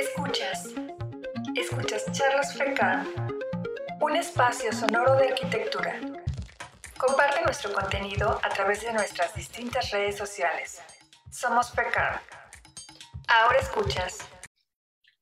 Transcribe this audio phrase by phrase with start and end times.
[0.00, 0.74] Escuchas.
[1.54, 3.06] Escuchas Charlas FECAM,
[4.00, 6.00] un espacio sonoro de arquitectura.
[6.96, 10.80] Comparte nuestro contenido a través de nuestras distintas redes sociales.
[11.30, 12.18] Somos FECAM.
[13.28, 14.20] Ahora escuchas.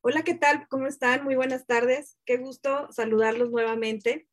[0.00, 0.68] Hola, ¿qué tal?
[0.68, 1.24] ¿Cómo están?
[1.24, 2.16] Muy buenas tardes.
[2.24, 4.28] Qué gusto saludarlos nuevamente.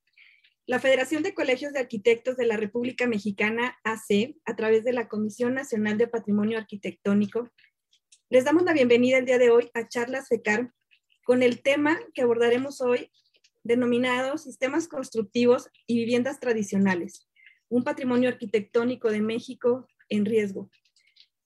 [0.68, 5.07] La Federación de Colegios de Arquitectos de la República Mexicana, AC, a través de la
[5.07, 7.50] Comisión Nacional de Patrimonio Arquitectónico,
[8.30, 10.71] les damos la bienvenida el día de hoy a Charlas FECAR
[11.23, 13.12] con el tema que abordaremos hoy
[13.63, 17.27] denominado Sistemas Constructivos y Viviendas Tradicionales,
[17.70, 20.72] un patrimonio arquitectónico de México en riesgo.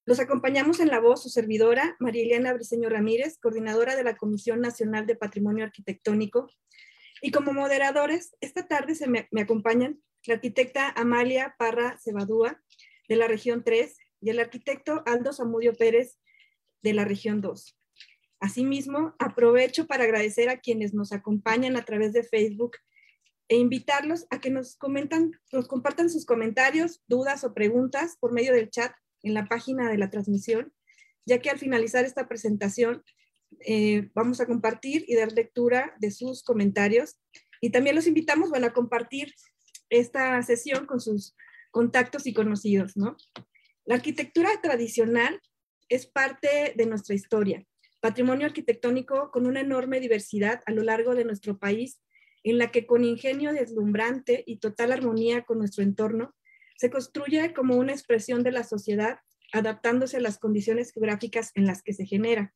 [0.06, 4.62] Los acompañamos en la voz su servidora, María Eliana Briceño Ramírez, coordinadora de la Comisión
[4.62, 6.50] Nacional de Patrimonio Arquitectónico.
[7.22, 12.62] Y como moderadores, esta tarde se me, me acompañan la arquitecta Amalia Parra Cebadúa,
[13.10, 16.20] de la región 3, y el arquitecto Aldo Zamudio Pérez,
[16.82, 17.78] de la región 2.
[18.40, 22.78] Asimismo, aprovecho para agradecer a quienes nos acompañan a través de Facebook
[23.50, 28.54] e invitarlos a que nos comentan, nos compartan sus comentarios, dudas o preguntas por medio
[28.54, 30.72] del chat en la página de la transmisión,
[31.26, 33.04] ya que al finalizar esta presentación
[33.66, 37.20] eh, vamos a compartir y dar lectura de sus comentarios.
[37.62, 39.34] Y también los invitamos, a compartir
[39.90, 41.36] esta sesión con sus
[41.72, 43.18] contactos y conocidos, ¿no?
[43.86, 45.42] La arquitectura tradicional
[45.90, 47.66] es parte de nuestra historia,
[48.00, 52.02] patrimonio arquitectónico con una enorme diversidad a lo largo de nuestro país,
[52.44, 56.36] en la que con ingenio deslumbrante y total armonía con nuestro entorno,
[56.78, 59.20] se construye como una expresión de la sociedad
[59.52, 62.54] adaptándose a las condiciones geográficas en las que se genera.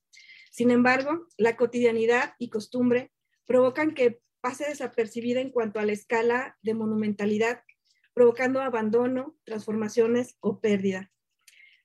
[0.51, 3.11] Sin embargo, la cotidianidad y costumbre
[3.45, 7.63] provocan que pase desapercibida en cuanto a la escala de monumentalidad,
[8.13, 11.12] provocando abandono, transformaciones o pérdida.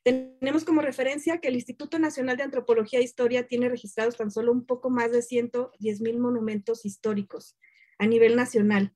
[0.09, 4.53] Tenemos como referencia que el Instituto Nacional de Antropología e Historia tiene registrados tan solo
[4.53, 7.59] un poco más de 110 mil monumentos históricos
[7.98, 8.95] a nivel nacional,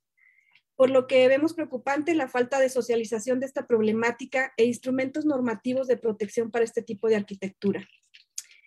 [0.75, 5.87] por lo que vemos preocupante la falta de socialización de esta problemática e instrumentos normativos
[5.87, 7.87] de protección para este tipo de arquitectura.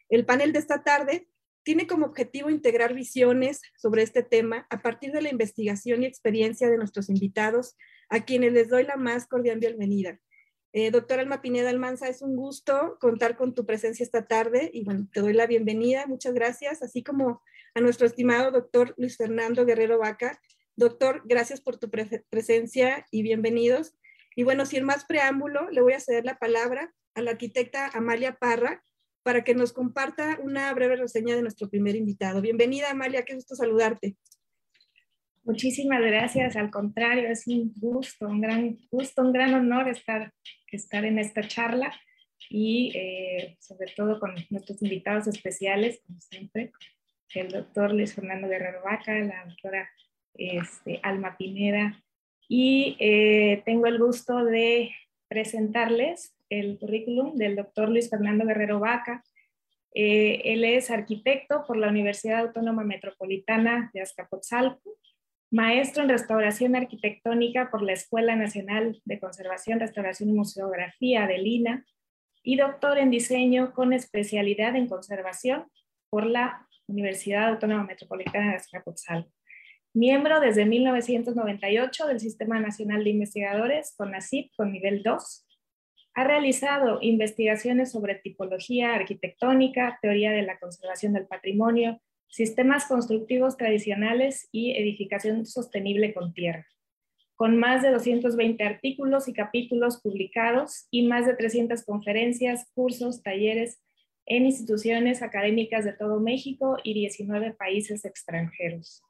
[0.09, 1.27] El panel de esta tarde
[1.63, 6.69] tiene como objetivo integrar visiones sobre este tema a partir de la investigación y experiencia
[6.69, 7.75] de nuestros invitados,
[8.07, 10.19] a quienes les doy la más cordial bienvenida.
[10.77, 14.83] Eh, doctora Alma Pineda Almanza, es un gusto contar con tu presencia esta tarde y
[14.83, 17.41] bueno, te doy la bienvenida, muchas gracias, así como
[17.75, 20.37] a nuestro estimado doctor Luis Fernando Guerrero Vaca.
[20.75, 21.89] Doctor, gracias por tu
[22.29, 23.95] presencia y bienvenidos.
[24.35, 28.35] Y bueno, sin más preámbulo, le voy a ceder la palabra a la arquitecta Amalia
[28.35, 28.83] Parra
[29.23, 32.41] para que nos comparta una breve reseña de nuestro primer invitado.
[32.41, 34.17] Bienvenida, Amalia, qué gusto saludarte.
[35.45, 40.33] Muchísimas gracias, al contrario, es un gusto, un gran gusto, un gran honor estar,
[40.71, 41.93] estar en esta charla
[42.49, 46.71] y eh, sobre todo con nuestros invitados especiales, como siempre,
[47.35, 49.87] el doctor Luis Fernando Guerrero Vaca, la doctora
[50.33, 52.03] este, Alma Pineda,
[52.47, 54.89] y eh, tengo el gusto de
[55.27, 59.23] presentarles el currículum del doctor Luis Fernando Guerrero Vaca.
[59.93, 64.97] Eh, él es arquitecto por la Universidad Autónoma Metropolitana de Azcapotzalco,
[65.55, 71.85] maestro en restauración arquitectónica por la Escuela Nacional de Conservación, Restauración y Museografía de Lina
[72.43, 75.71] y doctor en diseño con especialidad en conservación
[76.09, 79.31] por la Universidad Autónoma Metropolitana de Azcapotzalco.
[79.93, 85.47] Miembro desde 1998 del Sistema Nacional de Investigadores, CONACYT, con nivel 2.
[86.15, 94.47] Ha realizado investigaciones sobre tipología arquitectónica, teoría de la conservación del patrimonio, sistemas constructivos tradicionales
[94.51, 96.67] y edificación sostenible con tierra,
[97.35, 103.81] con más de 220 artículos y capítulos publicados y más de 300 conferencias, cursos, talleres
[104.25, 109.03] en instituciones académicas de todo México y 19 países extranjeros.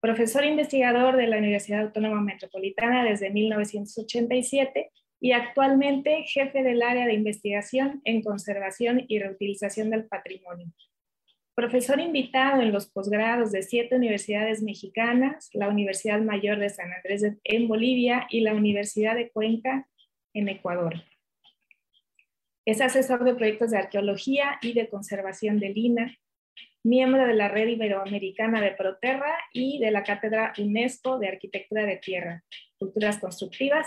[0.00, 4.90] Profesor investigador de la Universidad Autónoma Metropolitana desde 1987
[5.20, 10.72] y actualmente jefe del área de investigación en conservación y reutilización del patrimonio
[11.60, 17.36] Profesor invitado en los posgrados de siete universidades mexicanas, la Universidad Mayor de San Andrés
[17.44, 19.86] en Bolivia y la Universidad de Cuenca
[20.32, 21.04] en Ecuador.
[22.64, 26.16] Es asesor de proyectos de arqueología y de conservación de Lina,
[26.82, 31.98] miembro de la Red Iberoamericana de Proterra y de la Cátedra UNESCO de Arquitectura de
[31.98, 32.42] Tierra,
[32.78, 33.86] Culturas Constructivas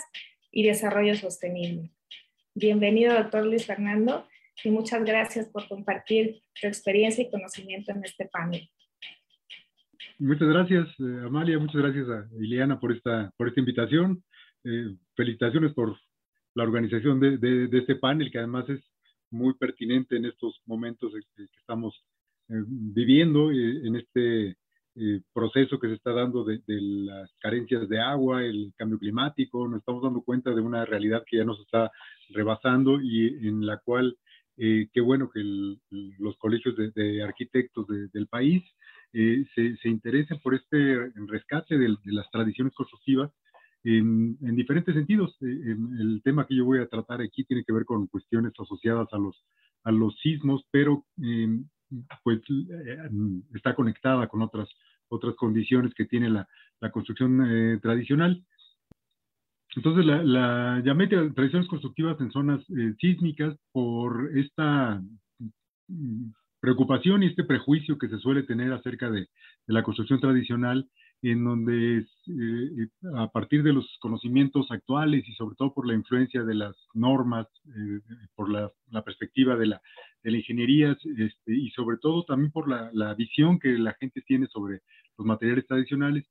[0.51, 1.89] y Desarrollo Sostenible.
[2.53, 4.27] Bienvenido, doctor Luis Fernando
[4.63, 8.69] y muchas gracias por compartir tu experiencia y conocimiento en este panel.
[10.19, 14.23] Muchas gracias, eh, Amalia, muchas gracias a Ileana por esta, por esta invitación.
[14.63, 15.97] Eh, felicitaciones por
[16.55, 18.79] la organización de, este panel, que además es
[19.31, 22.05] muy pertinente en estos momentos que estamos
[22.47, 24.55] viviendo en este
[25.33, 30.03] proceso que se está dando de, las carencias de agua, el cambio climático, nos estamos
[30.03, 31.91] dando cuenta de una realidad que ya nos está
[32.29, 34.15] rebasando y en la cual
[34.57, 35.41] eh, qué bueno que
[36.19, 38.63] los colegios de, arquitectos del país
[39.11, 43.31] eh, se, se, interesen por este rescate de, las tradiciones constructivas
[43.83, 45.35] en, diferentes sentidos.
[45.41, 49.07] Eh, el tema que yo voy a tratar aquí tiene que ver con cuestiones asociadas
[49.11, 49.43] a los,
[49.83, 51.05] a los sismos, pero
[52.23, 52.41] pues
[53.55, 54.69] está conectada con otras,
[55.09, 56.47] otras condiciones que tiene la,
[56.79, 58.43] la construcción tradicional.
[59.75, 65.01] Entonces, la, la llamé tradiciones constructivas en zonas eh, sísmicas por esta
[65.87, 69.27] mm, preocupación y este prejuicio que se suele tener acerca de,
[69.65, 70.89] la construcción tradicional,
[71.21, 76.43] en donde eh, a partir de los conocimientos actuales y sobre todo por la influencia
[76.43, 77.99] de las normas, eh,
[78.35, 78.71] por la,
[79.03, 79.81] perspectiva de la,
[80.21, 84.21] de la ingeniería este, y sobre todo también por la, la visión que la gente
[84.21, 84.81] tiene sobre
[85.17, 86.25] los materiales tradicionales,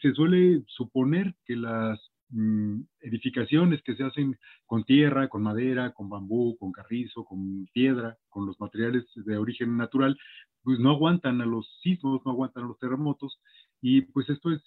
[0.00, 2.00] se suele suponer que las
[2.30, 8.18] Mm, edificaciones que se hacen con tierra, con madera, con bambú, con carrizo, con piedra,
[8.28, 10.14] con los materiales de origen natural,
[10.62, 13.40] pues no aguantan a los sismos, no aguantan a los terremotos
[13.80, 14.62] y pues esto es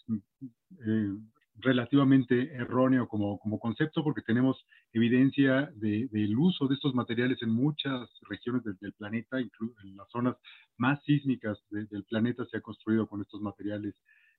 [0.88, 1.14] eh,
[1.58, 8.10] relativamente erróneo como, como concepto porque tenemos evidencia del uso de estos materiales en muchas
[8.28, 10.36] regiones del, planeta, incluso en las zonas
[10.78, 13.94] más sísmicas del planeta se ha construido con estos materiales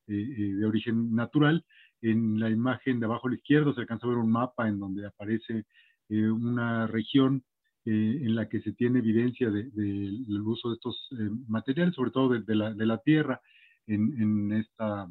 [0.07, 1.65] de origen natural
[2.03, 4.79] en la imagen de abajo a la izquierda se alcanza a ver un mapa en
[4.79, 5.65] donde aparece
[6.09, 7.45] eh, una región
[7.85, 12.11] eh, en la que se tiene evidencia del de, uso de estos eh, materiales, sobre
[12.11, 13.41] todo de, la, de la, tierra,
[13.87, 15.09] en, en, esta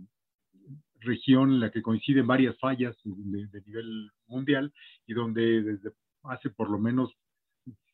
[1.00, 4.72] región en la que coinciden varias fallas de, nivel mundial
[5.08, 5.92] y donde desde
[6.24, 7.12] hace por lo menos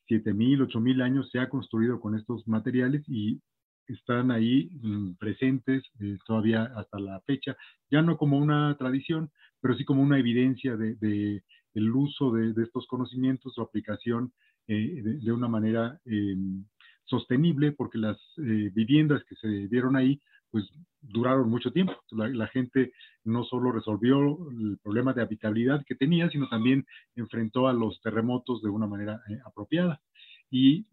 [0.09, 3.39] 7.000, 8.000 años se ha construido con estos materiales y
[3.87, 7.55] están ahí mm, presentes eh, todavía hasta la fecha,
[7.89, 9.31] ya no como una tradición,
[9.61, 11.43] pero sí como una evidencia de,
[11.73, 14.33] el uso de, estos conocimientos, su aplicación
[14.67, 16.65] eh, de, una manera em,
[17.05, 20.65] sostenible, porque las eh, viviendas que se dieron ahí, pues
[21.01, 21.93] duraron mucho tiempo.
[22.11, 22.91] La, la, gente
[23.23, 24.17] no solo resolvió
[24.49, 26.85] el problema de habitabilidad que tenía, sino también
[27.15, 30.01] enfrentó a los terremotos de una manera apropiada.
[30.49, 30.85] Y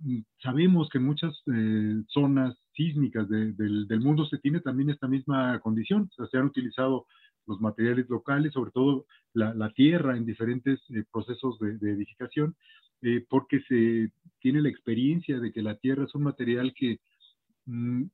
[0.43, 5.61] sabemos que en muchas eh, zonas sísmicas del, del, mundo se tiene también esta misma
[5.61, 6.11] condición.
[6.11, 7.07] O sea, se han utilizado
[7.47, 12.57] los materiales locales, sobre todo la, la tierra en diferentes eh, procesos de, de edificación,
[13.03, 14.11] eh, porque se
[14.41, 16.99] tiene la experiencia de que la tierra es un material que
[17.67, 18.05] mm,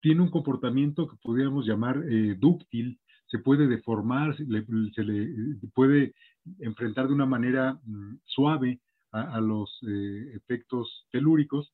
[0.00, 2.02] tiene un comportamiento que podríamos llamar
[2.38, 4.64] dúctil, se puede deformar, se le,
[4.94, 5.28] se le,
[5.74, 6.14] puede
[6.58, 8.80] enfrentar de una manera mm, suave
[9.12, 11.72] a, los eh, efectos telúricos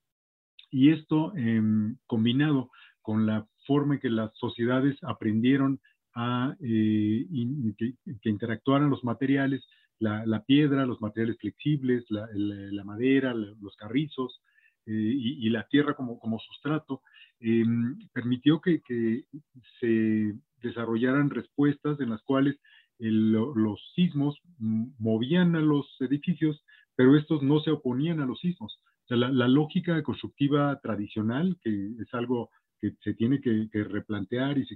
[0.70, 2.70] y esto em, combinado
[3.02, 5.80] con la forma en que las sociedades aprendieron
[6.14, 7.26] a eh,
[7.76, 7.94] que,
[8.28, 9.64] interactuaran los materiales,
[9.98, 14.42] la, piedra, los materiales flexibles, la, madera, los carrizos
[14.86, 17.02] eh, y, la tierra como, como sustrato,
[17.40, 19.24] em, permitió que, que,
[19.80, 22.56] se desarrollaran respuestas en las cuales
[22.98, 26.64] los sismos movían a los edificios
[26.96, 28.80] pero estos no se oponían a los sismos.
[29.08, 32.50] O la, lógica constructiva tradicional, que es algo
[32.80, 34.66] que se tiene que, replantear y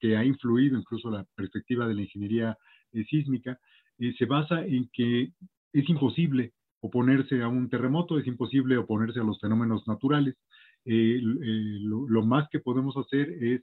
[0.00, 2.56] que, ha influido incluso la perspectiva de la ingeniería
[2.92, 3.58] eh, sísmica,
[3.98, 5.32] eh, se basa en que
[5.72, 10.36] es imposible oponerse a un terremoto, es imposible oponerse a los fenómenos naturales.
[10.84, 13.62] Eh, lo, más que podemos hacer es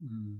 [0.00, 0.38] mm,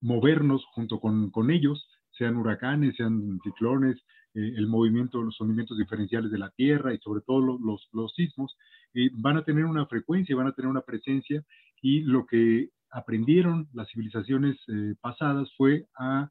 [0.00, 4.02] movernos junto con ellos, sean huracanes, sean ciclones,
[4.34, 8.56] eh, el movimiento, los movimientos diferenciales de la Tierra y sobre todo los, los, sismos,
[8.94, 11.44] eh, van a tener una frecuencia, van a tener una presencia
[11.82, 16.30] y lo que aprendieron las civilizaciones eh, pasadas fue a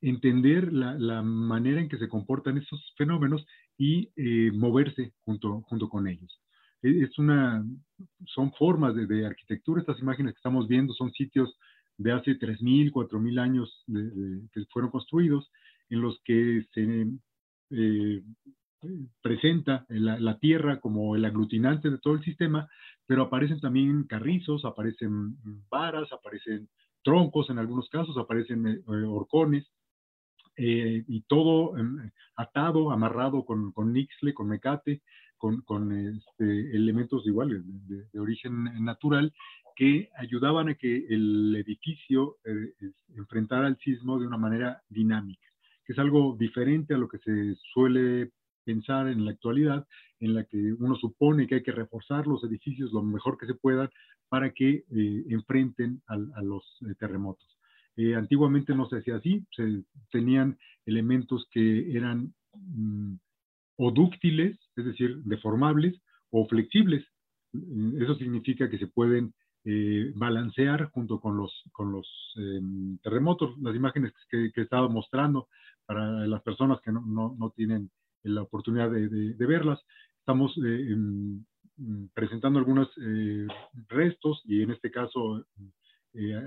[0.00, 4.08] entender la, la, manera en que se comportan estos fenómenos y
[4.54, 6.40] moverse junto, junto con ellos.
[6.82, 7.62] E, es una,
[8.24, 11.54] son formas de, de, arquitectura, estas imágenes que estamos viendo son sitios
[11.98, 13.84] de hace 3.000, 4.000 años
[14.52, 15.50] que fueron construidos
[15.90, 17.06] en los que se
[17.70, 18.22] eh,
[19.20, 22.68] presenta la, tierra como el aglutinante de todo el sistema,
[23.06, 25.36] pero aparecen también carrizos, aparecen
[25.68, 26.68] varas, aparecen
[27.02, 29.66] troncos en algunos casos, aparecen eh, horcones,
[30.56, 35.02] eh, y todo em, atado, amarrado con, con nixle, con mecate,
[35.36, 39.34] con, con este, elementos iguales de, origen natural
[39.74, 42.38] que ayudaban a que el edificio
[43.14, 45.46] enfrentara el sismo de una manera dinámica
[45.86, 48.32] que es algo diferente a lo que se suele
[48.64, 49.86] pensar en la actualidad,
[50.18, 53.54] en la que uno supone que hay que reforzar los edificios lo mejor que se
[53.54, 53.88] puedan
[54.28, 57.46] para que eh, enfrenten a, los eh, terremotos.
[58.16, 63.14] antiguamente no se hacía así, se tenían elementos que eran mm,
[63.76, 66.00] o dúctiles, es decir, deformables,
[66.30, 67.04] o flexibles.
[68.00, 69.32] Eso significa que se pueden
[69.68, 72.06] eh, balancear junto con los, con los
[72.36, 73.58] em, terremotos.
[73.58, 75.48] Las imágenes que, he estado mostrando
[75.84, 77.90] para las personas que no, no, tienen
[78.22, 79.80] la oportunidad de, de, verlas,
[80.20, 81.44] estamos eh, em,
[82.14, 83.48] presentando algunos eh,
[83.88, 85.44] restos y en este caso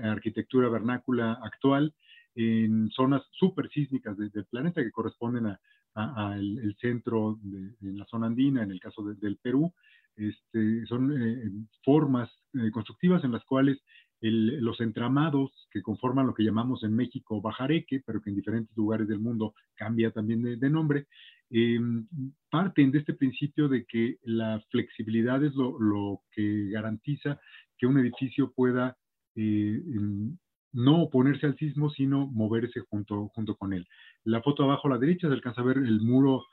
[0.02, 1.94] arquitectura vernácula actual
[2.34, 5.46] en zonas super sísmicas del planeta que corresponden
[5.94, 9.72] a, el, centro de, en la zona andina, en el caso del Perú,
[10.20, 11.50] este, son eh,
[11.84, 13.78] formas eh, constructivas en las cuales
[14.22, 19.08] los entramados que conforman lo que llamamos en México bajareque, pero que en diferentes lugares
[19.08, 21.06] del mundo cambia también de, nombre,
[21.48, 22.06] em,
[22.50, 27.40] parten de este principio de que la flexibilidad es lo, que garantiza
[27.78, 28.98] que un edificio pueda
[29.36, 30.36] eh, em,
[30.72, 33.88] no oponerse al sismo, sino moverse junto, junto con él.
[34.24, 36.44] La foto abajo a la derecha se alcanza a ver el muro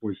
[0.00, 0.16] pues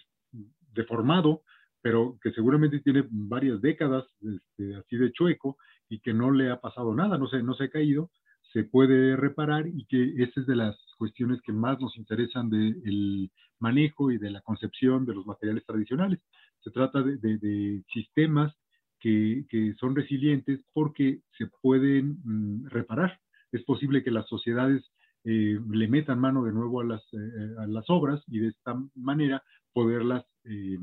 [0.74, 1.42] deformado,
[1.82, 5.56] pero que seguramente tiene varias décadas este, así de chueco
[5.88, 8.10] y que no le ha pasado nada, no se, no se ha caído,
[8.52, 13.30] se puede reparar y que esa es de las cuestiones que más nos interesan del
[13.58, 16.20] manejo y de la concepción de los materiales tradicionales.
[16.60, 18.54] Se trata de, sistemas
[19.00, 23.20] que, que, son resilientes porque se pueden mm, reparar.
[23.52, 24.84] Es posible que las sociedades
[25.24, 28.74] eh, le metan mano de nuevo a las, eh, a las obras y de esta
[28.94, 29.42] manera
[29.72, 30.78] poderlas eh,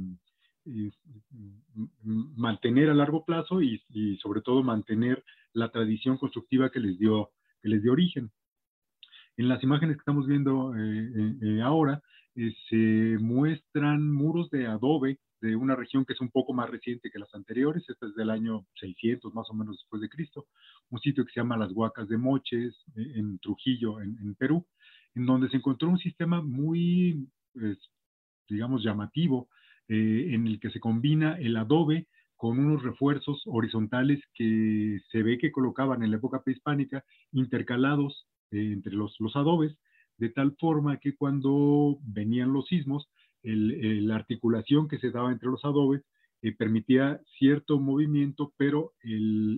[2.36, 3.80] mantener a largo plazo y,
[4.22, 7.32] sobre todo mantener la tradición constructiva que les dio,
[7.62, 8.32] que les dio origen.
[9.38, 12.02] En las imágenes que estamos viendo eh, eh, eh, ahora
[12.70, 17.20] se muestran muros de adobe de una región que es un poco más reciente que
[17.20, 20.48] las anteriores, esta es del año 600 más o menos después de Cristo,
[20.90, 24.66] un sitio que se llama Las Huacas de Moches en Trujillo, en, Perú,
[25.14, 27.78] en donde se encontró un sistema muy, pues,
[28.50, 29.48] digamos, llamativo
[29.88, 35.38] eh, en el que se combina el adobe con unos refuerzos horizontales que se ve
[35.38, 39.78] que colocaban en la época prehispánica intercalados eh, entre los, los, adobes,
[40.18, 43.08] de tal forma que cuando venían los sismos,
[43.44, 46.02] la articulación que se daba entre los adobes
[46.42, 48.94] eh, permitía cierto movimiento, pero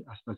[0.08, 0.38] hasta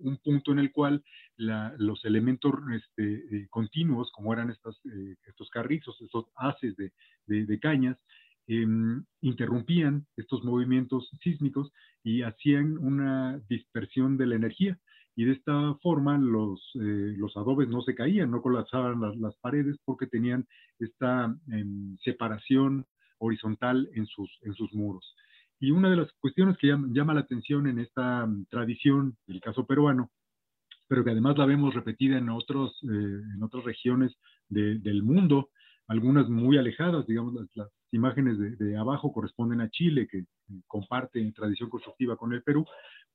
[0.00, 1.04] un punto en el cual
[1.36, 4.80] los elementos este, continuos, como eran estas,
[5.28, 7.96] estos carrizos, estos haces de cañas,
[8.48, 11.72] Em, interrumpían estos movimientos sísmicos
[12.02, 14.78] y hacían una dispersión de la energía.
[15.14, 19.76] Y de esta forma los, eh, los adobes no se caían, no colapsaban las, paredes
[19.84, 20.46] porque tenían
[20.78, 22.84] esta em, separación
[23.18, 25.14] horizontal en sus, en sus muros.
[25.60, 29.66] Y una de las cuestiones que llama, la atención en esta mm, tradición, el caso
[29.66, 30.10] peruano,
[30.88, 34.12] pero que además la vemos repetida en, otros, eh, en otras regiones
[34.48, 35.50] del mundo,
[35.86, 40.24] algunas muy alejadas, digamos, las, imágenes de, abajo corresponden a Chile, que
[40.66, 42.66] comparte tradición constructiva con el Perú,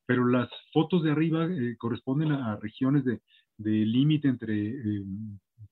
[0.06, 3.20] pero las fotos de arriba eh, corresponden a, regiones de,
[3.58, 5.04] límite entre eh,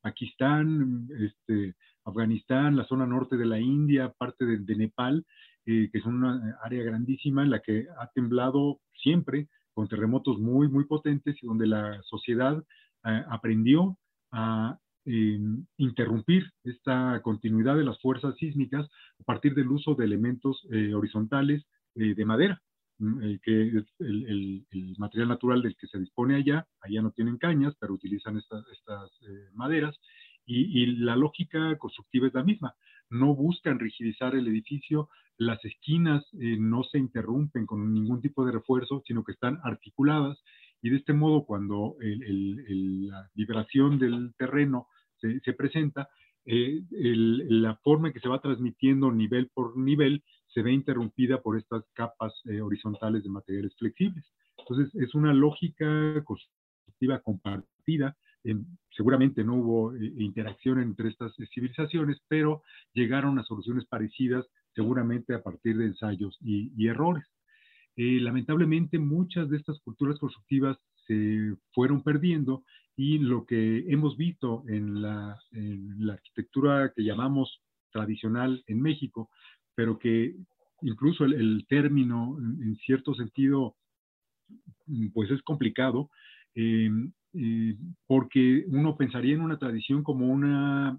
[0.02, 5.26] Pakistán, este, Afganistán, la zona norte de la India, parte de, Nepal,
[5.66, 10.68] eh, que es una área grandísima en la que ha temblado siempre con terremotos muy,
[10.68, 12.64] muy potentes y donde la sociedad
[13.30, 14.00] aprendió
[14.32, 20.94] a interrumpir esta continuidad de las fuerzas sísmicas a partir del uso de elementos eh,
[20.94, 21.64] horizontales
[21.96, 22.62] eh, de madera,
[23.22, 24.66] eh, que es el,
[24.98, 26.68] material natural del que se dispone allá.
[26.82, 29.12] Allá no tienen cañas, pero utilizan estas, estas
[29.54, 29.96] maderas.
[30.46, 32.76] Y, y, la lógica constructiva es la misma.
[33.10, 39.04] No buscan rigidizar el edificio, las esquinas no se interrumpen con ningún tipo de refuerzo,
[39.06, 40.42] sino que están articuladas
[40.82, 44.88] y de este modo cuando la vibración del terreno
[45.20, 46.10] se, presenta,
[46.46, 51.58] eh, la forma en que se va transmitiendo nivel por nivel se ve interrumpida por
[51.58, 54.26] estas capas eh, horizontales de materiales flexibles.
[54.58, 58.16] Entonces, es una lógica constructiva compartida.
[58.96, 62.62] seguramente no hubo eh, interacción entre estas civilizaciones, pero
[62.94, 67.26] llegaron a soluciones parecidas seguramente a partir de ensayos y, errores.
[67.98, 72.64] lamentablemente, muchas de estas culturas constructivas se fueron perdiendo
[72.98, 75.38] y lo que hemos visto en la,
[76.12, 77.62] arquitectura que llamamos
[77.92, 79.30] tradicional en México,
[79.76, 80.36] pero que
[80.82, 83.76] incluso el, término en cierto sentido
[84.88, 86.10] mm, pues es complicado,
[86.56, 86.90] eh,
[87.34, 87.76] eh,
[88.08, 90.98] porque uno pensaría en una tradición como una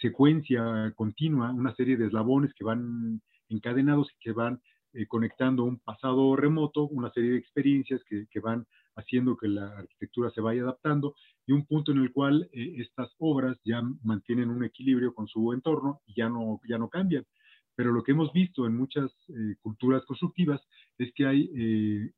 [0.00, 4.60] secuencia continua, una serie de eslabones que van encadenados y que van
[4.94, 8.66] eh, conectando un pasado remoto, una serie de experiencias que, que, van
[8.98, 11.14] haciendo que la arquitectura se vaya adaptando
[11.46, 15.52] y un punto en el cual eh, estas obras ya mantienen un equilibrio con su
[15.52, 17.24] entorno y ya no, ya no cambian.
[17.74, 20.60] Pero lo que hemos visto en muchas eh, culturas constructivas
[20.98, 21.48] es que hay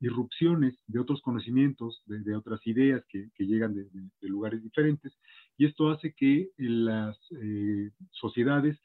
[0.01, 5.13] irrupciones de otros conocimientos, de, otras ideas que, llegan de, de, lugares diferentes,
[5.59, 7.19] y esto hace que las
[8.13, 8.81] sociedades,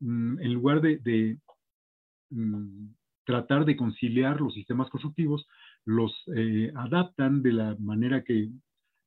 [0.00, 1.38] mm, en lugar de,
[2.28, 2.90] mm,
[3.24, 5.46] tratar de conciliar los sistemas constructivos,
[5.88, 8.50] los eh, adaptan de la manera que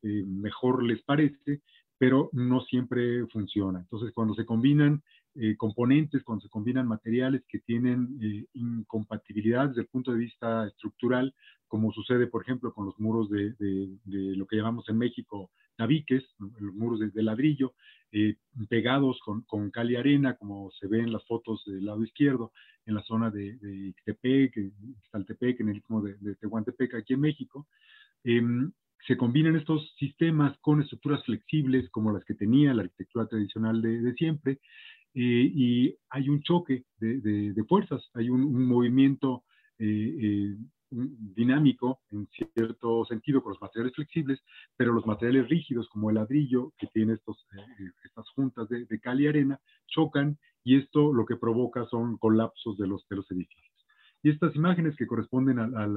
[0.02, 1.62] eh, mejor les parece,
[2.00, 3.82] pero no siempre funciona.
[3.82, 5.04] Entonces, cuando se combinan
[5.36, 8.18] eh, componentes, cuando se combinan materiales que tienen
[8.54, 11.36] incompatibilidad desde el punto de vista estructural,
[11.68, 13.54] como sucede, por ejemplo, con los muros de,
[14.06, 17.74] lo que llamamos en México tabiques, los muros de, ladrillo,
[18.70, 22.52] pegados con, cal y arena, como se ve en las fotos del lado izquierdo,
[22.86, 27.68] en la zona de, de Ixtepec, en el istmo de, de, Tehuantepec, aquí en México.
[28.24, 28.72] Em,
[29.08, 34.14] se combinan estos sistemas con estructuras flexibles como las que tenía la arquitectura tradicional de,
[34.14, 34.60] siempre,
[35.14, 39.44] eh, y hay un choque de, fuerzas, hay un, movimiento
[39.80, 39.86] eh,
[40.22, 40.56] eh,
[40.92, 44.42] dinámico en cierto sentido con los materiales flexibles,
[44.76, 47.48] pero los materiales rígidos como el ladrillo, que tiene estos,
[48.04, 52.88] estas juntas de, cal y arena, chocan y esto lo que provoca son colapsos de
[52.88, 53.72] los, de los edificios.
[54.24, 55.88] Y estas imágenes que corresponden a,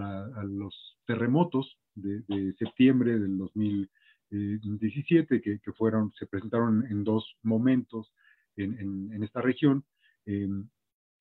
[0.45, 8.13] los terremotos de, septiembre del 2017, que, que, fueron, se presentaron en dos momentos
[8.57, 9.85] en, en, esta región,
[10.27, 10.49] eh,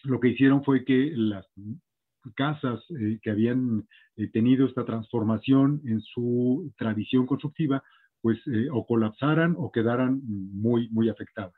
[0.04, 1.46] lo que hicieron fue que las
[2.36, 7.84] casas eh, que habían eh, tenido esta transformación en su tradición constructiva,
[8.22, 8.40] pues
[8.72, 11.54] o colapsaran o quedaran muy, muy afectadas.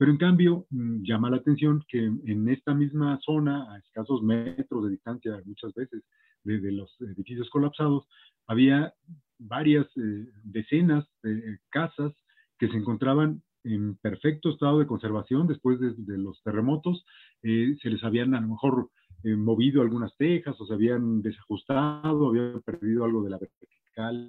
[0.00, 4.84] Pero en cambio, mm, llama la atención que en esta misma zona, a escasos metros
[4.84, 6.02] de distancia muchas veces
[6.42, 8.08] de, los edificios colapsados,
[8.46, 8.94] había
[9.38, 12.12] varias eh, decenas de casas
[12.58, 17.04] que se encontraban en perfecto estado de conservación después de, los terremotos.
[17.42, 18.90] Eh, se les habían a lo mejor
[19.24, 24.28] eh, movido algunas tejas o se habían desajustado, habían perdido algo de la, vertical,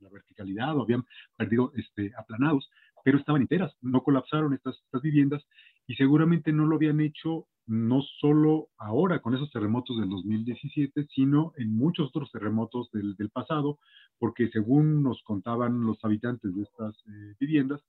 [0.00, 1.04] la verticalidad o habían
[1.36, 2.68] perdido este, aplanados
[3.04, 5.42] pero estaban enteras, no colapsaron estas, estas viviendas
[5.86, 11.52] y seguramente no lo habían hecho no solo ahora con esos terremotos del 2017, sino
[11.56, 13.78] en muchos otros terremotos del, del pasado,
[14.18, 17.82] porque según nos contaban los habitantes de estas eh, viviendas,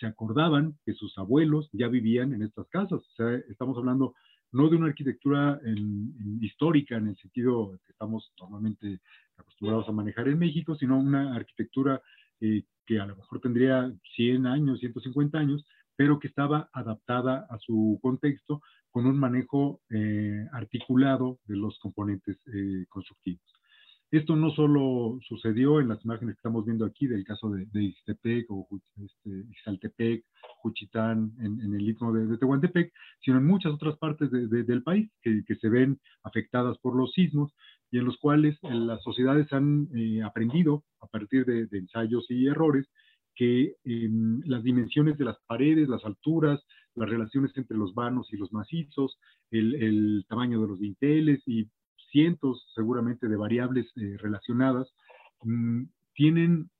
[0.00, 3.00] se acordaban que sus abuelos ya vivían en estas casas.
[3.00, 4.14] O sea, estamos hablando
[4.52, 5.60] no de una arquitectura
[6.40, 9.00] histórica en el sentido que estamos normalmente
[9.36, 12.00] acostumbrados a manejar en México, sino una arquitectura
[12.40, 15.64] eh, que a lo mejor tendría 100 años, 150 años,
[15.96, 18.60] pero que estaba adaptada a su contexto
[18.90, 23.42] con un manejo eh, articulado de los componentes eh, constructivos.
[24.12, 27.84] Esto no solo sucedió en las imágenes que estamos viendo aquí del caso de, de
[27.84, 28.68] Ixtepec o
[29.02, 30.24] este, Ixaltepec,
[30.58, 35.56] Juchitán, en, el istmo de, Tehuantepec, sino en muchas otras partes del país que, que,
[35.56, 37.54] se ven afectadas por los sismos
[37.90, 42.46] y en los cuales eh, las sociedades han eh, aprendido a partir de, ensayos y
[42.46, 42.86] errores
[43.34, 46.60] que em, las dimensiones de las paredes, las alturas,
[46.94, 49.18] las relaciones entre los vanos y los macizos,
[49.50, 51.66] el, tamaño de los dinteles y
[52.12, 54.88] cientos seguramente de variables eh, relacionadas,
[55.42, 56.70] mm, tienen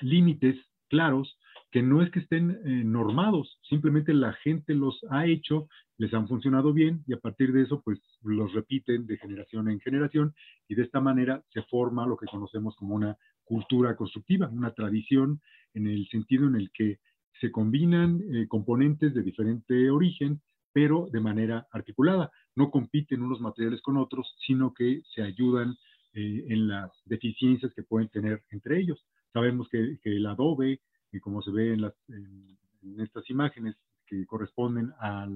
[0.00, 0.56] límites
[0.88, 1.38] claros
[1.70, 6.28] que no es que estén eh, normados, simplemente la gente los ha hecho, les han
[6.28, 10.34] funcionado bien y a partir de eso pues los repiten de generación en generación
[10.68, 15.40] y de esta manera se forma lo que conocemos como una cultura constructiva, una tradición
[15.74, 16.98] en el sentido en el que
[17.40, 20.40] se combinan eh, componentes de diferente origen,
[20.72, 22.30] pero de manera articulada.
[22.56, 25.76] No compiten unos materiales con otros, sino que se ayudan
[26.14, 29.04] eh, en las deficiencias que pueden tener entre ellos.
[29.32, 35.26] Sabemos que, el adobe, y como se ve en, estas imágenes que corresponden a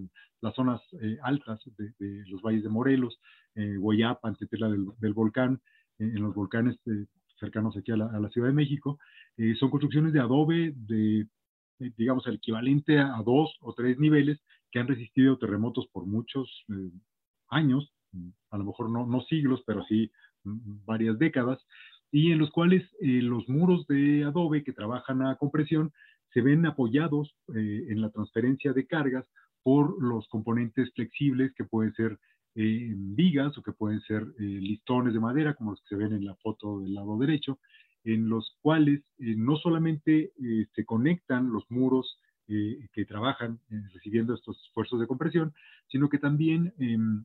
[0.41, 3.19] las zonas eh, altas de, los valles de Morelos,
[3.57, 4.37] eh, Guayapa,
[5.01, 5.61] del, volcán,
[5.99, 7.07] eh, en los volcanes eh,
[7.41, 8.99] cercanos aquí a la, a la, Ciudad de México,
[9.59, 11.27] son construcciones de adobe de,
[11.79, 16.65] digamos, el equivalente a, dos o tres niveles que han resistido terremotos por muchos
[17.49, 17.93] años,
[18.51, 20.11] a lo mejor no, no siglos, pero sí
[20.45, 21.59] mm, varias décadas,
[22.11, 25.93] y en los cuales eh, los muros de adobe que trabajan a compresión
[26.33, 29.27] se ven apoyados eh, en la transferencia de cargas
[29.63, 32.19] por los componentes flexibles que pueden ser
[32.55, 36.25] eh, vigas o que pueden ser listones de madera, como los que se ven en
[36.25, 37.59] la foto del lado derecho,
[38.05, 40.33] en los cuales no solamente
[40.75, 43.59] se conectan los muros que trabajan
[43.93, 45.53] recibiendo estos esfuerzos de compresión,
[45.89, 47.25] sino que también em,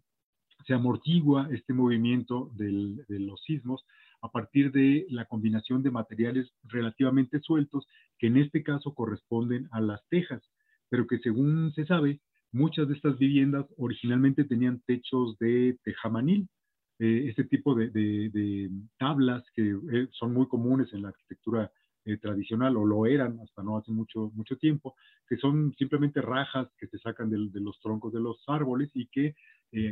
[0.65, 3.85] se amortigua este movimiento de los sismos
[4.21, 7.87] a partir de la combinación de materiales relativamente sueltos,
[8.19, 10.43] que en este caso corresponden a las tejas,
[10.89, 12.19] pero que según se sabe,
[12.51, 16.47] muchas de estas viviendas originalmente tenían techos de tejamanil,
[16.99, 21.71] eh, este tipo de, tablas que eh, son muy comunes en la arquitectura
[22.05, 24.95] eh, tradicional, o lo eran hasta no hace mucho, mucho tiempo,
[25.27, 29.35] que son simplemente rajas que se sacan de, los troncos de los árboles y que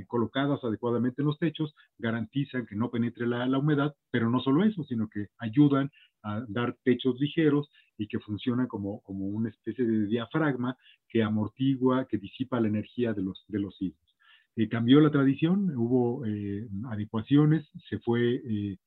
[0.07, 4.83] colocadas adecuadamente en los techos garantizan que no penetre la, humedad, pero no solo eso,
[4.83, 5.89] sino que ayudan
[6.21, 10.75] a dar techos ligeros y que funcionan como, como una especie de diafragma
[11.07, 14.09] que amortigua, que disipa la energía de los, de los sismos.
[14.55, 18.77] Eh, cambió la tradición, hubo eh, adecuaciones, se fue eh,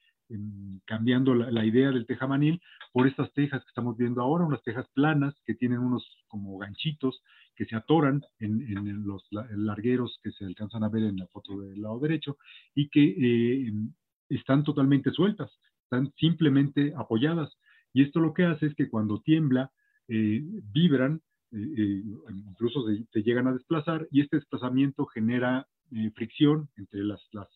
[0.85, 2.61] cambiando la, idea del tejamanil
[2.93, 7.23] por estas tejas que estamos viendo ahora, unas tejas planas que tienen unos como ganchitos
[7.55, 11.83] que se atoran en, los largueros que se alcanzan a ver en la foto del
[11.83, 12.37] lado derecho
[12.75, 13.93] y que em,
[14.29, 15.51] están totalmente sueltas,
[15.85, 17.57] están simplemente apoyadas.
[17.93, 19.71] Y esto lo que hace es que cuando tiembla,
[20.09, 27.21] vibran eh, incluso se, llegan a desplazar y este desplazamiento genera eh, fricción entre las,
[27.33, 27.49] las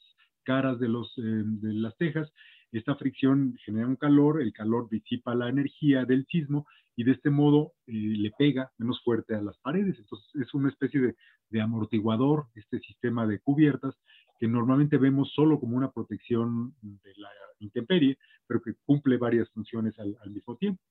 [0.43, 2.31] caras de, los, eh, de las tejas.
[2.77, 7.31] Esta fricción genera un calor, el calor disipa la energía del sismo y de este
[7.31, 9.99] modo le pega menos fuerte a las paredes.
[9.99, 11.15] Entonces es una especie
[11.51, 13.95] de, amortiguador, este sistema de cubiertas,
[14.39, 19.99] que normalmente vemos solo como una protección de la intemperie, pero que cumple varias funciones
[19.99, 20.83] al, mismo tiempo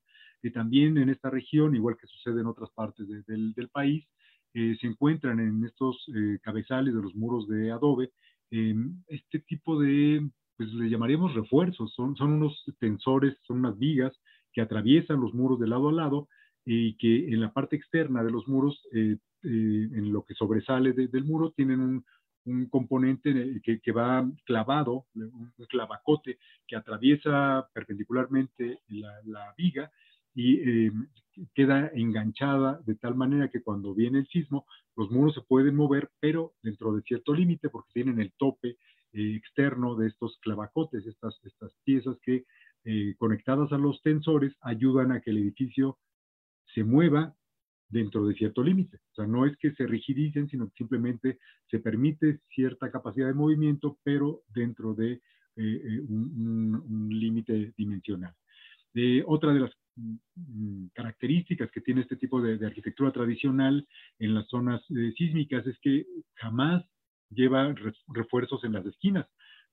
[0.42, 4.06] que también en esta región, igual que sucede en otras partes del, del, país,
[4.54, 8.12] eh, se encuentran en estos eh, cabezales de los muros de adobe
[8.52, 14.14] este tipo de, pues le llamaríamos refuerzos, son, son unos tensores, son unas vigas
[14.54, 16.30] que atraviesan los muros de lado a lado
[16.66, 21.24] y que en la parte externa de los muros, eh, en lo que sobresale del
[21.24, 22.06] muro, tienen un,
[22.46, 26.38] un componente que, que, va clavado, un clavacote
[26.68, 29.92] que atraviesa perpendicularmente la, viga
[30.34, 30.92] y eh,
[31.54, 34.66] queda enganchada de tal manera que cuando viene el sismo,
[34.96, 38.78] los muros se pueden mover, pero dentro de cierto límite, porque tienen el tope
[39.16, 42.46] eh, externo de estos clavacotes, estas, estas piezas que
[42.84, 45.98] eh, conectadas a los tensores ayudan a que el edificio
[46.74, 47.36] se mueva
[47.90, 48.98] dentro de cierto límite.
[48.98, 53.34] O sea, no es que se rigidicen, sino que simplemente se permite cierta capacidad de
[53.34, 55.22] movimiento, pero dentro de
[55.58, 58.36] un, un límite dimensional.
[59.26, 63.88] otra de las Mm, características que tiene este tipo de, arquitectura tradicional
[64.20, 66.84] en las zonas eh, sísmicas es que jamás
[67.30, 67.74] lleva
[68.08, 69.28] refuerzos en las esquinas.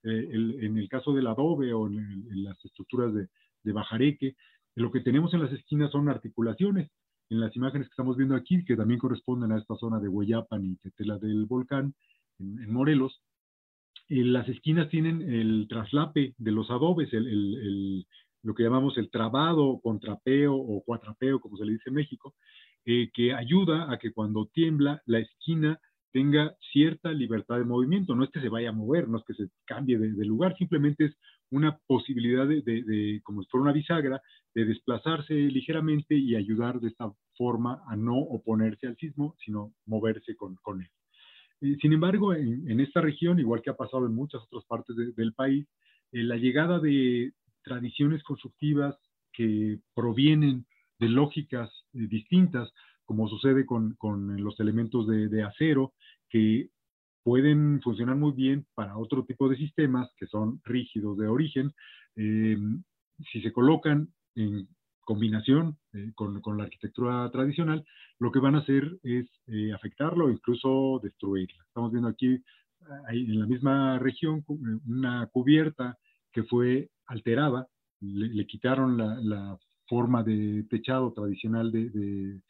[0.04, 3.28] Eh, en el caso del adobe o en, las estructuras de,
[3.72, 4.34] bajareque,
[4.74, 6.90] lo que tenemos en las esquinas son articulaciones.
[7.30, 10.64] En las imágenes que estamos viendo aquí, que también corresponden a esta zona de Hueyapan
[10.64, 11.94] y Tetela del Volcán,
[12.38, 13.22] en, Morelos,
[14.08, 18.06] eh, las esquinas tienen el traslape de los adobes, el,
[18.42, 22.34] lo que llamamos el trabado, contrapeo o cuatrapeo, como se le dice en México,
[22.84, 25.80] eh, que ayuda a que cuando tiembla la esquina
[26.12, 28.14] tenga cierta libertad de movimiento.
[28.14, 31.06] No es que se vaya a mover, no es que se cambie de, lugar, simplemente
[31.06, 31.16] es
[31.50, 34.20] una posibilidad de, como si fuera una bisagra,
[34.54, 40.36] de desplazarse ligeramente y ayudar de esta forma a no oponerse al sismo, sino moverse
[40.36, 40.88] con, él.
[41.60, 45.34] Eh, sin embargo, en, esta región, igual que ha pasado en muchas otras partes del
[45.34, 45.66] país,
[46.12, 48.96] eh, la llegada de, tradiciones constructivas
[49.32, 50.66] que provienen
[50.98, 52.72] de lógicas eh, distintas,
[53.04, 53.96] como sucede con,
[54.38, 55.92] los elementos de, acero,
[56.32, 56.70] que
[57.22, 61.72] pueden funcionar muy bien para otro tipo de sistemas que son rígidos de origen.
[62.16, 62.56] Eh,
[63.30, 64.66] si se colocan en
[65.02, 67.84] combinación eh, con, la arquitectura tradicional,
[68.18, 69.26] lo que van a hacer es
[69.74, 71.62] afectarlo o incluso destruirla.
[71.66, 72.42] Estamos viendo aquí
[73.10, 74.44] en la misma región
[74.88, 75.98] una cubierta
[76.32, 77.68] que fue alterada,
[78.00, 82.40] le, quitaron la, forma de techado tradicional de,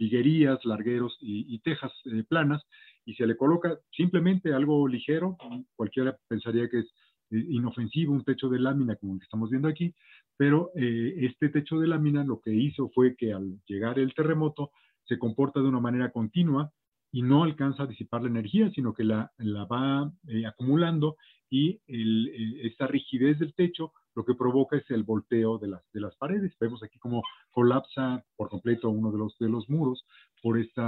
[0.00, 2.62] viguerías, largueros y, tejas eh, planas,
[3.04, 5.36] y se le coloca simplemente algo ligero,
[5.76, 6.86] cualquiera pensaría que es
[7.30, 9.94] eh, inofensivo, un techo de lámina como el que estamos viendo aquí,
[10.38, 14.70] pero eh, este techo de lámina lo que hizo fue que al llegar el terremoto
[15.04, 16.72] se comporta de una manera continua
[17.12, 20.10] y no alcanza a disipar la energía, sino que la, la va
[20.46, 21.16] acumulando
[21.50, 26.00] y el, esta rigidez del techo lo que provoca es el volteo de las, de
[26.00, 26.56] las paredes.
[26.60, 30.04] Vemos aquí cómo colapsa por completo uno de los, de los muros
[30.42, 30.82] por este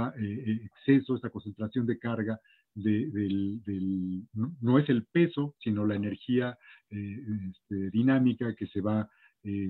[0.65, 2.39] exceso, esta concentración de carga
[2.75, 6.57] de, del, no, es el peso, sino la energía
[6.89, 7.19] eh,
[7.51, 9.09] este, dinámica que se va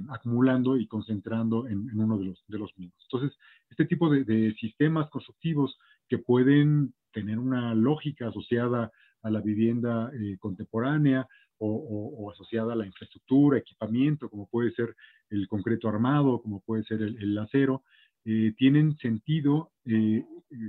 [0.10, 3.08] acumulando y concentrando en, uno de los, de los mismos.
[3.12, 3.36] Entonces,
[3.72, 5.76] este tipo de, sistemas constructivos
[6.08, 8.92] que pueden tener una lógica asociada
[9.24, 11.28] a la vivienda contemporánea
[11.66, 14.96] o, asociada a la infraestructura, equipamiento, como puede ser
[15.30, 17.84] el concreto armado, como puede ser el, acero,
[18.26, 20.24] eh, tienen sentido eh,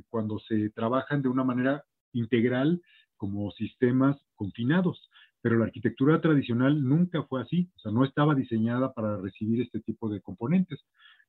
[0.08, 2.80] cuando se trabajan de una manera integral
[3.16, 5.10] como sistemas confinados.
[5.40, 9.80] Pero la arquitectura tradicional nunca fue así, o sea, no estaba diseñada para recibir este
[9.80, 10.80] tipo de componentes.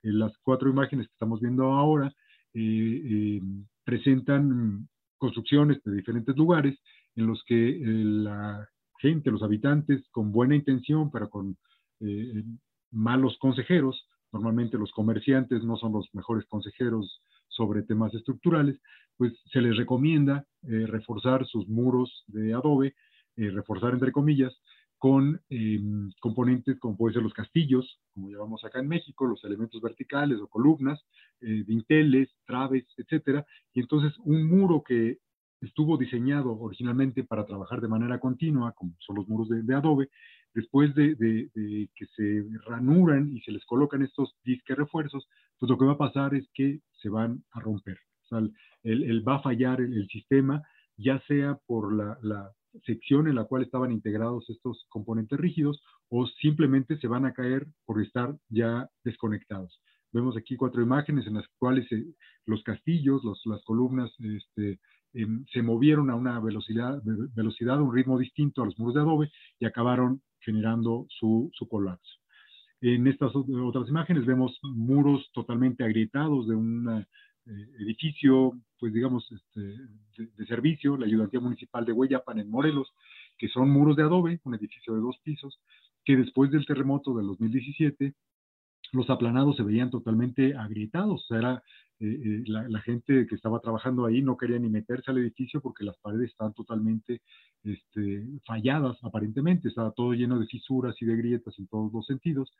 [0.01, 2.13] las cuatro imágenes que estamos viendo ahora
[3.83, 6.77] presentan construcciones de diferentes lugares
[7.15, 8.67] en los que eh, la
[8.99, 11.57] gente, los habitantes, con buena intención, pero con
[11.99, 12.43] eh,
[12.91, 18.79] malos consejeros, normalmente los comerciantes no son los mejores consejeros sobre temas estructurales,
[19.17, 22.95] pues se les recomienda eh, reforzar sus muros de adobe,
[23.37, 24.53] reforzar entre comillas,
[24.97, 25.41] con
[26.21, 30.47] componentes como pueden ser los castillos, como llamamos acá en México, los elementos verticales o
[30.47, 31.05] columnas,
[31.41, 35.19] dinteles, traves, etcétera, y entonces un muro que
[35.65, 40.09] estuvo diseñado originalmente para trabajar de manera continua, como son los muros de, adobe,
[40.53, 41.15] después de,
[41.95, 45.27] que se ranuran y se les colocan estos disques refuerzos,
[45.59, 47.97] pues lo que va a pasar es que se van a romper.
[48.23, 48.39] O sea,
[48.83, 50.61] el, va a fallar el, sistema,
[50.97, 52.51] ya sea por la, la,
[52.85, 57.67] sección en la cual estaban integrados estos componentes rígidos o simplemente se van a caer
[57.85, 59.81] por estar ya desconectados.
[60.11, 62.05] Vemos aquí cuatro imágenes en las cuales eh,
[62.45, 64.79] los castillos, los, las columnas este,
[65.15, 67.01] Em, se movieron a una velocidad,
[67.33, 72.19] velocidad, un ritmo distinto a los muros de adobe y acabaron generando su, su colapso.
[72.81, 77.05] En estas otras imágenes vemos muros totalmente agrietados de un
[77.45, 79.61] eh, edificio, pues digamos, este,
[80.17, 82.91] de, servicio, la Ayudantía Municipal de Hueyapan en Morelos,
[83.37, 85.61] que son muros de adobe, un edificio de dos pisos,
[86.03, 88.13] que después del terremoto del 2017
[88.91, 91.63] los aplanados se veían totalmente agrietados, o sea, era
[91.99, 95.85] eh, eh, la, gente que estaba trabajando ahí no quería ni meterse al edificio porque
[95.85, 97.21] las paredes estaban totalmente
[97.63, 102.51] este, falladas aparentemente, estaba todo lleno de fisuras y de grietas en todos los sentidos,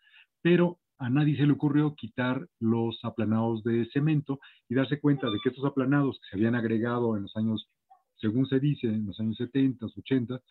[0.42, 5.38] pero a nadie se le ocurrió quitar los aplanados de cemento y darse cuenta de
[5.44, 7.68] que estos aplanados que se habían agregado en los años,
[8.16, 10.42] según se dice, en los años 70, 80,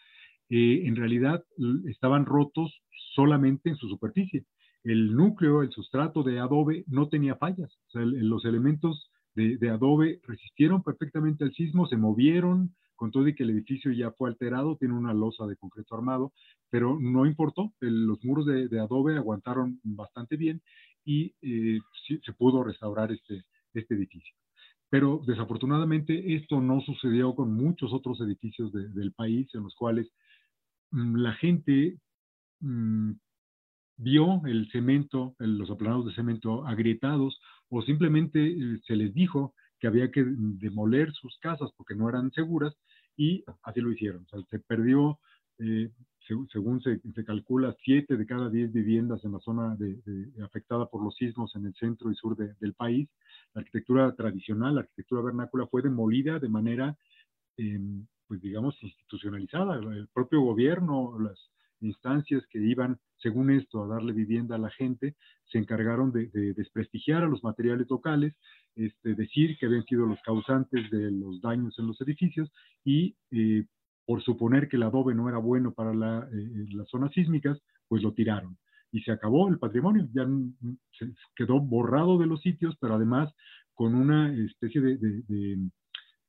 [0.51, 1.43] eh, en realidad
[1.87, 2.83] estaban rotos
[3.15, 4.45] solamente en su superficie
[4.85, 7.75] el núcleo, el sustrato de adobe no tenía fallas.
[7.89, 13.35] O sea, los elementos de, adobe resistieron perfectamente al sismo, se movieron, con todo y
[13.35, 16.33] que el edificio ya fue alterado, tiene una losa de concreto armado,
[16.71, 20.63] pero no importó, los muros de, adobe aguantaron bastante bien
[21.05, 21.81] y eh,
[22.25, 23.43] se pudo restaurar este,
[23.73, 24.35] este edificio.
[24.91, 30.09] Pero desafortunadamente esto no sucedió con muchos otros edificios del país en los cuales
[30.93, 31.99] mm, la gente
[32.61, 33.13] mm,
[33.97, 39.87] vio el cemento, los aplanados de cemento agrietados o simplemente eh, se les dijo que
[39.87, 42.75] había que demoler sus casas porque no eran seguras
[43.17, 44.25] y así lo hicieron.
[44.25, 45.19] O sea, se perdió,
[45.59, 45.91] eh,
[46.53, 50.01] según se, calcula, siete de cada diez viviendas en la zona de,
[50.43, 53.09] afectada por los sismos en el centro y sur del país.
[53.53, 56.97] La arquitectura tradicional, la arquitectura vernácula fue demolida de manera,
[57.57, 59.77] em, pues digamos, institucionalizada.
[59.77, 61.39] El propio gobierno, las
[61.85, 67.23] instancias que iban, según esto, a darle vivienda a la gente, se encargaron de, desprestigiar
[67.23, 68.35] a los materiales locales,
[68.77, 72.51] este, decir que habían sido los causantes de los daños en los edificios
[72.85, 73.65] y eh,
[74.07, 78.13] por suponer que el adobe no era bueno para eh, las zonas sísmicas, pues lo
[78.13, 78.59] tiraron.
[78.93, 80.27] Y se acabó el patrimonio, ya
[80.99, 83.33] se quedó borrado de los sitios, pero además
[83.75, 85.59] con una especie de,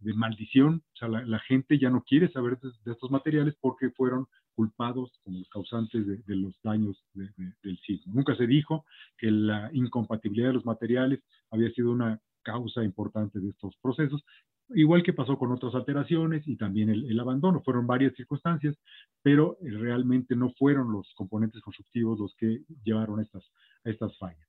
[0.02, 5.12] maldición, o sea, la, gente ya no quiere saber de, estos materiales porque fueron culpados
[5.24, 8.14] como los causantes de, los daños del sismo.
[8.14, 8.86] Nunca se dijo
[9.18, 14.24] que la incompatibilidad de los materiales había sido una causa importante de estos procesos,
[14.70, 17.62] igual que pasó con otras alteraciones y también el, abandono.
[17.62, 18.76] Fueron varias circunstancias,
[19.22, 23.44] pero eh, realmente no fueron los componentes constructivos los que llevaron a estas,
[23.84, 24.48] estas fallas.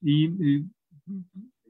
[0.00, 0.64] Y,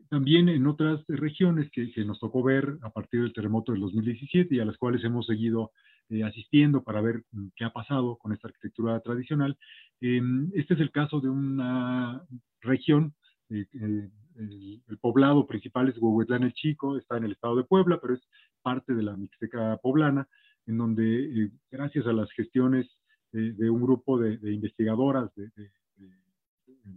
[0.09, 4.55] también en otras regiones que, que, nos tocó ver a partir del terremoto del 2017
[4.55, 5.73] y a las cuales hemos seguido
[6.11, 9.57] eh, asistiendo para ver mm, qué ha pasado con esta arquitectura tradicional.
[10.03, 12.23] Em, este es el caso de una
[12.61, 13.15] región,
[13.49, 17.99] eh, eh, el, poblado principal es Huehuetlán el Chico, está en el estado de Puebla,
[18.03, 18.21] pero es
[18.61, 20.29] parte de la Mixteca poblana,
[20.67, 22.87] en donde gracias a las gestiones
[23.33, 25.51] de un grupo de, investigadoras del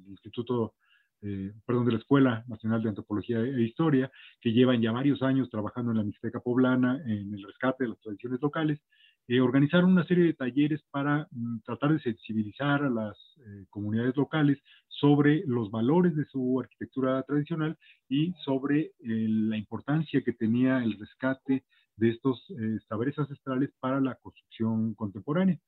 [0.08, 0.76] Instituto
[1.22, 5.50] eh, perdón, de la Escuela Nacional de Antropología e Historia, que llevan ya varios años
[5.50, 8.80] trabajando en la Mixteca poblana, en el rescate de las tradiciones locales,
[9.28, 14.16] eh, organizaron una serie de talleres para mm, tratar de sensibilizar a las eh, comunidades
[14.16, 17.78] locales sobre los valores de su arquitectura tradicional
[18.10, 21.66] y sobre la importancia que tenía el rescate
[21.98, 22.48] de estos
[22.88, 25.60] saberes ancestrales para la construcción contemporánea.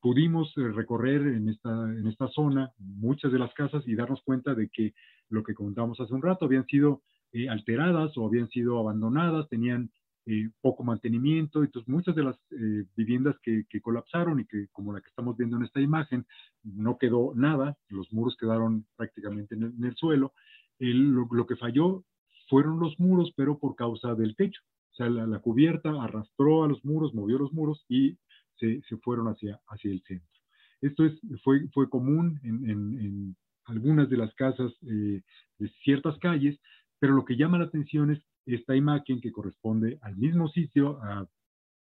[0.00, 4.68] Pudimos recorrer en esta, en esta zona muchas de las casas y darnos cuenta de
[4.68, 4.94] que
[5.28, 7.02] lo que contamos hace un rato habían sido
[7.50, 9.90] alteradas o habían sido abandonadas, tenían
[10.28, 15.00] eh, poco mantenimiento, entonces muchas de las eh, viviendas que, colapsaron y que como la
[15.00, 16.26] que estamos viendo en esta imagen,
[16.64, 20.32] no quedó nada, los muros quedaron prácticamente en el, suelo,
[20.80, 22.02] lo, que falló
[22.48, 26.84] fueron los muros, pero por causa del techo, o sea, la, cubierta arrastró a los
[26.84, 28.18] muros, movió los muros y
[28.58, 30.40] se, fueron hacia, hacia el centro.
[30.80, 35.22] Esto es, fue, fue común en, algunas de las casas eh,
[35.58, 36.58] de ciertas calles,
[37.00, 41.26] pero lo que llama la atención es esta imagen que corresponde al mismo sitio, a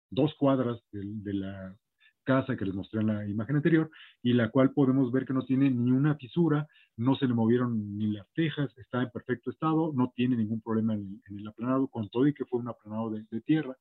[0.10, 1.76] dos cuadras de, la
[2.24, 3.90] casa que les mostré en la imagen anterior,
[4.22, 7.98] y la cual podemos ver que no tiene ni una fisura, no se le movieron
[7.98, 12.10] ni las tejas, está en perfecto estado, no tiene ningún problema en, el aplanado, con
[12.10, 13.78] todo y que fue un aplanado de, tierra.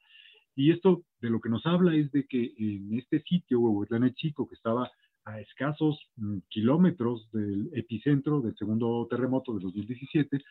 [0.56, 4.48] Y esto de lo que nos habla es de que en este sitio, Huehuetlán Chico,
[4.48, 4.90] que estaba
[5.24, 10.42] a escasos mm, kilómetros del epicentro del segundo terremoto de 2017,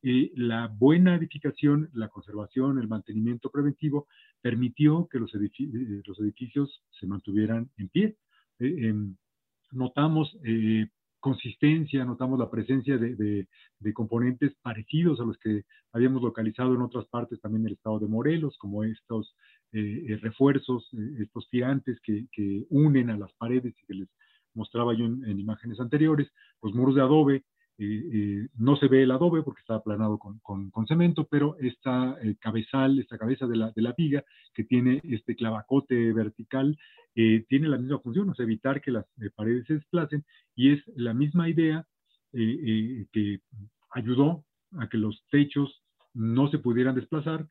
[0.00, 4.06] y la buena edificación, la conservación, el mantenimiento preventivo
[4.40, 8.16] permitió que los, eh, los edificios se mantuvieran en pie.
[8.60, 9.16] Eh, em,
[9.72, 10.86] notamos eh,
[11.20, 17.06] consistencia, notamos la presencia de, de, componentes parecidos a los que habíamos localizado en otras
[17.06, 19.34] partes también del estado de Morelos, como estos
[19.72, 24.08] refuerzos, estos tirantes que, que, unen a las paredes y que les
[24.54, 26.28] mostraba yo en imágenes anteriores,
[26.62, 27.44] los muros de adobe
[27.78, 33.18] no se ve el adobe porque está aplanado con, cemento, pero esta eh, cabezal, esta
[33.18, 36.76] cabeza de la, viga que tiene este clavacote vertical,
[37.14, 40.24] eh, tiene la misma función, o sea, evitar que las eh, paredes se desplacen
[40.56, 41.86] y es la misma idea
[42.30, 43.40] que
[43.90, 47.48] ayudó a que los techos no se pudieran desplazar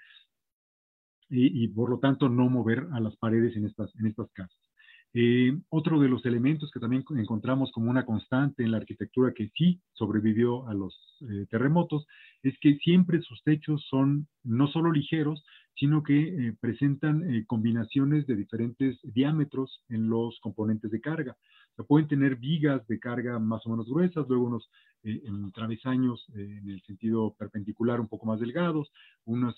[1.29, 4.66] y, por lo tanto no mover a las paredes en estas casas.
[5.13, 9.49] Eh, otro de los elementos que también encontramos como una constante en la arquitectura que
[9.55, 12.05] sí sobrevivió a los eh, terremotos
[12.43, 15.43] es que siempre sus techos son no solo ligeros,
[15.75, 21.37] sino que eh, presentan combinaciones de diferentes diámetros en los componentes de carga.
[21.77, 24.69] O pueden tener vigas de carga más o menos gruesas, luego unos
[25.03, 28.91] en travesaños en el sentido perpendicular un poco más delgados,
[29.25, 29.55] unas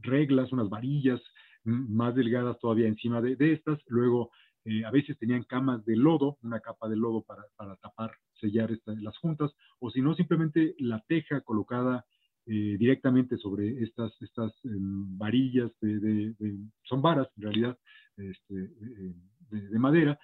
[0.00, 1.20] reglas, unas varillas
[1.64, 3.78] más delgadas todavía encima de, estas.
[3.88, 4.30] Luego,
[4.64, 8.70] eh, a veces tenían camas de lodo, una capa de lodo para, para tapar, sellar
[8.86, 12.04] las juntas, o si no, simplemente la teja colocada
[12.46, 16.34] eh, directamente sobre estas, estas em, varillas, de,
[16.82, 17.78] son varas en realidad,
[18.16, 19.14] este, eh,
[19.50, 20.18] de, madera,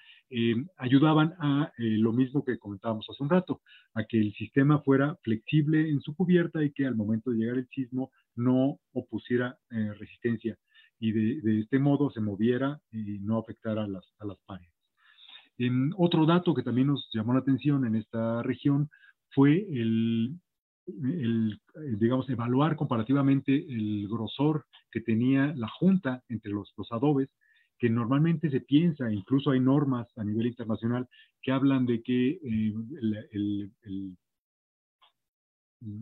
[0.79, 3.61] ayudaban a lo mismo que comentábamos hace un rato,
[3.93, 7.59] a que el sistema fuera flexible en su cubierta y que al momento de llegar
[7.59, 10.57] el sismo no opusiera resistencia
[11.01, 14.73] y de, este modo se moviera y no afectara a las, a las paredes.
[15.97, 18.89] Otro dato que también nos llamó la atención en esta región
[19.31, 20.39] fue el,
[21.99, 27.29] digamos, evaluar comparativamente el grosor que tenía la junta entre los, los adobes,
[27.79, 31.09] que normalmente se piensa, incluso hay normas a nivel internacional
[31.43, 32.75] que hablan de que eh,
[33.33, 34.17] el, el,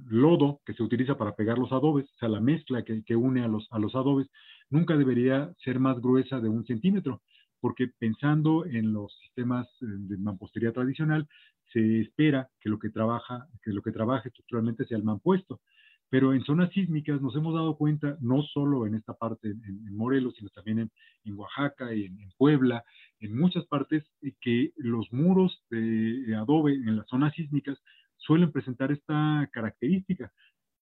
[0.09, 3.45] lodo que se utiliza para pegar los adobes, o sea, la mezcla que, que une
[3.45, 4.27] a los, a los adobes,
[4.71, 7.23] nunca debería ser más gruesa de un centímetro,
[7.61, 11.29] porque pensando en los sistemas eh, de mampostería tradicional,
[11.73, 15.61] se espera que lo que trabaja, que lo que trabaje estructuralmente sea el mampuesto.
[16.09, 20.35] Pero en zonas sísmicas nos hemos dado cuenta, no solo en esta parte, en, Morelos,
[20.37, 20.89] sino también
[21.25, 22.85] en, Oaxaca y en, Puebla,
[23.19, 27.83] en muchas partes, eh, que los muros de adobe en las zonas sísmicas
[28.19, 30.33] suelen presentar esta característica.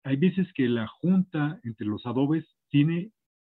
[0.02, 3.10] Hay veces que la junta entre los adobes tiene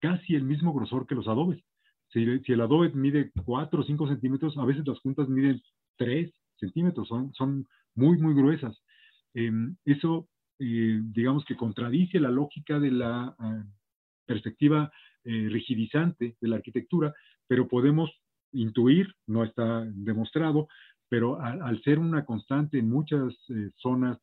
[0.05, 1.65] casi el mismo grosor que los adobes.
[2.13, 5.63] Si, el adobe mide 4 o 5 centímetros, a veces las juntas miden
[5.97, 8.77] 3 centímetros, son, son muy, muy gruesas.
[9.33, 13.65] Em, eso, eh, digamos que contradice la lógica de la ah,
[14.27, 14.93] perspectiva
[15.25, 17.15] eh, rigidizante de la arquitectura,
[17.47, 18.11] pero podemos
[18.53, 20.69] intuir, no está demostrado,
[21.15, 24.19] pero al, ser una constante en muchas eh, zonas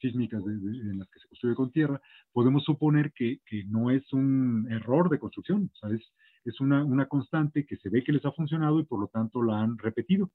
[0.00, 2.00] sísmicas en las que se construye con tierra,
[2.32, 6.12] podemos suponer que, que no es un error de construcción, o sea, es,
[6.44, 9.42] es una, una, constante que se ve que les ha funcionado y por lo tanto
[9.42, 10.30] la han repetido.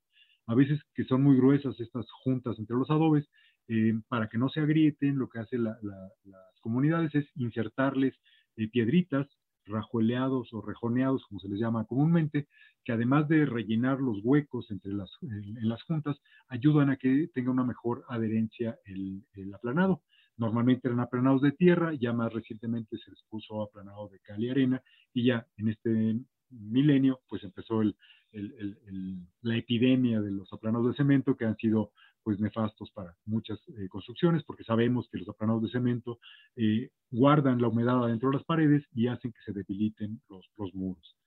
[0.47, 3.29] A veces que son muy gruesas estas juntas entre los adobes,
[3.69, 8.13] eh, para que no se agrieten, lo que hacen las comunidades es insertarles
[8.57, 9.29] eh, piedritas
[9.65, 12.47] rajueleados o rejoneados, como se les llama comúnmente,
[12.83, 17.51] que además de rellenar los huecos entre las, en, las juntas, ayudan a que tenga
[17.51, 20.01] una mejor adherencia el, el, aplanado.
[20.37, 24.49] Normalmente eran aplanados de tierra, ya más recientemente se les puso aplanado de cal y
[24.49, 24.81] arena,
[25.13, 27.95] y ya en este milenio, pues empezó el,
[29.41, 31.91] la epidemia de los aplanados de cemento que han sido
[32.23, 36.19] pues nefastos para muchas eh, construcciones, porque sabemos que los aplanados de cemento
[36.55, 40.73] eh, guardan la humedad dentro de las paredes y hacen que se debiliten los, los
[40.73, 41.17] muros.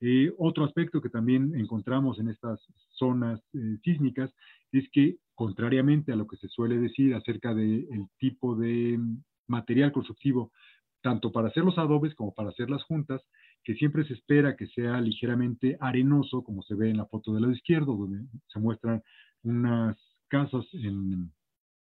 [0.00, 3.40] Eh, otro aspecto que también encontramos en estas zonas
[3.82, 4.30] sísmicas
[4.72, 8.98] es que, contrariamente a lo que se suele decir acerca del tipo de
[9.46, 10.52] material constructivo,
[11.00, 13.22] tanto para hacer los adobes como para hacer las juntas,
[13.62, 17.42] que siempre se espera que sea ligeramente arenoso, como se ve en la foto del
[17.42, 19.02] lado izquierdo, donde se muestran
[19.42, 19.96] unas
[20.34, 21.30] casas en,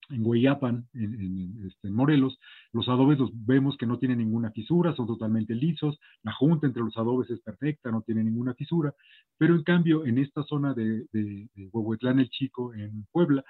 [0.10, 2.38] en Guayapan, este, en, Morelos,
[2.74, 6.84] los adobes los vemos que no tienen ninguna fisura, son totalmente lisos, la junta entre
[6.84, 8.94] los adobes es perfecta, no tiene ninguna fisura,
[9.38, 13.46] pero en cambio en esta zona de, de, Huehuetlán el Chico, en Puebla,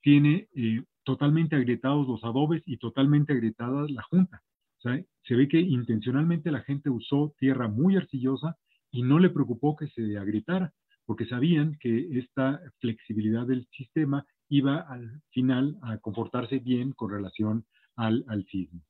[0.00, 4.42] tiene eh, totalmente agrietados los adobes y totalmente agrietada la junta.
[4.78, 8.56] se ve que intencionalmente la gente usó tierra muy arcillosa
[8.92, 10.72] y no le preocupó que se agrietara
[11.06, 17.64] porque sabían que esta flexibilidad del sistema iba al final a comportarse bien con relación
[17.96, 18.80] al, al sismo.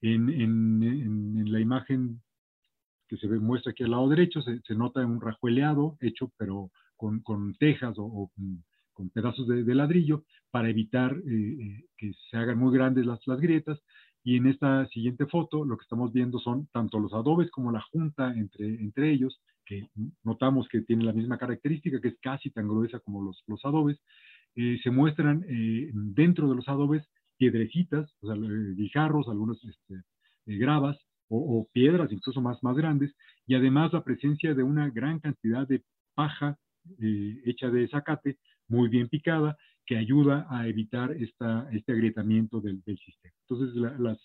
[0.00, 2.20] En, en, la imagen
[3.08, 7.54] que se muestra aquí al lado derecho, se, nota un rajueleado hecho, pero con, con
[7.54, 8.30] tejas o,
[8.92, 13.40] con pedazos de, ladrillo para evitar eh, eh, que se hagan muy grandes las, las
[13.40, 13.78] grietas.
[14.24, 17.82] Y en esta siguiente foto lo que estamos viendo son tanto los adobes como la
[17.92, 19.88] junta entre, entre ellos, que
[20.22, 23.98] notamos que tiene la misma característica, que es casi tan gruesa como los, los adobes,
[24.56, 30.02] eh, se muestran eh, dentro de los adobes piedrecitas, o sea, eh, guijarros, algunos este,
[30.46, 30.98] gravas
[31.28, 33.14] o, piedras incluso más, más grandes,
[33.46, 35.82] y además la presencia de una gran cantidad de
[36.14, 36.58] paja
[36.98, 38.38] hecha de zacate,
[38.68, 43.34] muy bien picada, que ayuda a evitar esta, este agrietamiento del, sistema.
[43.48, 44.18] Entonces, las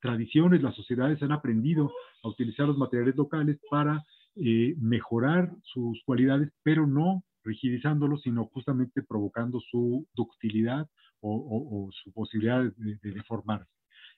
[0.00, 4.02] tradiciones, las sociedades han aprendido a utilizar los materiales locales para
[4.36, 10.86] eh, mejorar sus cualidades, pero no rigidizándolos, sino justamente provocando su ductilidad
[11.20, 13.70] o, su posibilidad de, deformarse.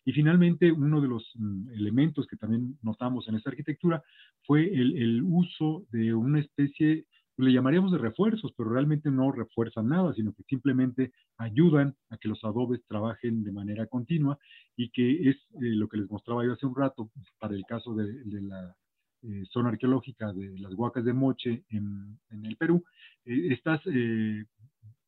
[0.05, 4.03] Y finalmente, uno de los mm, elementos que también notamos en esta arquitectura
[4.47, 7.07] fue el, uso de una especie,
[7.37, 12.29] le llamaríamos de refuerzos, pero realmente no refuerzan nada, sino que simplemente ayudan a que
[12.29, 14.39] los adobes trabajen de manera continua
[14.77, 17.95] y que es eh, lo que les mostraba yo hace un rato para el caso
[17.95, 18.77] de la
[19.23, 22.83] eh, zona arqueológica de las Huacas de Moche en, el Perú,
[23.27, 24.47] eh, estas eh,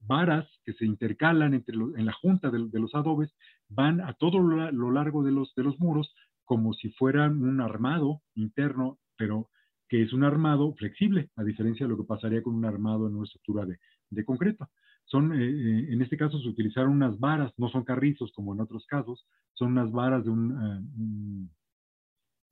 [0.01, 3.31] varas que se intercalan entre en la junta de, los adobes
[3.71, 8.21] van a todo lo, largo de los, de los muros como si fueran un armado
[8.35, 9.49] interno, pero
[9.89, 13.15] que es un armado flexible, a diferencia de lo que pasaría con un armado en
[13.15, 13.79] una estructura de,
[14.11, 14.69] de concreto.
[15.07, 19.27] Son, en este caso se utilizaron unas varas, no son carrizos como en otros casos,
[19.55, 21.51] son unas varas de un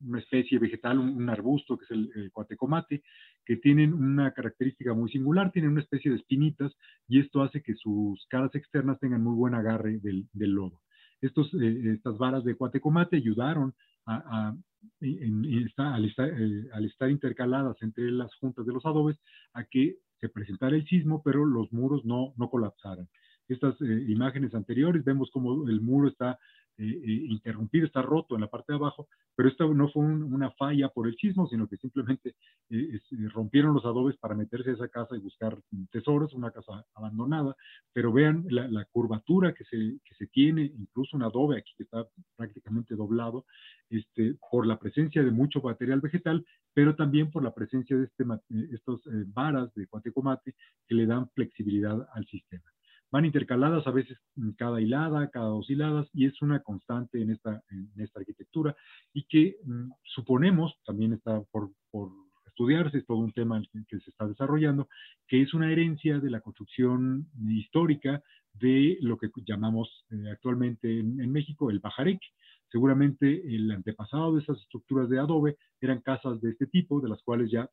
[0.07, 3.03] una especie vegetal, un, arbusto que es el, cuatecomate,
[3.45, 6.73] que tienen una característica muy singular, tienen una especie de espinitas
[7.09, 10.81] y esto hace que sus caras externas tengan muy buen agarre del, lodo.
[11.21, 13.75] Estos, eh, estas varas de cuatecomate ayudaron
[14.07, 14.55] a,
[15.01, 19.19] al, estar, eh, al, estar, intercaladas entre las juntas de los adobes
[19.53, 23.09] a que se presentara el sismo, pero los muros no, no colapsaran.
[23.49, 26.39] Estas eh, imágenes anteriores vemos como el muro está
[26.81, 29.07] eh, eh, interrumpido, está roto en la parte de abajo,
[29.37, 32.37] pero esto no fue una falla por el sismo, sino que simplemente
[32.71, 32.99] eh,
[33.35, 35.59] rompieron los adobes para meterse a esa casa y buscar
[35.91, 37.55] tesoros, una casa abandonada,
[37.93, 43.45] pero vean la, curvatura que se, tiene, incluso un adobe aquí que está prácticamente doblado,
[43.91, 48.25] este, por la presencia de mucho material vegetal, pero también por la presencia de este,
[48.73, 49.03] estos
[49.35, 50.55] varas de cuatecomate
[50.89, 52.65] que le dan flexibilidad al sistema
[53.11, 54.19] van intercaladas a veces
[54.57, 58.77] cada hilada, cada dos hiladas, y es una constante en esta, en esta arquitectura
[59.13, 62.11] y que mm, suponemos, también está por, por,
[62.47, 64.89] estudiarse, es todo un tema que se está desarrollando,
[65.27, 68.23] que es una herencia de la construcción histórica
[68.55, 72.21] de lo que llamamos eh, actualmente en, México el bajarek.
[72.71, 77.23] Seguramente el antepasado de esas estructuras de adobe eran casas de este tipo, de las
[77.23, 77.69] cuales ya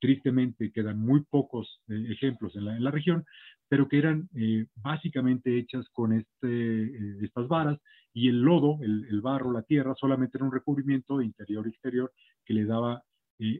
[0.00, 3.24] tristemente quedan muy pocos eh, ejemplos en la, región,
[3.68, 7.78] pero que eran eh, básicamente hechas con este, eh, estas varas
[8.12, 12.12] y el lodo, el, barro, la tierra, solamente era un recubrimiento interior y exterior
[12.44, 13.04] que le daba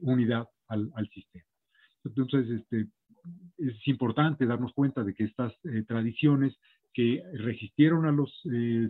[0.03, 1.45] unidad al, sistema.
[2.05, 2.89] Entonces, este,
[3.59, 5.55] es importante darnos cuenta de que estas
[5.87, 6.59] tradiciones
[6.93, 8.43] que resistieron a los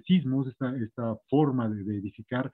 [0.06, 2.50] sismos, esta, forma de edificar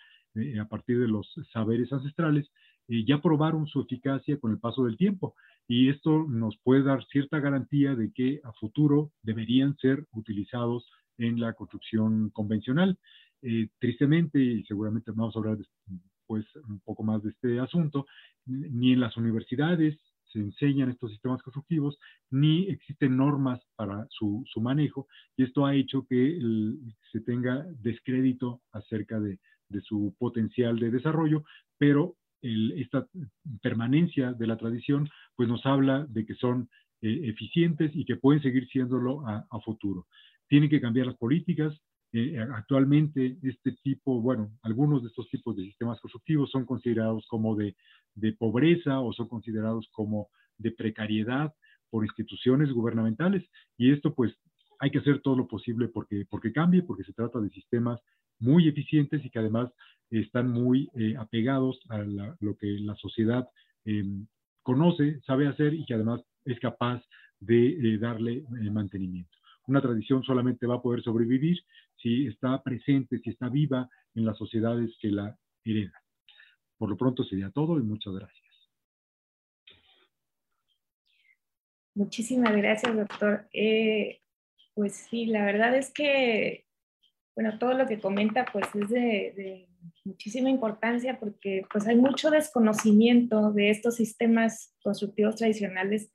[0.61, 2.51] a partir de los saberes ancestrales,
[2.89, 5.35] ya probaron su eficacia con el paso del tiempo
[5.69, 11.41] y esto nos puede dar cierta garantía de que a futuro deberían ser utilizados en
[11.41, 12.99] la construcción convencional.
[13.43, 15.59] Eh, tristemente, y seguramente vamos a hablar
[16.27, 18.07] pues, un poco más de este asunto,
[18.47, 19.99] ni en las universidades
[20.33, 21.99] se enseñan estos sistemas constructivos,
[22.31, 25.07] ni existen normas para su, su manejo,
[25.37, 26.39] y esto ha hecho que
[27.13, 31.45] se tenga descrédito acerca de, de, su potencial de desarrollo,
[31.79, 33.07] pero esta
[33.63, 36.69] permanencia de la tradición, pues nos habla de que son
[37.03, 40.07] eh, eficientes y que pueden seguir siéndolo a, futuro.
[40.49, 41.79] Tienen que cambiar las políticas.
[42.13, 47.57] Eh, actualmente este tipo, bueno, algunos de estos tipos de sistemas constructivos son considerados como
[47.57, 47.77] de,
[48.15, 51.53] de pobreza o son considerados como de precariedad
[51.91, 53.45] por instituciones gubernamentales
[53.77, 54.33] y esto pues
[54.79, 58.01] hay que hacer todo lo posible porque, porque cambie, porque se trata de sistemas
[58.39, 59.71] muy eficientes y que además
[60.11, 63.49] están muy eh, apegados a lo que la sociedad
[63.85, 64.27] em,
[64.63, 67.03] conoce, sabe hacer y que además es capaz
[67.41, 69.37] de eh, darle eh, mantenimiento.
[69.67, 71.59] Una tradición solamente va a poder sobrevivir
[71.97, 76.01] si está presente, si está viva en las sociedades que la heredan.
[76.79, 78.47] Por lo pronto sería todo y muchas gracias.
[81.95, 83.49] Muchísimas gracias, doctor.
[84.77, 86.67] Pues sí, la verdad es que
[87.37, 89.69] bueno, todo lo que comenta pues es de,
[90.05, 96.11] muchísima importancia porque pues hay mucho desconocimiento de estos sistemas constructivos tradicionales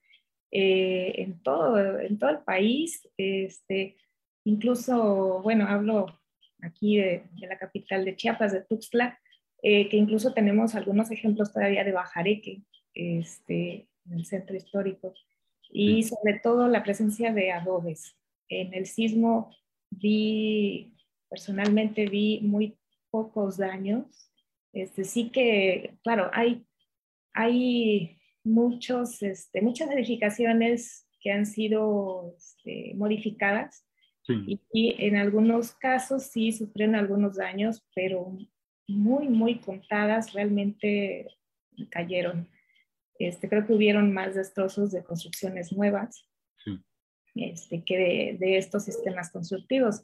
[0.51, 3.07] eh, en, todo, en todo el país.
[3.18, 3.97] Este,
[4.45, 6.07] incluso, bueno, hablo
[6.64, 9.20] aquí de, la capital de Chiapas, de Tuxtla,
[9.62, 12.64] eh, que incluso tenemos algunos ejemplos todavía de Bajareque,
[12.95, 15.14] este, en el centro histórico,
[15.70, 18.16] y sobre todo la presencia de adobes.
[18.50, 19.56] En el sismo
[19.89, 20.94] vi
[21.32, 22.78] personalmente vi muy
[23.10, 24.30] pocos daños.
[24.74, 26.66] Este, sí que, claro, hay,
[27.34, 33.86] hay muchos, este, muchas edificaciones que han sido este, modificadas
[34.28, 38.38] y, en algunos casos sí sufrieron algunos daños, pero
[38.88, 41.28] muy, muy contadas realmente
[41.89, 42.50] cayeron.
[43.20, 46.26] Este, creo que hubieron más destrozos de construcciones nuevas
[47.36, 50.02] este, que de, estos sistemas constructivos.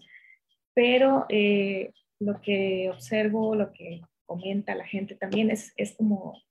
[0.73, 6.41] Pero eh, lo que observo, lo que comenta la gente también es, es como,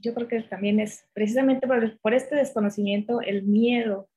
[0.00, 4.08] yo creo que también es precisamente por, por este desconocimiento, el miedo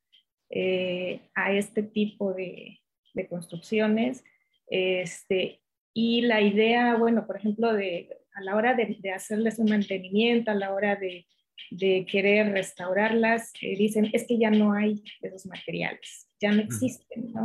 [0.49, 2.79] eh, a este tipo de,
[3.13, 4.23] de construcciones,
[4.67, 5.61] este,
[5.93, 10.51] y la idea, bueno, por ejemplo, de a la hora de, de hacerles un mantenimiento,
[10.51, 11.25] a la hora de,
[11.71, 17.31] de querer restaurarlas, eh, dicen, es que ya no hay esos materiales, ya no existen,
[17.33, 17.43] ¿no?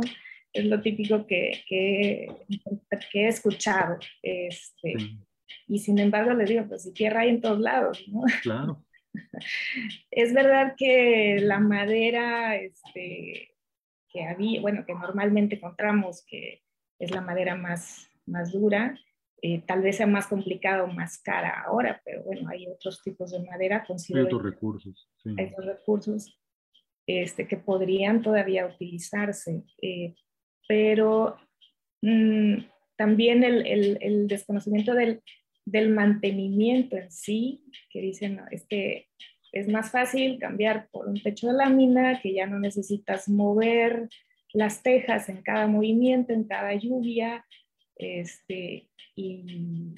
[0.55, 2.27] es lo típico que, que,
[3.13, 3.97] he escuchado.
[4.23, 4.95] Este,
[5.67, 8.21] Y sin embargo les digo, pues si tierra hay en todos lados, ¿no?
[8.41, 8.83] Claro.
[10.11, 13.51] es verdad que la madera este,
[14.09, 16.63] que había, bueno, que normalmente encontramos, que
[16.99, 18.97] es la madera más, más dura,
[19.41, 23.43] eh, tal vez sea más complicado, más cara ahora, pero bueno, hay otros tipos de
[23.43, 23.85] madera.
[23.87, 25.09] Hay otros recursos.
[25.37, 26.39] Hay otros recursos
[27.05, 29.63] este, que podrían todavía utilizarse.
[29.81, 30.15] Eh,
[30.67, 31.37] pero
[32.01, 32.55] mm,
[32.95, 35.21] también el, desconocimiento del,
[35.89, 39.07] mantenimiento en sí, que dicen, es que
[39.51, 44.09] es más fácil cambiar por un techo de lámina, que ya no necesitas mover
[44.53, 47.45] las tejas en cada movimiento, en cada lluvia,
[47.95, 49.95] este, y,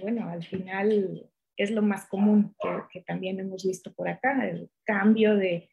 [0.00, 2.54] bueno, al final es lo más común
[2.90, 5.68] que, también hemos visto por acá, el cambio de,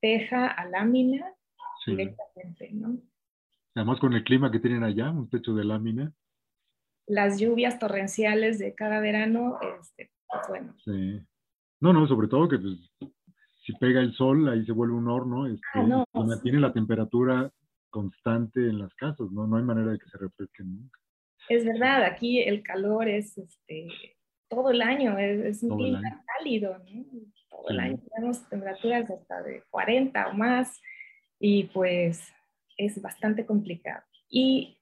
[0.00, 1.26] teja a lámina
[1.84, 2.96] directamente, ¿no?
[3.74, 6.12] Además con el clima que tienen allá, un techo de lámina.
[7.06, 10.76] Las lluvias torrenciales de cada verano, este, pues bueno.
[10.84, 11.20] Sí.
[11.80, 12.78] No, no, sobre todo que pues,
[13.66, 17.50] si pega el sol, ahí se vuelve un horno, este, ah, y mantiene la temperatura
[17.94, 19.46] constante en las casas, ¿no?
[19.46, 20.98] No hay manera de que se refresquen nunca.
[21.48, 23.86] Es verdad, aquí el calor es este,
[24.48, 27.04] todo el año, es, un clima cálido, ¿no?
[27.48, 30.82] Todo el año tenemos temperaturas hasta de 40 o más,
[31.38, 32.20] y pues
[32.76, 34.02] es bastante complicado.
[34.28, 34.76] Y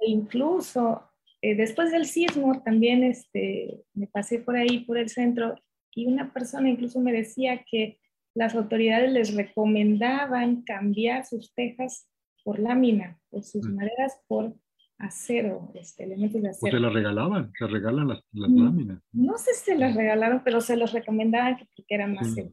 [0.00, 1.08] incluso
[1.42, 5.54] eh, después del sismo también este, me pasé por ahí, por el centro,
[5.94, 8.00] y una persona incluso me decía que
[8.34, 12.08] las autoridades les recomendaban cambiar sus tejas
[12.46, 13.74] por lámina, por sus mm.
[13.74, 14.54] maderas, por
[14.98, 16.76] acero, este, elementos de pues acero.
[16.76, 17.52] ¿O te las regalaban?
[17.58, 18.64] ¿Te regalan las, mm.
[18.64, 19.02] láminas?
[19.10, 22.48] No sé si se las regalaron, pero se los recomendaban porque era más sí.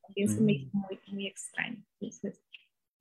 [0.00, 0.56] También se me mm.
[0.56, 0.70] hizo
[1.12, 1.84] muy, extraño.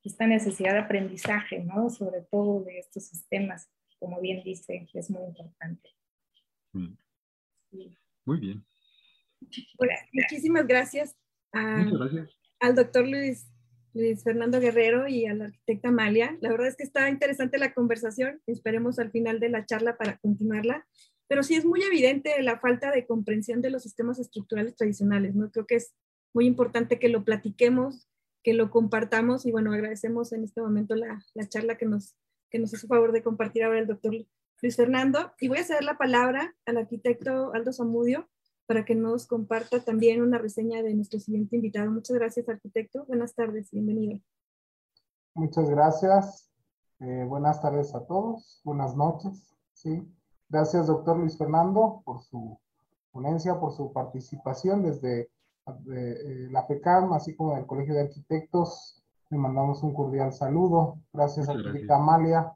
[0.04, 1.90] Esta necesidad de aprendizaje, ¿no?
[1.90, 5.90] Sobre todo de estos sistemas, como bien dice, es muy importante.
[6.74, 8.66] Muy bien.
[9.78, 11.16] Bueno, muchísimas gracias.
[11.54, 13.53] al doctor Luis
[13.94, 16.38] Luis Fernando Guerrero y a la arquitecta Amalia.
[16.42, 18.42] La verdad es que está interesante la conversación.
[18.48, 20.88] Esperemos al final de la charla para continuarla.
[21.28, 25.36] Pero sí es muy evidente la falta de comprensión de los sistemas estructurales tradicionales.
[25.36, 25.52] ¿no?
[25.52, 25.94] Creo que es
[26.34, 28.10] muy importante que lo platiquemos,
[28.44, 32.16] que lo compartamos y bueno, agradecemos en este momento la, la charla que nos,
[32.50, 34.14] que nos hace favor de compartir ahora el doctor
[34.62, 35.34] Luis Fernando.
[35.40, 38.28] Y voy a ceder la palabra al arquitecto Aldo Zamudio
[38.66, 41.92] para que nos comparta también una reseña de nuestro siguiente invitado.
[41.92, 43.06] Muchas gracias, arquitecto.
[43.06, 44.20] Buenas tardes, bienvenido.
[45.36, 46.50] Muchas gracias.
[47.00, 48.62] Eh, buenas tardes a todos.
[48.64, 49.54] Buenas noches.
[49.74, 50.08] Sí.
[50.50, 52.60] Gracias, doctor Luis Fernando, por su
[53.12, 55.30] ponencia, por su participación desde
[55.86, 59.04] de, eh, la FECAM, así como del Colegio de Arquitectos.
[59.30, 61.00] Le mandamos un cordial saludo.
[61.12, 62.54] Gracias, arquitecta Amalia,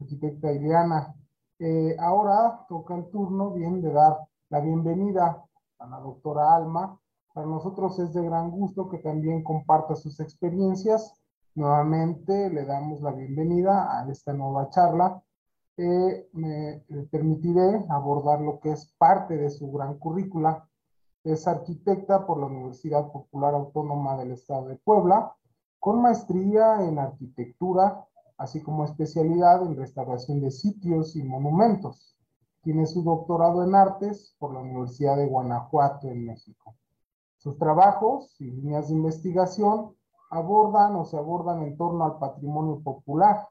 [0.00, 1.14] arquitecta Ileana.
[1.58, 4.18] Eh, ahora toca el turno bien de dar
[4.50, 5.44] la bienvenida
[5.78, 6.98] a la doctora Alma.
[7.32, 11.14] Para nosotros es de gran gusto que también comparta sus experiencias.
[11.54, 15.22] Nuevamente le damos la bienvenida a esta nueva charla.
[15.76, 20.68] Eh, me permitiré abordar lo que es parte de su gran currícula
[21.24, 25.34] es arquitecta por la Universidad Popular Autónoma del Estado de Puebla,
[25.78, 28.06] con maestría en arquitectura,
[28.36, 32.16] así como especialidad en restauración de sitios y monumentos.
[32.62, 36.74] Tiene su doctorado en artes por la Universidad de Guanajuato en México.
[37.36, 39.94] Sus trabajos y líneas de investigación
[40.30, 43.48] abordan o se abordan en torno al patrimonio popular,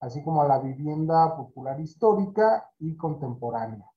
[0.00, 3.90] así como a la vivienda popular histórica y contemporánea.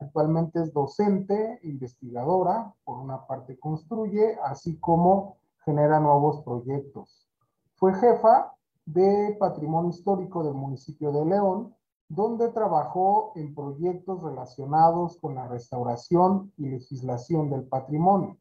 [0.00, 7.28] Actualmente es docente, investigadora, por una parte construye, así como genera nuevos proyectos.
[7.76, 11.74] Fue jefa de Patrimonio Histórico del municipio de León,
[12.08, 18.36] donde trabajó en proyectos relacionados con la restauración y legislación del patrimonio.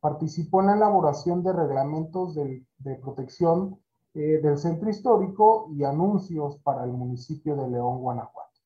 [0.00, 2.64] Participó en la elaboración de reglamentos de,
[3.02, 3.78] protección
[4.14, 8.60] eh, del centro histórico y anuncios para el municipio de León, Guanajuato.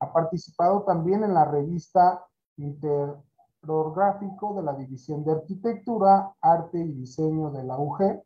[0.00, 2.24] Ha participado también en la revista
[2.58, 8.22] Interorgráfico de la División de Arquitectura, Arte y Diseño de la UG.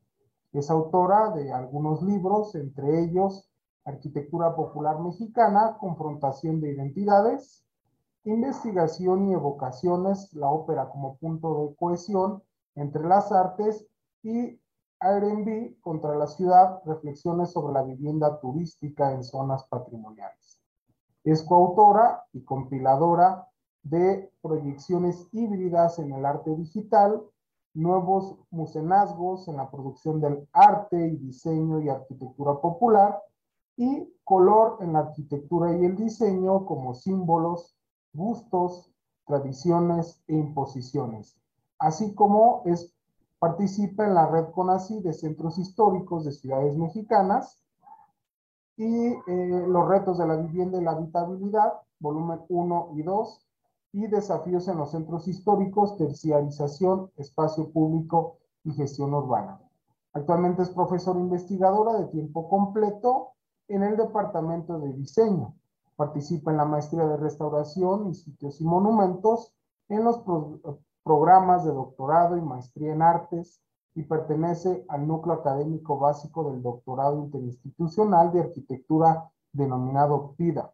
[0.52, 3.49] Es autora de algunos libros, entre ellos
[3.84, 7.64] Arquitectura Popular Mexicana, Confrontación de Identidades,
[8.24, 12.42] Investigación y Evocaciones, la ópera como punto de cohesión
[12.74, 13.86] entre las artes
[14.22, 14.60] y
[15.00, 20.60] R&B contra la ciudad, reflexiones sobre la vivienda turística en zonas patrimoniales.
[21.24, 23.48] Es coautora y compiladora
[23.82, 27.22] de proyecciones híbridas en el arte digital,
[27.72, 33.22] nuevos musenazgos en la producción del arte y diseño y arquitectura popular,
[33.80, 37.74] y color en la arquitectura y el diseño como símbolos,
[38.12, 38.92] gustos,
[39.26, 41.40] tradiciones e imposiciones,
[41.78, 42.94] así como es,
[43.38, 47.58] participa en la red CONACI de centros históricos de ciudades mexicanas
[48.76, 53.46] y eh, los retos de la vivienda y la habitabilidad, volumen 1 y 2,
[53.92, 59.58] y desafíos en los centros históricos, terciarización, espacio público y gestión urbana.
[60.12, 63.30] Actualmente es profesora investigadora de tiempo completo
[63.70, 65.54] en el Departamento de Diseño.
[65.96, 69.54] Participa en la maestría de restauración y sitios y monumentos
[69.88, 70.20] en los
[71.02, 73.60] programas de doctorado y maestría en artes,
[73.94, 80.72] y pertenece al núcleo académico básico del doctorado interinstitucional de arquitectura denominado PIDA.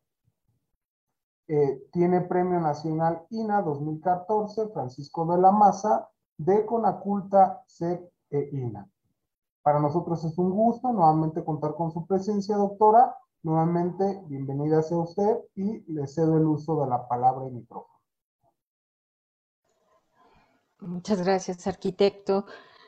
[1.48, 8.86] Eh, tiene Premio Nacional INA 2014, Francisco de la Maza, de Conaculta, CEP e INA.
[9.66, 13.16] Para nosotros es un gusto nuevamente contar con su presencia, doctora.
[13.42, 18.00] Nuevamente, bienvenida sea usted y le cedo el uso de la palabra y micrófono.
[20.78, 22.46] Muchas gracias, arquitecto.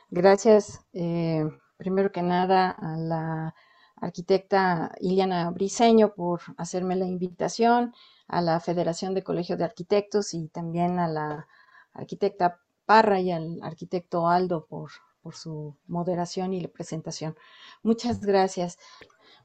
[0.09, 1.43] Gracias, eh,
[1.75, 3.55] primero que nada, a la
[3.97, 7.93] arquitecta Iliana Briseño por hacerme la invitación,
[8.29, 11.45] a la Federación de Colegios de Arquitectos y también a la
[11.91, 14.91] arquitecta Parra y al arquitecto Aldo por,
[15.21, 17.35] por su moderación y la presentación.
[17.83, 18.77] Muchas gracias.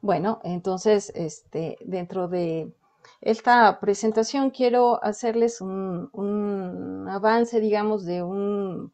[0.01, 2.73] Bueno, entonces, este, dentro de
[3.21, 8.93] esta presentación quiero hacerles un, un avance, digamos, de un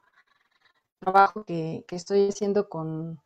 [1.01, 3.19] trabajo que, estoy haciendo con,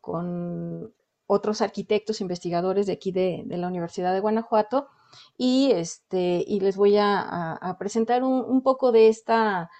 [0.00, 0.92] con,
[1.30, 4.88] otros arquitectos, investigadores de aquí de, la Universidad de Guanajuato
[5.36, 9.70] y, este, y les voy a, presentar un, poco de esta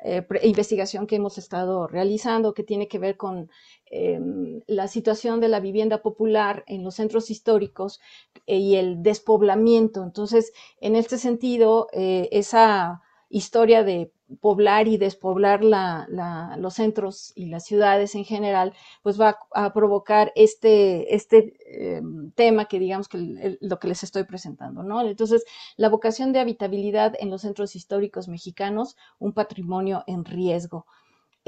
[0.00, 3.50] eh, investigación que hemos estado realizando que tiene que ver con
[3.86, 8.00] em, la situación de la vivienda popular en los centros históricos
[8.46, 10.04] eh, y el despoblamiento.
[10.04, 17.64] Entonces, en este sentido, eh, esa historia de poblar y despoblar los centros y las
[17.64, 22.02] ciudades en general, pues va a, provocar este, este eh,
[22.34, 25.00] tema que digamos que lo que les estoy presentando, ¿no?
[25.00, 25.44] Entonces,
[25.76, 30.86] la vocación de habitabilidad en los centros históricos mexicanos, un patrimonio en riesgo.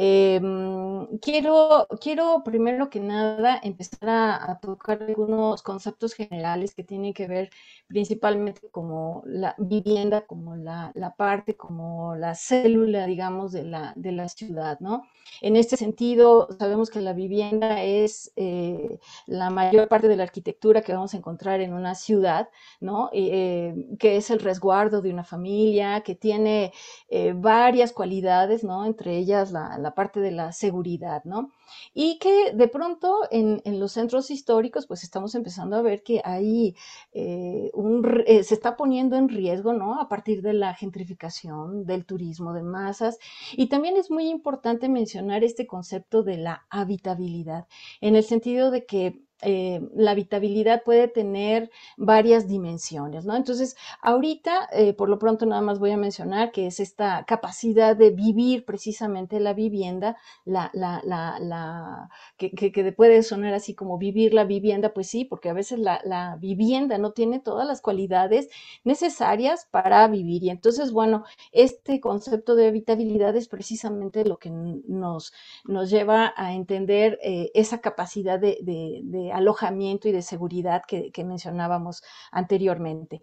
[0.02, 7.26] Em, quiero, quiero primero que nada empezar a, tocar algunos conceptos generales que tienen que
[7.26, 7.50] ver
[7.86, 14.30] principalmente como la vivienda, como la, parte, como la célula, digamos, de la, de la
[14.30, 15.02] ciudad, ¿no?
[15.42, 20.80] En este sentido, sabemos que la vivienda es eh, la mayor parte de la arquitectura
[20.80, 22.48] que vamos a encontrar en una ciudad,
[22.80, 23.10] ¿no?
[23.12, 26.72] Eh, que es el resguardo de una familia, que tiene
[27.08, 28.86] eh, varias cualidades, ¿no?
[28.86, 31.52] Entre ellas la parte de la seguridad, ¿no?
[31.94, 36.74] Y que de pronto en, los centros históricos, pues estamos empezando a ver que hay
[37.12, 40.00] eh, un, eh, se está poniendo en riesgo, ¿no?
[40.00, 43.18] A partir de la gentrificación, del turismo de masas.
[43.52, 47.66] Y también es muy importante mencionar este concepto de la habitabilidad,
[48.00, 53.36] en el sentido de que eh, la habitabilidad puede tener varias dimensiones, ¿no?
[53.36, 57.96] Entonces, ahorita, eh, por lo pronto, nada más voy a mencionar que es esta capacidad
[57.96, 63.98] de vivir precisamente la vivienda, la, la, la, la que, que, puede sonar así como
[63.98, 68.48] vivir la vivienda, pues sí, porque a veces la, vivienda no tiene todas las cualidades
[68.84, 70.42] necesarias para vivir.
[70.44, 75.32] Y entonces, bueno, este concepto de habitabilidad es precisamente lo que nos,
[75.64, 82.02] nos lleva a entender eh, esa capacidad de alojamiento y de seguridad que, mencionábamos
[82.32, 83.22] anteriormente.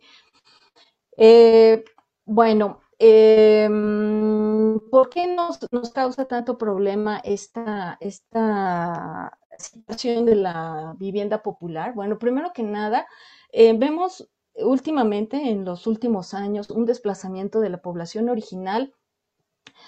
[1.18, 1.84] Eh,
[2.26, 5.60] bueno, em, ¿por qué nos,
[5.94, 11.94] causa tanto problema esta, esta situación de la vivienda popular?
[11.94, 13.08] Bueno, primero que nada,
[13.52, 18.94] eh, vemos últimamente, en los últimos años, un desplazamiento de la población original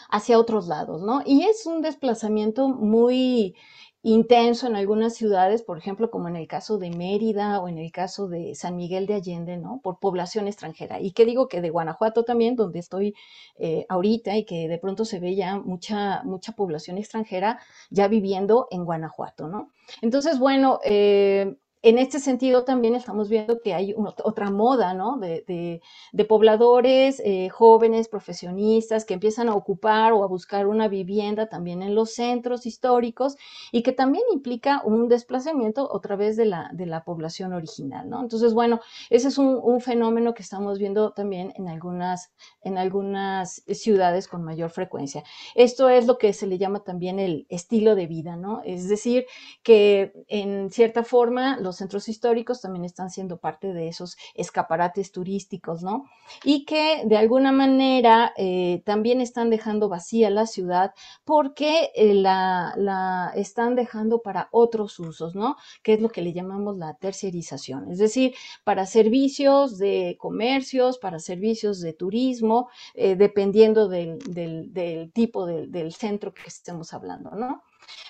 [0.10, 1.22] hacia otros lados, ¿no?
[1.26, 3.56] Y es un desplazamiento muy
[4.02, 7.92] intenso en algunas ciudades, por ejemplo, como en el caso de Mérida o en el
[7.92, 9.82] caso de San Miguel de Allende, ¿no?
[9.84, 11.02] Por población extranjera.
[11.02, 13.14] Y qué digo que de Guanajuato también, donde estoy
[13.58, 18.68] eh, ahorita y que de pronto se ve ya mucha, mucha población extranjera ya viviendo
[18.72, 19.72] en Guanajuato, ¿no?
[20.02, 25.18] Entonces, bueno, eh, en este sentido también estamos viendo que hay otra moda, ¿no?
[25.18, 25.82] De,
[26.28, 31.96] pobladores eh, jóvenes, profesionistas, que empiezan a ocupar o a buscar una vivienda también en
[31.96, 33.36] los centros históricos
[33.72, 38.22] y que también implica un desplazamiento otra vez de la, de la población original, ¿no?
[38.22, 44.28] Entonces, bueno, ese es un, fenómeno que estamos viendo también en algunas, en algunas ciudades
[44.28, 45.24] con mayor frecuencia.
[45.56, 48.62] Esto es lo que se le llama también el estilo de vida, ¿no?
[48.66, 49.26] Es decir,
[49.64, 55.84] que en cierta forma los centros históricos también están siendo parte de esos escaparates turísticos,
[55.84, 56.06] ¿no?
[56.44, 60.94] Y que de alguna manera eh, también están dejando vacía la ciudad
[61.26, 65.58] porque eh, la, la, están dejando para otros usos, ¿no?
[65.84, 71.20] Que es lo que le llamamos la terciarización, es decir, para servicios de comercios, para
[71.20, 77.62] servicios de turismo, eh, dependiendo del, del, tipo del centro que estemos hablando, ¿no?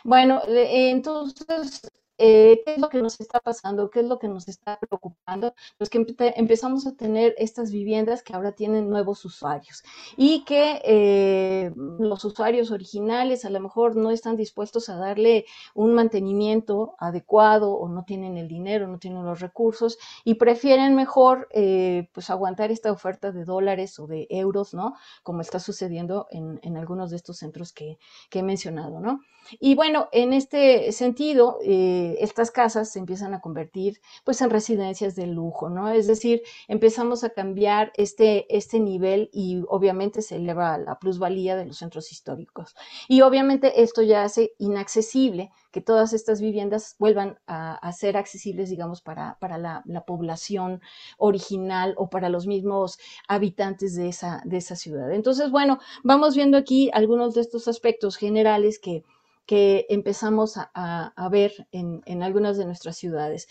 [0.05, 1.81] Bueno, entonces
[2.19, 3.89] eh, ¿qué es lo que nos está pasando?
[3.89, 5.53] ¿Qué es lo que nos está preocupando?
[5.77, 6.05] Pues que
[6.35, 9.83] empezamos a tener estas viviendas que ahora tienen nuevos usuarios
[10.17, 15.93] y que eh, los usuarios originales a lo mejor no están dispuestos a darle un
[15.93, 22.09] mantenimiento adecuado o no tienen el dinero, no tienen los recursos y prefieren mejor eh,
[22.13, 24.95] pues aguantar esta oferta de dólares o de euros, ¿no?
[25.23, 27.97] Como está sucediendo en, en algunos de estos centros que,
[28.29, 29.21] que he mencionado, ¿no?
[29.59, 35.15] Y bueno, en este sentido, eh, estas casas se empiezan a convertir pues en residencias
[35.15, 35.89] de lujo, ¿no?
[35.89, 41.65] Es decir, empezamos a cambiar este, este nivel y obviamente se eleva la plusvalía de
[41.65, 42.75] los centros históricos.
[43.07, 49.01] Y obviamente esto ya hace inaccesible que todas estas viviendas vuelvan a, ser accesibles, digamos,
[49.01, 50.81] para, la, población
[51.17, 52.97] original o para los mismos
[53.27, 55.11] habitantes de esa, de esa ciudad.
[55.11, 59.03] Entonces, bueno, vamos viendo aquí algunos de estos aspectos generales que
[59.49, 63.47] que empezamos a, ver en, algunas de nuestras ciudades.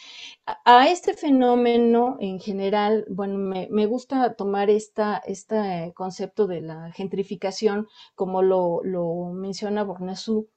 [0.65, 8.43] A, este fenómeno en general, bueno, me, gusta tomar este concepto de la gentrificación como
[8.43, 8.81] lo,
[9.35, 10.49] menciona Bornesú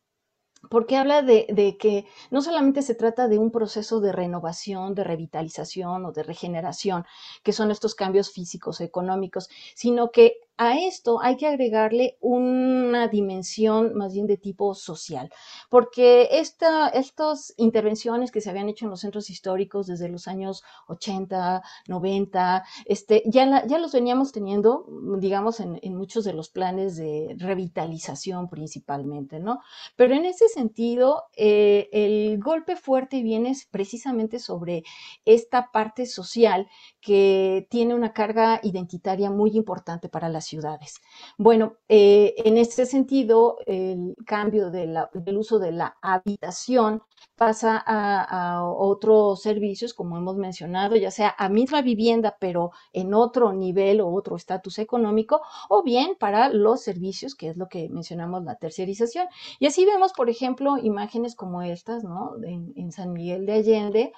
[0.69, 6.05] porque habla de, que no solamente se trata de un proceso de renovación, de revitalización
[6.05, 7.03] o de regeneración,
[7.41, 13.95] que son estos cambios físicos, económicos, sino que a esto hay que agregarle una dimensión
[13.95, 15.31] más bien de tipo social,
[15.71, 20.61] porque esta, estas intervenciones que se habían hecho en los centros históricos desde los años
[20.87, 24.85] 80, 90, este, ya, ya los veníamos teniendo,
[25.17, 29.61] digamos, en, muchos de los planes de revitalización principalmente, ¿no?
[29.95, 34.83] Pero en ese sentido, eh, el golpe fuerte viene precisamente sobre
[35.25, 36.67] esta parte social
[37.01, 40.99] que tiene una carga identitaria muy importante para las ciudades.
[41.37, 47.01] Bueno, eh, en este sentido, el cambio del uso de la habitación
[47.35, 53.53] pasa a, otros servicios, como hemos mencionado, ya sea a misma vivienda, pero en otro
[53.53, 58.43] nivel o otro estatus económico, o bien para los servicios, que es lo que mencionamos,
[58.43, 59.27] la terciarización.
[59.59, 62.35] Y así vemos, por ejemplo, imágenes como estas, ¿no?
[62.43, 64.13] en San Miguel de Allende,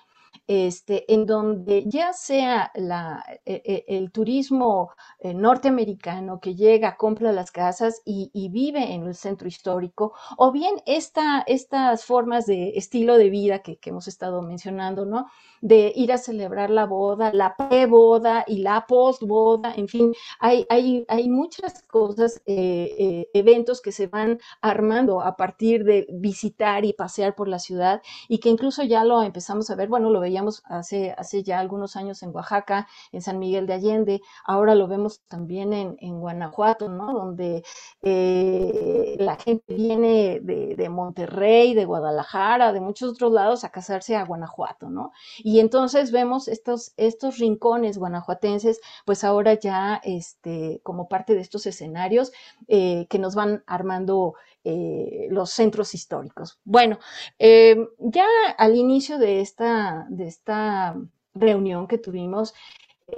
[0.48, 7.32] este, en donde ya sea la, e, e, el turismo eh, norteamericano que llega, compra
[7.32, 13.18] las casas y, vive en el centro histórico, o bien esta, estas formas de estilo
[13.18, 15.28] de vida que, hemos estado mencionando, ¿no?
[15.62, 21.06] De ir a celebrar la boda, la pre-boda y la post-boda, en fin, hay, hay,
[21.08, 26.94] hay muchas cosas, eh, eh, eventos que se van armando a partir de visitar y
[26.94, 30.32] pasear por la ciudad y que incluso ya lo empezamos a ver, bueno, lo veíamos
[30.65, 35.21] hace, hace ya algunos años en Oaxaca, en San Miguel de Allende, ahora lo vemos
[35.27, 37.13] también en, Guanajuato, ¿no?
[37.13, 37.63] Donde
[38.01, 44.15] eh, la gente viene de, de, Monterrey, de Guadalajara, de muchos otros lados a casarse
[44.15, 45.11] a Guanajuato, ¿no?
[45.39, 51.65] Y entonces vemos estos, estos rincones guanajuatenses, pues ahora ya este, como parte de estos
[51.65, 52.31] escenarios
[52.67, 56.59] eh, que nos van armando eh, los centros históricos.
[56.64, 56.99] Bueno,
[57.39, 58.26] eh, ya
[58.57, 60.95] al inicio de esta, de esta
[61.34, 62.53] reunión que tuvimos,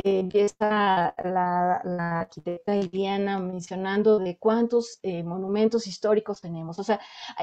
[0.04, 6.80] empieza la, arquitecta Iliana mencionando de cuántos eh, monumentos históricos tenemos.
[6.80, 7.00] O sea,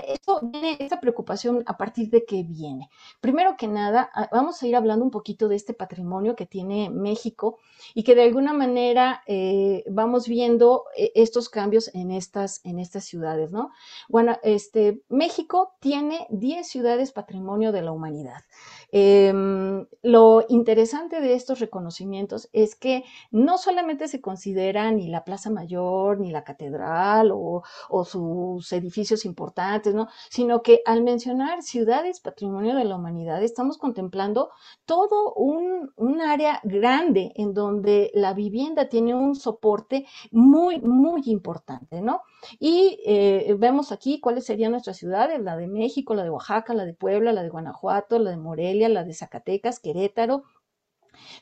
[0.06, 2.90] esto viene, esta preocupación a partir de qué viene.
[3.20, 7.58] Primero que nada, vamos a ir hablando un poquito de este patrimonio que tiene México
[7.94, 13.04] y que de alguna manera eh, vamos viendo eh, estos cambios en estas, en estas
[13.04, 13.70] ciudades, ¿no?
[14.08, 18.42] Bueno, este, México tiene 10 ciudades patrimonio de la humanidad.
[18.90, 25.50] Em, lo interesante de estos reconocimientos es que no solamente se considera ni la Plaza
[25.50, 27.62] Mayor, ni la Catedral o,
[28.04, 30.08] sus edificios importantes, ¿no?
[30.28, 34.50] sino que al mencionar ciudades patrimonio de la humanidad, estamos contemplando
[34.86, 42.00] todo un, un área grande en donde la vivienda tiene un soporte muy, muy importante,
[42.00, 42.22] ¿no?
[42.58, 46.84] Y eh, vemos aquí cuáles serían nuestras ciudades, la de México, la de Oaxaca, la
[46.84, 50.42] de Puebla, la de Guanajuato, la de Morelia, la de Zacatecas, Querétaro,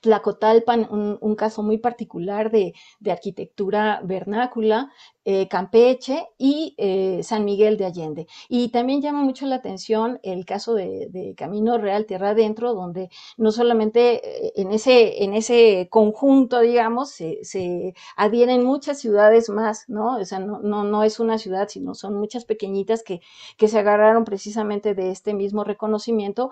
[0.01, 2.75] Tlacotalpan, un, un, caso muy particular de,
[3.07, 4.91] arquitectura vernácula,
[5.25, 8.27] eh, Campeche y eh, San Miguel de Allende.
[8.49, 13.53] Y también llama mucho la atención el caso de, Camino Real Tierra Adentro, donde no
[13.53, 20.17] solamente eh, en ese, en ese conjunto, digamos, se, adhieren muchas ciudades más, ¿no?
[20.19, 23.21] O sea, no, no, no es una ciudad, sino son muchas pequeñitas que,
[23.57, 26.51] que se agarraron precisamente de este mismo reconocimiento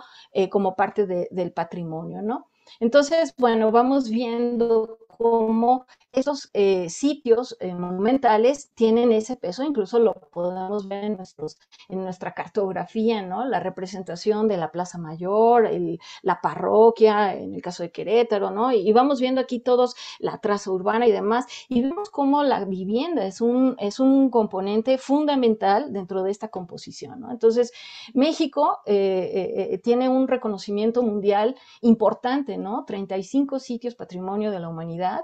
[0.50, 2.46] como parte de, del patrimonio, ¿no?
[2.80, 10.14] Entonces, bueno, vamos viendo cómo esos eh, sitios eh, monumentales tienen ese peso, incluso lo
[10.14, 11.58] podemos ver en, nuestros,
[11.88, 13.44] en nuestra cartografía, ¿no?
[13.44, 18.72] La representación de la Plaza Mayor, el, la parroquia, en el caso de Querétaro, ¿no?
[18.72, 23.26] Y, vamos viendo aquí todos la traza urbana y demás, y vemos cómo la vivienda
[23.26, 27.30] es un, es un componente fundamental dentro de esta composición, ¿no?
[27.30, 27.72] Entonces,
[28.14, 32.84] México eh, eh tiene un reconocimiento mundial importante, ¿no?
[32.84, 35.22] 35 sitios patrimonio de la humanidad,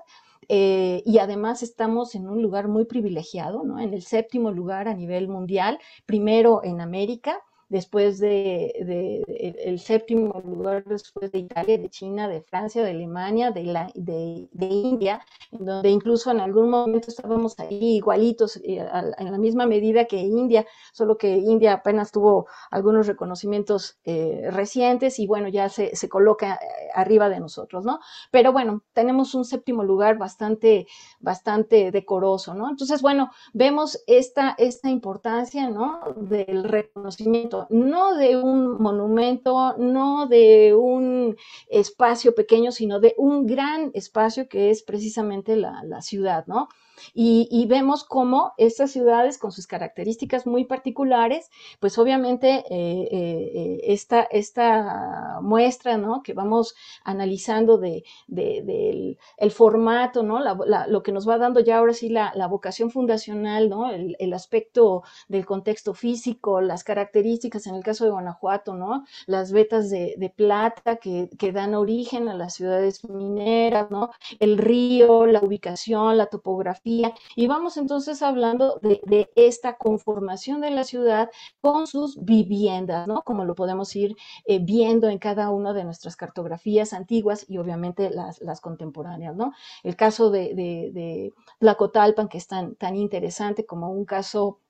[0.48, 3.62] eh, y además estamos en un lugar muy privilegiado.
[3.78, 9.24] En el séptimo lugar a nivel mundial, primero en América, después de,
[9.64, 14.48] el séptimo lugar después de Italia, de China, de Francia, de Alemania, de, la, de,
[14.60, 18.86] India, donde incluso en algún momento estábamos ahí igualitos eh,
[19.18, 25.18] en la misma medida que India, solo que India apenas tuvo algunos reconocimientos eh, recientes
[25.18, 26.58] y bueno, ya se, se, coloca eh,
[26.94, 28.00] arriba de nosotros, ¿no?
[28.30, 30.86] Pero bueno, tenemos un séptimo lugar bastante,
[31.20, 32.68] bastante decoroso, ¿no?
[32.68, 36.00] Entonces, bueno, vemos esta, esta importancia, ¿no?
[36.16, 41.36] Del reconocimiento no de un monumento, no de un
[41.68, 46.68] espacio pequeño, sino de un gran espacio que es precisamente la, la ciudad, ¿no?
[47.14, 54.22] Y, vemos cómo estas ciudades con sus características muy particulares, pues obviamente eh, eh, esta,
[54.22, 56.22] esta, muestra ¿no?
[56.22, 56.74] que vamos
[57.04, 60.40] analizando de, del el formato, ¿no?
[60.40, 63.90] lo que nos va dando ya ahora sí la, vocación fundacional, ¿no?
[63.90, 69.04] El, aspecto del contexto físico, las características en el caso de Guanajuato, ¿no?
[69.26, 74.10] las vetas de, de plata que, que, dan origen a las ciudades mineras, ¿no?
[74.40, 80.84] el río, la ubicación, la topografía, y vamos entonces hablando de, esta conformación de la
[80.84, 81.30] ciudad
[81.60, 83.22] con sus viviendas, ¿no?
[83.22, 84.14] como lo podemos ir
[84.44, 89.34] eh, viendo en cada una de nuestras cartografías antiguas y obviamente las, contemporáneas.
[89.34, 89.52] ¿no?
[89.82, 94.60] El caso de, de, de Tlacotalpan, que es tan interesante como un caso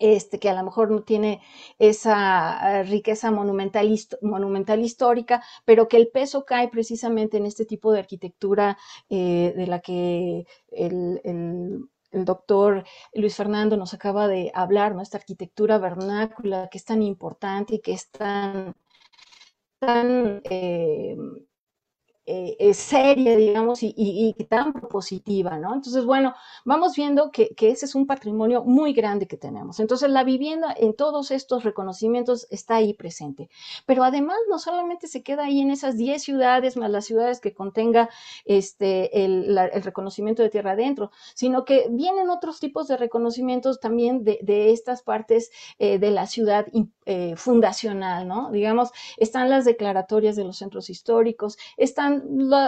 [0.00, 1.40] este, que a lo mejor no tiene
[1.78, 7.92] esa eh, riqueza monumental, monumental histórica, pero que el peso cae precisamente en este tipo
[7.92, 8.78] de arquitectura
[9.10, 12.84] eh, de la que el, doctor
[13.14, 15.02] Luis Fernando nos acaba de hablar, ¿no?
[15.02, 18.74] esta arquitectura vernácula que es tan importante y que es tan,
[19.78, 21.16] tan eh,
[22.32, 25.74] eh, eh, seria, digamos, y, tan propositiva, ¿no?
[25.74, 26.32] Entonces, bueno,
[26.64, 29.80] vamos viendo que, ese es un patrimonio muy grande que tenemos.
[29.80, 33.50] Entonces, la vivienda en todos estos reconocimientos está ahí presente.
[33.84, 37.52] Pero además, no solamente se queda ahí en esas 10 ciudades, más las ciudades que
[37.52, 38.08] contenga
[38.44, 44.70] este, el, reconocimiento de tierra adentro, sino que vienen otros tipos de reconocimientos también de,
[44.70, 45.50] estas partes
[45.80, 46.66] eh, de la ciudad
[47.34, 48.52] fundacional, ¿no?
[48.52, 52.19] Digamos, están las declaratorias de los centros históricos, están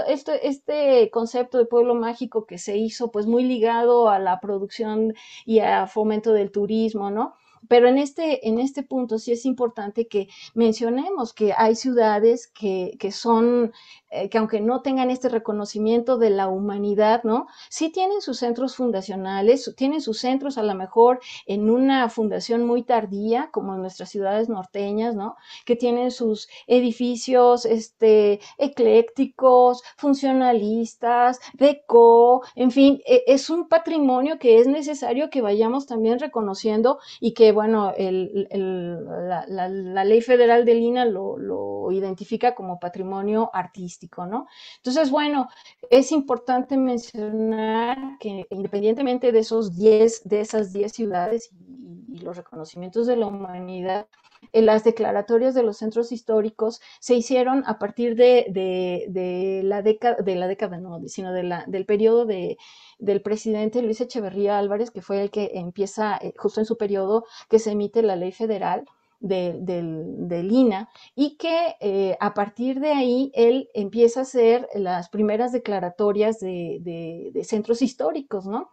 [0.09, 5.15] este, este concepto de pueblo mágico que se hizo pues muy ligado a la producción
[5.45, 7.35] y a fomento del turismo, ¿no?
[7.69, 12.97] Pero en este, en este punto sí es importante que mencionemos que hay ciudades que,
[12.99, 13.73] que son
[14.15, 17.47] eh, que aunque no tengan este reconocimiento de la humanidad, ¿no?
[17.71, 22.83] Sí tienen sus centros fundacionales, tienen sus centros a lo mejor en una fundación muy
[22.83, 25.37] tardía, como en nuestras ciudades norteñas, ¿no?
[25.65, 34.59] Que tienen sus edificios, este, eclécticos, funcionalistas, deco, en fin, e, es un patrimonio que
[34.59, 41.91] es necesario que vayamos también reconociendo y que, bueno, la, ley federal de Lina lo,
[41.93, 44.27] identifica como patrimonio artístico.
[44.27, 44.47] ¿no?
[44.79, 45.49] Entonces, bueno,
[45.91, 51.83] es importante mencionar que independientemente de esos 10, de esas 10 ciudades y,
[52.23, 54.07] los reconocimientos de la humanidad,
[54.53, 60.47] las declaratorias de los centros históricos se hicieron a partir de, la década, de la
[60.47, 62.59] década, no, sino del periodo de,
[63.03, 67.25] del presidente Luis Echeverría Álvarez, que fue el que empieza eh, justo en su periodo
[67.51, 68.85] que se emite la ley federal
[69.19, 75.53] del, INA y que eh, a partir de ahí él empieza a hacer las primeras
[75.53, 78.71] declaratorias de, centros históricos, ¿no?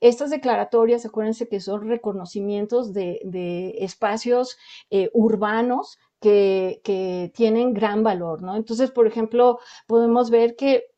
[0.00, 4.58] Estas declaratorias, acuérdense que son reconocimientos de, espacios
[4.90, 8.54] eh, urbanos que, que, tienen gran valor, ¿no?
[8.54, 10.91] Entonces, por ejemplo, podemos ver que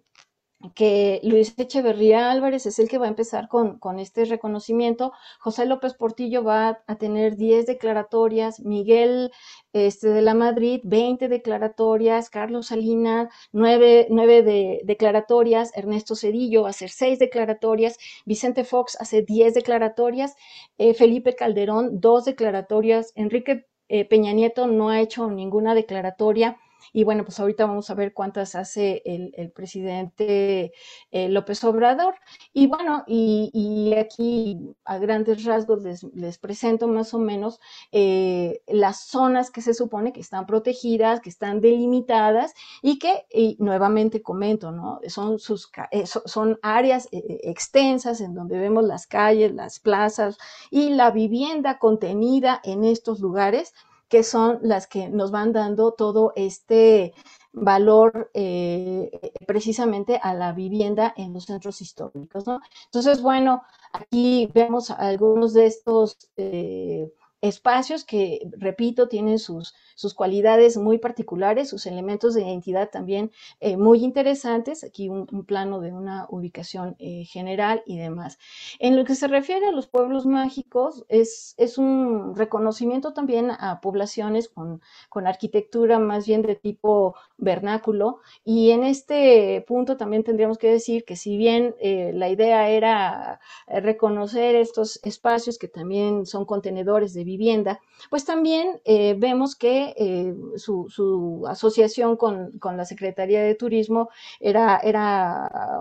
[0.74, 5.12] que Luis Echeverría Álvarez es el que va a empezar con, este reconocimiento.
[5.40, 9.30] José López Portillo va a tener 10 declaratorias, Miguel
[9.72, 17.18] este, de la Madrid 20 declaratorias, Carlos Salinas 9, de, declaratorias, Ernesto Cedillo hacer 6
[17.18, 20.34] declaratorias, Vicente Fox hace 10 declaratorias,
[20.78, 26.58] eh, Felipe Calderón 2 declaratorias, Enrique eh, Peña Nieto no ha hecho ninguna declaratoria.
[26.92, 30.72] Y bueno, pues ahorita vamos a ver cuántas hace el, presidente
[31.10, 32.14] eh, López Obrador.
[32.52, 37.60] Y bueno, y, aquí a grandes rasgos les, presento más o menos
[37.92, 43.26] eh, las zonas que se supone que están protegidas, que están delimitadas y que,
[43.58, 45.00] nuevamente comento, ¿no?
[45.06, 50.38] Son, sus, eh, son áreas extensas en donde vemos las calles, las plazas
[50.70, 53.74] y la vivienda contenida en estos lugares
[54.14, 57.14] que son las que nos van dando todo este
[57.52, 59.10] valor eh,
[59.44, 62.46] precisamente a la vivienda en los centros históricos.
[62.46, 62.60] ¿no?
[62.84, 70.76] Entonces, bueno, aquí vemos algunos de estos eh, espacios que, repito, tienen sus, sus cualidades
[70.76, 73.30] muy particulares, sus elementos de identidad también
[73.60, 74.84] eh, muy interesantes.
[74.84, 78.38] Aquí un, plano de una ubicación eh, general y demás.
[78.78, 83.80] En lo que se refiere a los pueblos mágicos, es, es un reconocimiento también a
[83.80, 88.20] poblaciones con, con arquitectura más bien de tipo vernáculo.
[88.44, 93.40] Y en este punto también tendríamos que decir que si bien eh, la idea era
[93.66, 97.80] reconocer estos espacios que también son contenedores de vivienda,
[98.10, 104.08] pues también vemos que eh, su, asociación con, la Secretaría de Turismo
[104.40, 104.80] era,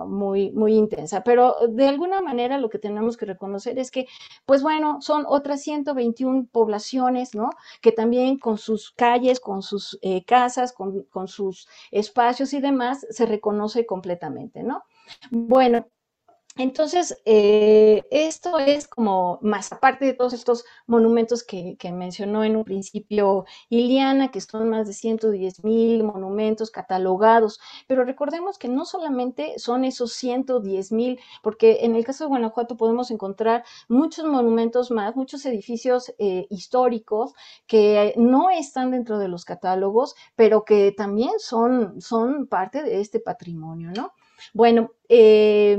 [0.08, 1.24] muy, muy intensa.
[1.24, 4.08] Pero de alguna manera lo que tenemos que reconocer es que,
[4.46, 7.50] pues bueno, son otras 121 poblaciones, ¿no?
[7.82, 13.06] Que también con sus calles, con sus eh, casas, con, con sus espacios y demás,
[13.10, 14.84] se reconoce completamente, ¿no?
[15.32, 15.88] Bueno,
[16.56, 22.64] entonces, eh, esto es como más aparte de todos estos monumentos que, mencionó en un
[22.64, 29.58] principio Iliana, que son más de 110 mil monumentos catalogados, pero recordemos que no solamente
[29.58, 35.16] son esos 110 mil, porque en el caso de Guanajuato podemos encontrar muchos monumentos más,
[35.16, 37.34] muchos edificios eh, históricos
[37.66, 43.20] que no están dentro de los catálogos, pero que también son, son parte de este
[43.20, 44.14] patrimonio, ¿no?
[44.54, 45.78] Bueno, eh,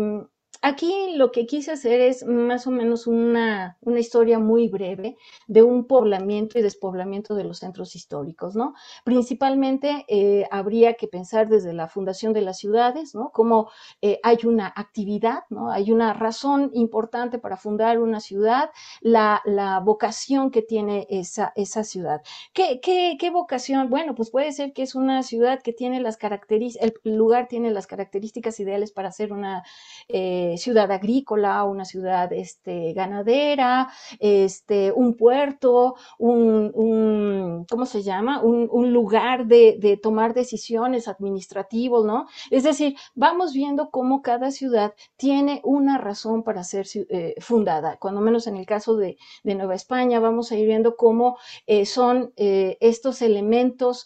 [0.63, 5.87] Aquí lo que quise hacer es más o menos una, historia muy breve de un
[5.87, 8.75] poblamiento y despoblamiento de los centros históricos, ¿no?
[9.05, 13.31] Principalmente eh, habría que pensar desde la fundación de las ciudades, ¿no?
[13.31, 15.71] Como eh, hay una actividad, ¿no?
[15.71, 19.43] Hay una razón importante para fundar una ciudad, la,
[19.85, 22.23] vocación que tiene esa, esa ciudad.
[22.53, 23.91] ¿Qué, ¿Qué, vocación?
[23.91, 27.71] Bueno, pues puede ser que es una ciudad que tiene las características, el lugar tiene
[27.71, 29.65] las características ideales para ser una...
[30.09, 38.43] Eh, ciudad agrícola, una ciudad este, ganadera, este, un puerto, un, ¿cómo se llama?
[38.43, 42.27] Un, lugar de, tomar decisiones administrativos, ¿no?
[42.51, 47.97] Es decir, vamos viendo cómo cada ciudad tiene una razón para ser eh, fundada.
[47.99, 52.33] Cuando menos en el caso de, Nueva España, vamos a ir viendo cómo eh, son
[52.37, 54.05] eh, estos elementos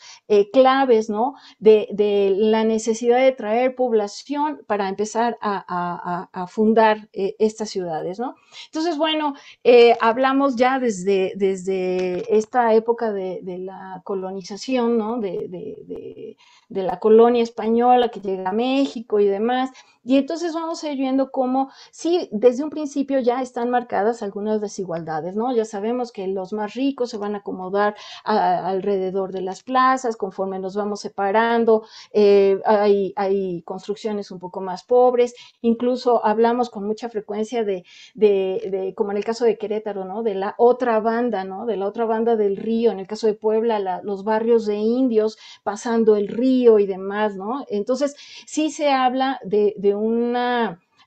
[0.53, 1.34] claves, ¿no?
[1.59, 1.89] De,
[2.36, 8.36] la necesidad de traer población para empezar a fundar eh, estas ciudades, ¿no?
[8.66, 15.18] Entonces, bueno, eh, hablamos ya desde, desde esta época de, la colonización, ¿no?
[15.18, 16.36] De,
[16.68, 19.70] la colonia española que llega a México y demás,
[20.04, 24.60] y entonces vamos a ir viendo cómo, sí, desde un principio ya están marcadas algunas
[24.60, 25.54] desigualdades, ¿no?
[25.54, 27.94] Ya sabemos que los más ricos se van a acomodar
[28.24, 34.84] alrededor de las plazas, conforme nos vamos separando, eh, hay, hay construcciones un poco más
[34.84, 40.22] pobres, incluso hablamos con mucha frecuencia de, de, como en el caso de Querétaro, ¿no?
[40.22, 41.66] De la otra banda, ¿no?
[41.66, 45.38] De la otra banda del río, en el caso de Puebla, los barrios de indios
[45.62, 47.64] pasando el río y demás, ¿no?
[47.68, 50.34] Entonces, sí se habla de, de un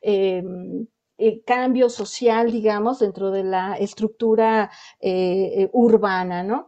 [0.02, 0.88] em,
[1.18, 6.68] eh, cambio social, digamos, dentro de la estructura eh, eh, urbana, ¿no?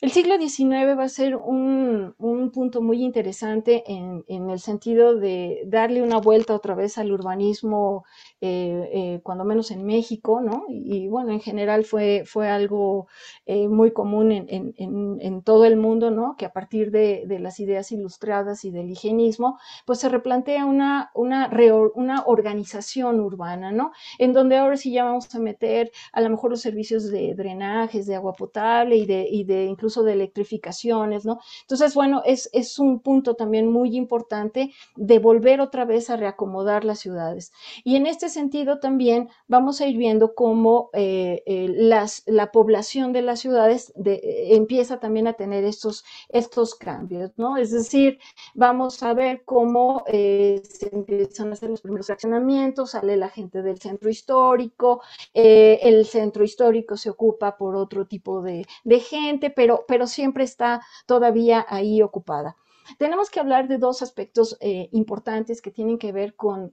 [0.00, 2.14] El siglo XIX va a ser un,
[2.52, 8.04] punto muy interesante en, el sentido de darle una vuelta otra vez al urbanismo,
[8.44, 10.64] eh, eh, cuando menos en México, ¿no?
[10.68, 13.06] Y, bueno, en general fue, fue algo
[13.46, 16.34] eh, muy común en, todo el mundo, ¿no?
[16.36, 21.48] Que a partir de, las ideas ilustradas y del higienismo, pues se replantea una, una,
[21.94, 23.92] una organización urbana, ¿no?
[24.18, 28.06] En donde ahora sí ya vamos a meter a lo mejor los servicios de drenajes,
[28.06, 31.38] de agua potable y de, y de incluso de electrificaciones, ¿no?
[31.60, 36.84] Entonces, bueno, es, es un punto también muy importante de volver otra vez a reacomodar
[36.84, 37.52] las ciudades.
[37.84, 43.12] Y en este sentido también vamos a ir viendo cómo eh, eh, las, la población
[43.12, 47.56] de las ciudades empieza también a tener estos, estos cambios, ¿no?
[47.56, 48.18] Es decir,
[48.54, 53.62] vamos a ver cómo eh, se empiezan a hacer los primeros accionamientos, sale la gente
[53.62, 55.02] del centro histórico,
[55.34, 60.80] el centro histórico se ocupa por otro tipo de, de gente, pero, pero siempre está
[61.06, 62.56] todavía ahí ocupada.
[62.98, 66.72] Tenemos que hablar de dos aspectos eh, importantes que tienen que ver con,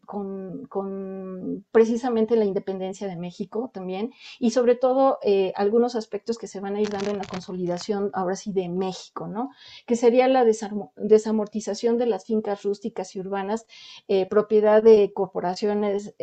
[1.72, 6.76] precisamente la independencia de México también y sobre todo eh, algunos aspectos que se van
[6.76, 9.50] a ir dando en la consolidación ahora sí de México, ¿no?
[9.86, 13.66] Que sería la desamortización de las fincas rústicas y urbanas,
[14.08, 16.14] eh, propiedad de corporaciones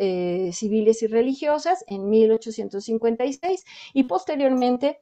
[0.51, 5.01] civiles y religiosas en 1856 y posteriormente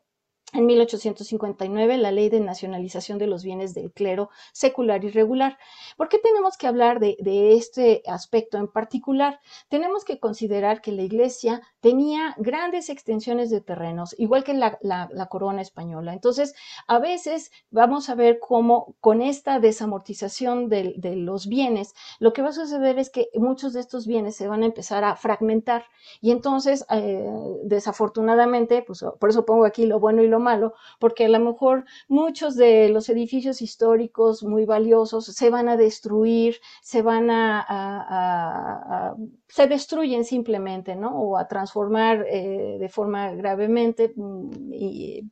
[0.56, 5.58] en 1859 la ley de nacionalización de los bienes del clero secular y regular.
[5.98, 7.16] ¿Por qué tenemos que hablar de,
[7.56, 9.40] este aspecto en particular?
[9.70, 15.62] Tenemos que considerar que la iglesia tenía grandes extensiones de terrenos, igual que la, corona
[15.62, 16.14] española.
[16.14, 16.56] Entonces,
[16.88, 22.50] a veces vamos a ver cómo con esta desamortización de, los bienes, lo que va
[22.50, 25.86] a suceder es que muchos de estos bienes se van a empezar a fragmentar
[26.22, 27.28] y entonces, eh,
[27.64, 30.45] desafortunadamente, pues por eso pongo aquí lo bueno y lo malo,
[31.00, 36.58] porque a lo mejor muchos de los edificios históricos muy valiosos se van a destruir,
[36.82, 39.16] se van a,
[39.48, 41.10] se destruyen simplemente, ¿no?
[41.18, 45.32] O a transformar eh, de forma gravemente mm, y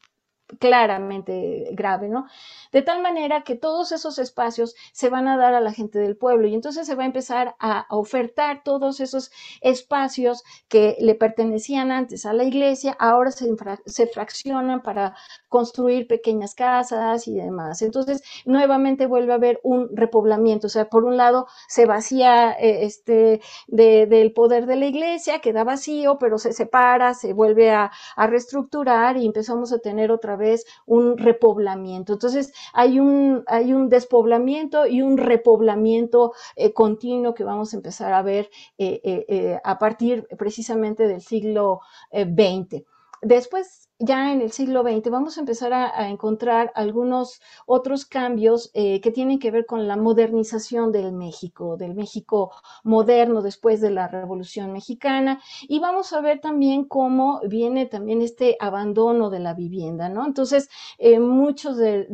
[0.60, 2.28] claramente grave, ¿no?
[2.72, 6.18] De tal manera que todos esos espacios se van a dar a la gente del
[6.18, 9.32] pueblo y entonces se va a empezar a, ofertar todos esos
[9.62, 13.48] espacios que le pertenecían antes a la iglesia, ahora se,
[13.86, 15.16] se fraccionan para
[15.50, 17.82] construir pequeñas casas y demás.
[17.82, 22.86] Entonces, nuevamente vuelve a haber un repoblamiento, o sea, por un lado se vacía eh,
[22.86, 28.28] este, del poder de la iglesia, queda vacío, pero se separa, se vuelve a, a
[28.28, 30.43] reestructurar y empezamos a tener otra vez
[30.86, 32.14] un repoblamiento.
[32.14, 38.14] Entonces, hay un, hay un despoblamiento y un repoblamiento eh, continuo que vamos a empezar
[38.14, 42.84] a ver eh, eh, a partir precisamente del siglo XX.
[43.22, 49.00] Después ya en el siglo XX vamos a empezar a, encontrar algunos otros cambios eh,
[49.00, 52.52] que tienen que ver con la modernización del México, del México
[52.84, 58.58] moderno después de la Revolución Mexicana y vamos a ver también cómo viene también este
[58.60, 60.26] abandono de la vivienda, ¿no?
[60.26, 62.08] Entonces, eh, muchos de,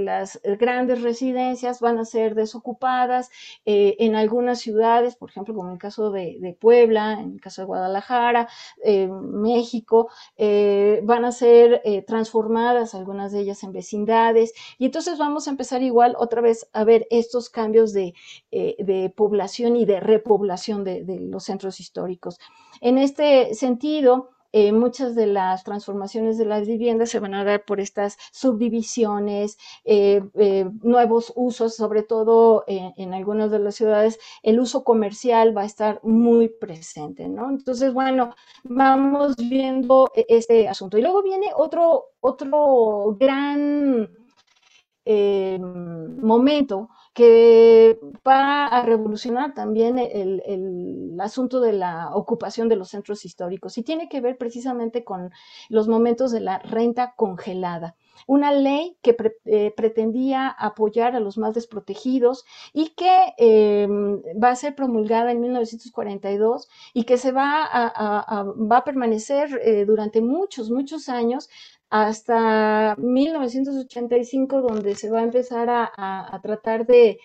[0.00, 3.30] las grandes residencias van a ser desocupadas
[3.64, 7.62] eh, en algunas ciudades, por ejemplo, como en el caso de, Puebla, en el caso
[7.62, 8.48] de Guadalajara,
[8.84, 15.46] México, eh, van a ser eh, transformadas algunas de ellas en vecindades y entonces vamos
[15.46, 18.14] a empezar igual otra vez a ver estos cambios de,
[18.50, 22.38] eh, población y de repoblación de, de los centros históricos.
[22.80, 27.64] En este sentido, eh, muchas de las transformaciones de las viviendas se van a dar
[27.64, 34.60] por estas subdivisiones, eh, eh, nuevos usos, sobre todo en algunas de las ciudades, el
[34.60, 37.50] uso comercial va a estar muy presente, ¿no?
[37.50, 40.98] Entonces, bueno, vamos viendo e-, este asunto.
[40.98, 44.08] Y luego viene otro, otro gran
[46.20, 47.98] momento que
[48.28, 54.10] va a revolucionar también el, asunto de la ocupación de los centros históricos y tiene
[54.10, 55.30] que ver precisamente con
[55.70, 57.96] los momentos de la renta congelada.
[58.26, 59.16] Una ley que
[59.46, 62.44] eh, pretendía apoyar a los más desprotegidos
[62.74, 68.76] y que em, va a ser promulgada en 1942 y que se va a, va
[68.76, 71.48] a permanecer eh, durante muchos, muchos años
[71.90, 77.18] hasta 1985, donde se va a empezar a, tratar de,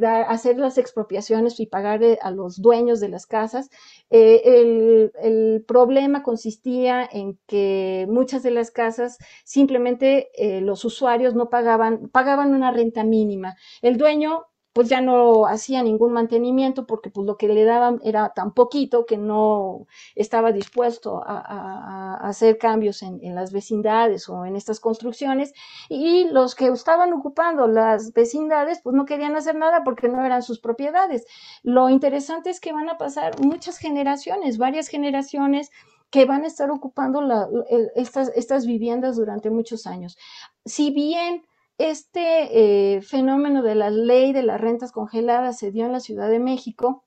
[0.00, 3.70] dar, hacer las expropiaciones y pagar eh, a los dueños de las casas.
[4.10, 11.50] Eh, el, problema consistía en que muchas de las casas simplemente eh, los usuarios no
[11.50, 13.56] pagaban, pagaban una renta mínima.
[13.82, 14.46] El dueño
[14.78, 19.06] pues ya no hacía ningún mantenimiento porque pues lo que le daban era tan poquito
[19.06, 25.52] que no estaba dispuesto a, hacer cambios en, las vecindades o en estas construcciones
[25.88, 30.44] y los que estaban ocupando las vecindades pues no querían hacer nada porque no eran
[30.44, 31.26] sus propiedades.
[31.64, 35.72] Lo interesante es que van a pasar muchas generaciones, varias generaciones
[36.10, 37.20] que van a estar ocupando
[37.96, 40.16] estas, estas viviendas durante muchos años.
[40.64, 41.47] Si bien
[41.78, 46.28] este eh, fenómeno de la ley de las rentas congeladas se dio en la Ciudad
[46.28, 47.04] de México.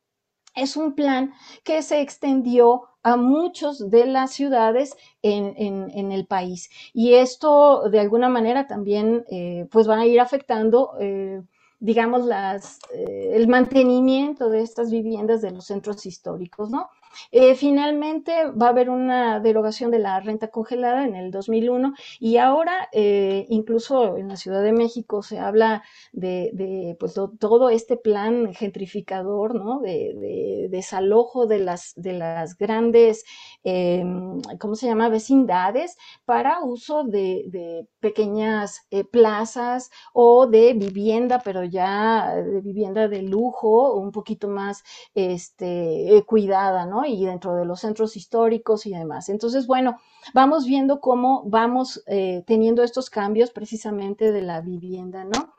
[0.56, 1.34] Es un plan
[1.64, 6.70] que se extendió a muchos de las ciudades en, el país.
[6.94, 11.42] Y esto, de alguna manera, también eh, pues va a ir afectando eh,
[11.80, 16.90] digamos, las, el mantenimiento de estas viviendas de los centros históricos, ¿no?
[17.32, 22.38] Eh, finalmente va a haber una derogación de la renta congelada en el 2001 y
[22.38, 28.54] ahora eh, incluso en la Ciudad de México se habla de, pues, todo este plan
[28.54, 29.80] gentrificador, ¿no?
[29.80, 33.24] De, desalojo de las, de las grandes,
[33.64, 41.64] em, ¿cómo se llama?, vecindades para uso de, pequeñas eh, plazas o de vivienda, pero
[41.64, 44.84] ya de vivienda de lujo, un poquito más
[45.14, 47.01] este, cuidada, ¿no?
[47.06, 49.30] Y dentro de los centros históricos y demás.
[49.30, 49.98] Entonces, bueno,
[50.34, 55.54] vamos viendo cómo vamos eh, teniendo estos cambios precisamente de la vivienda, ¿no?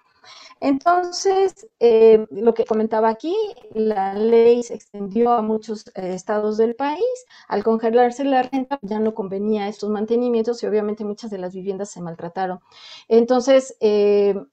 [0.61, 3.35] Entonces, eh, lo que comentaba aquí,
[3.75, 7.03] la ley se extendió a muchos eh, estados del país.
[7.49, 11.91] Al congelarse la renta, ya no convenía estos mantenimientos y obviamente muchas de las viviendas
[11.91, 12.61] se maltrataron.
[13.09, 14.47] Entonces, en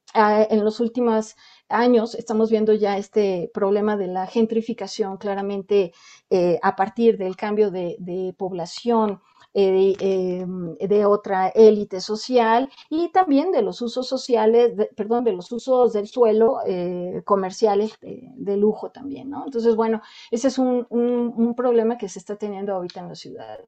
[0.64, 1.36] los últimos
[1.70, 5.94] años estamos viendo ya este problema de la gentrificación claramente
[6.30, 9.22] eh, a partir del cambio de, población.
[9.56, 15.52] Eh, em, de otra élite social y también de los usos sociales, perdón, de los
[15.52, 19.46] usos del suelo eh, comerciales de, lujo también, ¿no?
[19.46, 23.68] Entonces, bueno, ese es un, un problema que se está teniendo ahorita en las ciudades.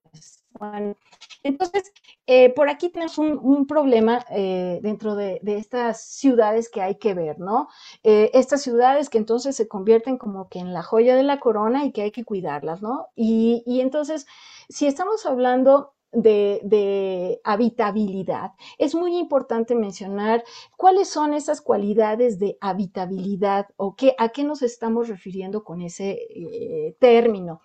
[0.60, 0.95] Bueno,
[1.44, 1.91] entonces,
[2.28, 7.40] eh, por aquí tenemos un, problema eh, dentro de, estas ciudades que hay que ver,
[7.40, 7.70] ¿no?
[8.03, 11.86] Eh, estas ciudades que entonces se convierten como que en la joya de la corona
[11.86, 13.08] y que hay que cuidarlas, ¿no?
[13.16, 14.28] Y, y entonces,
[14.72, 18.52] si estamos hablando de, habitabilidad.
[18.77, 20.43] Es muy importante mencionar
[20.77, 26.19] cuáles son esas cualidades de habitabilidad o qué, a qué nos estamos refiriendo con ese
[26.30, 27.61] eh, término.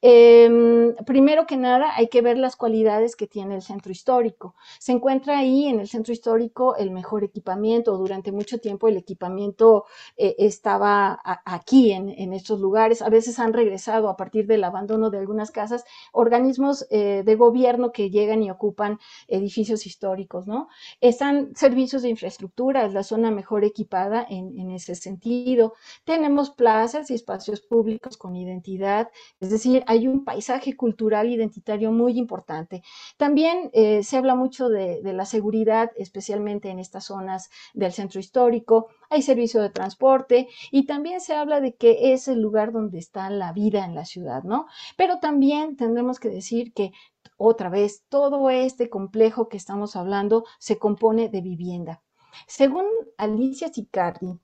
[0.00, 4.54] Em, primero que nada, hay que ver las cualidades que tiene el centro histórico.
[4.78, 7.96] Se encuentra ahí en el centro histórico el mejor equipamiento.
[7.96, 9.84] Durante mucho tiempo el equipamiento
[10.16, 13.02] eh, estaba aquí, en, estos lugares.
[13.02, 17.92] A veces han regresado a partir del abandono de algunas casas organismos eh, de gobierno
[17.92, 18.98] que llegan y ocupan
[19.28, 20.68] edificios históricos, ¿no?
[21.00, 25.74] Están servicios de infraestructura, es la zona mejor equipada en, en ese sentido.
[26.04, 29.08] Tenemos plazas y espacios públicos con identidad,
[29.40, 32.82] es decir, hay un paisaje cultural identitario muy importante.
[33.16, 38.88] También eh, se habla mucho de, la seguridad, especialmente en estas zonas del centro histórico.
[39.10, 43.30] Hay servicio de transporte y también se habla de que es el lugar donde está
[43.30, 44.66] la vida en la ciudad, ¿no?
[44.96, 46.92] Pero también tendremos que decir que
[47.36, 52.02] otra vez, todo este complejo que estamos hablando se compone de vivienda.
[52.46, 54.38] Según Alicia Sicardi,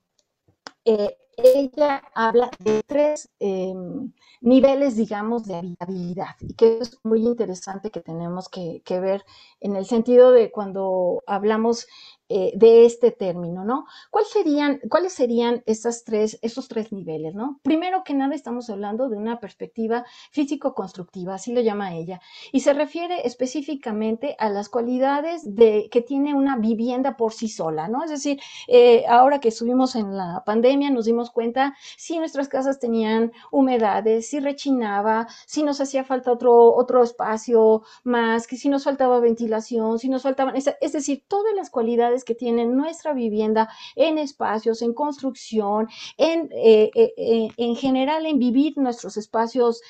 [0.85, 4.11] eh, ella habla de tres em,
[4.41, 9.25] niveles, digamos, de habitabilidad y que es muy interesante que tenemos que, ver
[9.59, 11.87] en el sentido de cuando hablamos
[12.29, 13.85] eh, de este término, ¿no?
[14.31, 17.59] serían, ¿Cuáles serían esas tres, esos tres niveles, ¿no?
[17.63, 22.73] Primero que nada estamos hablando de una perspectiva físico-constructiva, así lo llama ella, y se
[22.73, 28.03] refiere específicamente a las cualidades de, que tiene una vivienda por sí sola, ¿no?
[28.03, 32.79] Es decir, eh, ahora que estuvimos en la pandemia nos dimos cuenta si nuestras casas
[32.79, 38.83] tenían humedades, si rechinaba, si nos hacía falta otro, otro espacio más, que si nos
[38.83, 44.17] faltaba ventilación, si nos faltaban, es decir, todas las cualidades que tienen nuestra vivienda en
[44.17, 45.87] espacios, en construcción,
[46.17, 49.81] en, eh, eh, eh, en general en vivir nuestros espacios,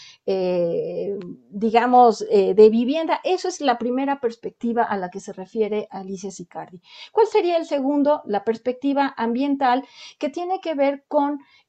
[1.50, 3.20] digamos, de vivienda.
[3.24, 6.82] Eso es la primera perspectiva a la que se refiere Alicia Sicardi.
[7.12, 8.22] ¿Cuál sería el segundo?
[8.26, 9.84] La perspectiva ambiental
[10.20, 11.23] que tiene que ver con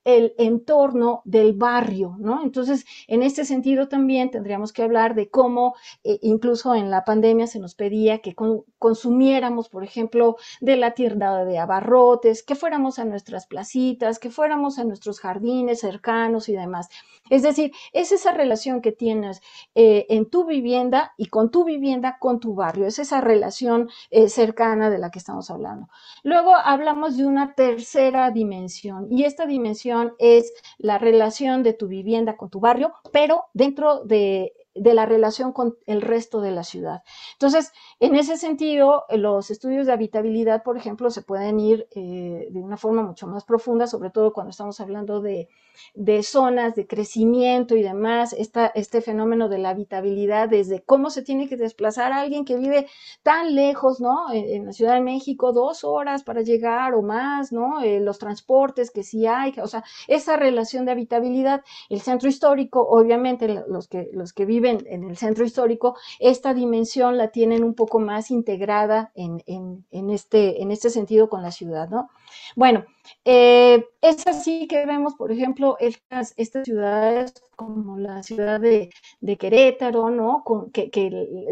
[0.04, 2.42] el entorno del barrio, ¿no?
[2.42, 5.74] Entonces, en este sentido también tendríamos que hablar de cómo
[6.04, 8.34] eh, incluso en la pandemia se nos pedía que
[8.78, 14.78] consumiéramos, por ejemplo, de la tienda de abarrotes, que fuéramos a nuestras placitas, que fuéramos
[14.78, 16.88] a nuestros jardines cercanos y demás.
[17.30, 19.40] Es decir, es esa relación que tienes
[19.74, 24.28] eh, en tu vivienda y con tu vivienda con tu barrio, es esa relación eh,
[24.28, 25.88] cercana de la que estamos hablando.
[26.22, 32.36] Luego hablamos de una tercera dimensión y esta dimensión es la relación de tu vivienda
[32.36, 37.02] con tu barrio, pero dentro de de la relación con el resto de la ciudad.
[37.32, 42.60] Entonces, en ese sentido, los estudios de habitabilidad, por ejemplo, se pueden ir eh, de
[42.60, 45.48] una forma mucho más profunda, sobre todo cuando estamos hablando de,
[46.22, 51.56] zonas de crecimiento y demás, este fenómeno de la habitabilidad, desde cómo se tiene que
[51.56, 52.86] desplazar a alguien que vive
[53.22, 54.32] tan lejos, ¿no?
[54.32, 57.82] En, la Ciudad de México, dos horas para llegar o más, ¿no?
[57.82, 62.86] Eh, los transportes que sí hay, o sea, esa relación de habitabilidad, el centro histórico,
[62.88, 67.74] obviamente, los que, los que viven en el centro histórico, esta dimensión la tienen un
[67.74, 69.42] poco más integrada en,
[70.10, 72.10] este, en este sentido con la ciudad, ¿no?
[72.56, 72.84] Bueno,
[73.24, 78.90] eh, es así que vemos, por ejemplo, estas, estas ciudades como la ciudad de,
[79.38, 80.42] Querétaro, ¿no?
[80.44, 80.90] Con, que,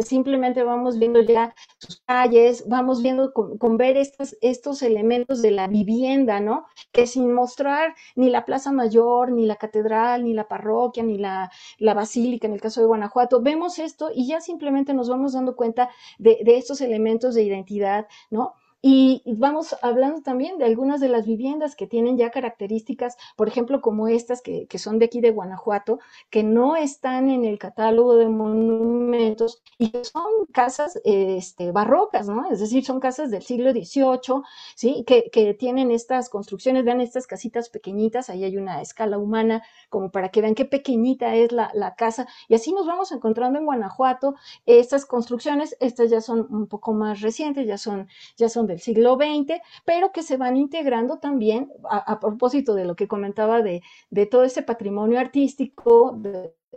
[0.05, 5.69] simplemente vamos viendo ya sus calles, vamos viendo con, ver estos, estos elementos de la
[5.69, 6.67] vivienda, ¿no?
[6.93, 11.51] Que sin mostrar ni la Plaza Mayor, ni la catedral, ni la parroquia, ni la,
[11.79, 15.57] la basílica, en el caso de Guanajuato, vemos esto y ya simplemente nos vamos dando
[15.57, 18.55] cuenta de, de estos elementos de identidad, ¿no?
[18.85, 23.81] Y vamos hablando también de algunas de las viviendas que tienen ya características, por ejemplo,
[23.81, 26.01] como estas que, son de aquí de Guanajuato,
[26.31, 32.51] que no están en el catálogo de monumentos y que son casas este, barrocas, ¿no?
[32.51, 34.43] Es decir, son casas del siglo XVIII,
[34.75, 35.05] ¿sí?
[35.07, 40.11] Que, que tienen estas construcciones, vean estas casitas pequeñitas, ahí hay una escala humana como
[40.11, 42.27] para que vean qué pequeñita es la, la casa.
[42.49, 44.35] Y así nos vamos encontrando en Guanajuato
[44.67, 49.17] estas construcciones, estas ya son un poco más recientes, ya son, ya son del siglo
[49.17, 54.27] XX, pero que se van integrando también, a, propósito de lo que comentaba de, de
[54.27, 56.19] todo ese patrimonio artístico,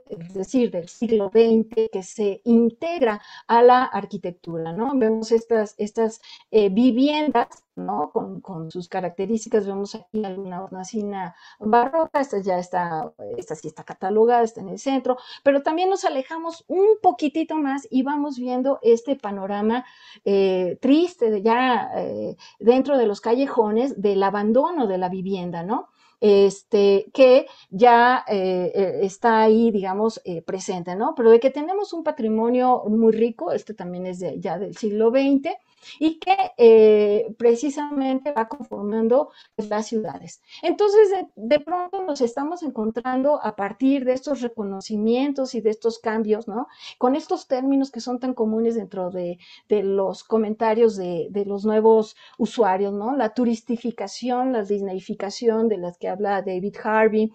[0.10, 4.92] es decir, del siglo XX, que se integra a la arquitectura, ¿no?
[4.96, 8.12] Vemos estas, estas eh, viviendas, ¿no?
[8.12, 14.44] Con, sus características, vemos aquí alguna hornacina barroca, esta ya está, esta sí está catalogada,
[14.44, 19.16] está en el centro, pero también nos alejamos un poquitito más y vamos viendo este
[19.16, 19.86] panorama
[20.24, 25.90] eh, triste de ya eh, dentro de los callejones del abandono de la vivienda, ¿no?
[26.22, 31.14] este, que ya eh, está ahí, digamos, presente, ¿no?
[31.14, 35.12] Pero de que tenemos un patrimonio muy rico, este también es de, ya del siglo
[35.12, 35.52] XX,
[36.00, 40.42] y que eh, precisamente va conformando pues, las ciudades.
[40.62, 46.48] Entonces, de, pronto nos estamos encontrando a partir de estos reconocimientos y de estos cambios,
[46.48, 46.68] ¿no?
[46.98, 49.38] Con estos términos que son tan comunes dentro de,
[49.70, 53.16] los comentarios de, de, los nuevos usuarios, ¿no?
[53.16, 57.32] La turistificación, la disneyficación de las que habla David Harvey,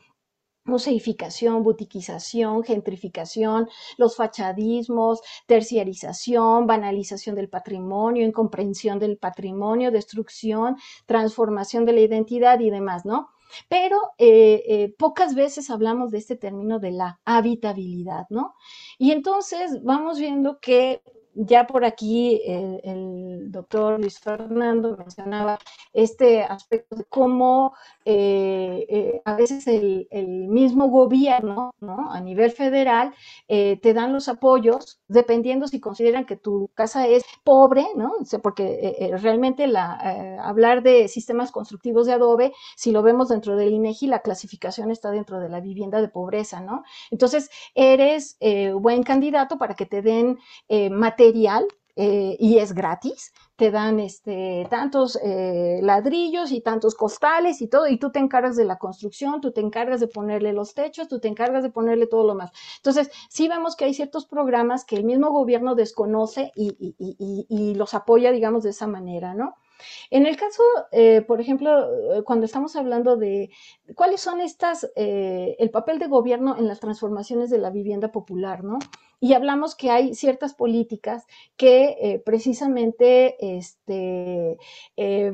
[0.70, 3.68] museificación, butiquización, gentrificación,
[3.98, 10.76] los fachadismos, terciarización, banalización del patrimonio, incomprensión del patrimonio, destrucción,
[11.06, 13.28] transformación de la identidad y demás, ¿no?
[13.68, 18.54] Pero eh, eh, pocas veces hablamos de este término de la habitabilidad, ¿no?
[18.98, 21.02] Y entonces vamos viendo que
[21.34, 25.58] ya por aquí el, doctor Luis Fernando mencionaba
[25.92, 27.74] este aspecto de cómo
[28.04, 30.08] eh, eh, a veces el,
[30.50, 32.10] mismo gobierno ¿no?
[32.10, 33.14] a nivel federal
[33.48, 38.12] eh, te dan los apoyos dependiendo si consideran que tu casa es pobre, ¿no?
[38.42, 44.06] porque realmente la, hablar de sistemas constructivos de adobe, si lo vemos dentro del INEGI,
[44.06, 46.82] la clasificación está dentro de la vivienda de pobreza, ¿no?
[47.10, 48.38] Entonces, eres
[48.74, 50.38] buen candidato para que te den
[50.90, 51.66] materiales material
[51.96, 53.32] eh, y es gratis.
[53.56, 58.56] Te dan este, tantos eh, ladrillos y tantos costales y todo, y tú te encargas
[58.56, 62.06] de la construcción, tú te encargas de ponerle los techos, tú te encargas de ponerle
[62.06, 62.52] todo lo más.
[62.76, 67.92] Entonces, sí vemos que hay ciertos programas que el mismo gobierno desconoce y, y los
[67.92, 69.56] apoya, digamos, de esa manera, ¿no?
[70.10, 71.86] En el caso, eh, por ejemplo,
[72.24, 73.50] cuando estamos hablando de
[73.94, 78.78] cuáles son estas, el papel de gobierno en las transformaciones de la vivienda popular, ¿no?
[79.20, 81.26] Y hablamos que hay ciertas políticas
[81.56, 84.58] que precisamente este,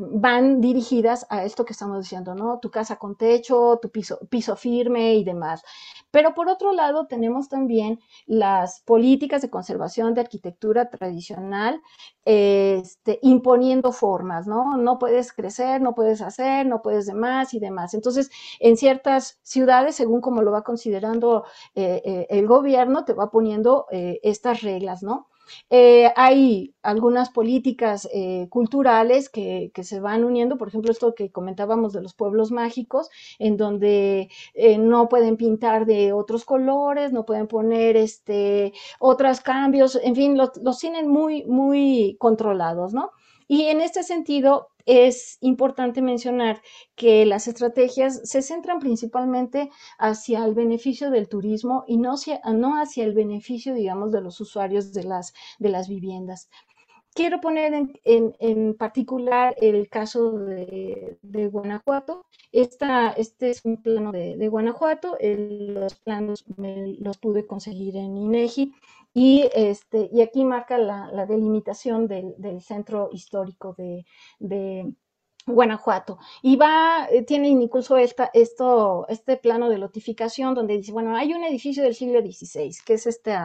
[0.00, 2.58] van dirigidas a esto que estamos diciendo, ¿no?
[2.58, 5.62] Tu casa con techo, tu piso, piso firme y demás.
[6.10, 11.80] Pero por otro lado, tenemos también las políticas de conservación de arquitectura tradicional
[12.24, 14.76] este, imponiendo formas, ¿no?
[14.76, 17.94] No puedes crecer, no puedes hacer, no puedes demás y demás.
[17.94, 18.30] Entonces,
[18.60, 21.44] en ciertas ciudades, según como lo va considerando
[21.74, 25.28] eh, eh, el gobierno, te va poniendo eh, estas reglas, ¿no?
[25.70, 31.92] Eh, hay algunas políticas eh, culturales que, se van uniendo, por ejemplo, esto que comentábamos
[31.92, 34.28] de los pueblos mágicos, en donde
[34.78, 40.50] no pueden pintar de otros colores, no pueden poner este, otros cambios, en fin, los,
[40.62, 43.12] los tienen muy, muy controlados, ¿no?
[43.46, 46.62] Y en este sentido, es importante mencionar
[46.94, 52.40] que las estrategias se centran principalmente hacia el beneficio del turismo y no hacia,
[53.04, 56.48] el beneficio, digamos, de los usuarios de las viviendas.
[57.16, 57.72] Quiero poner
[58.04, 61.16] en, particular el caso de,
[61.50, 62.26] Guanajuato.
[62.52, 65.16] Esta, este es un plano de, Guanajuato.
[65.18, 68.74] los planos los pude conseguir en INEGI.
[69.14, 74.92] Y, este, y aquí marca la, delimitación del, centro histórico de,
[75.46, 76.18] Guanajuato.
[76.42, 81.32] Y va, eh, tiene incluso esta, esto, este plano de lotificación donde dice, bueno, hay
[81.34, 83.36] un edificio del siglo XVI, que es este,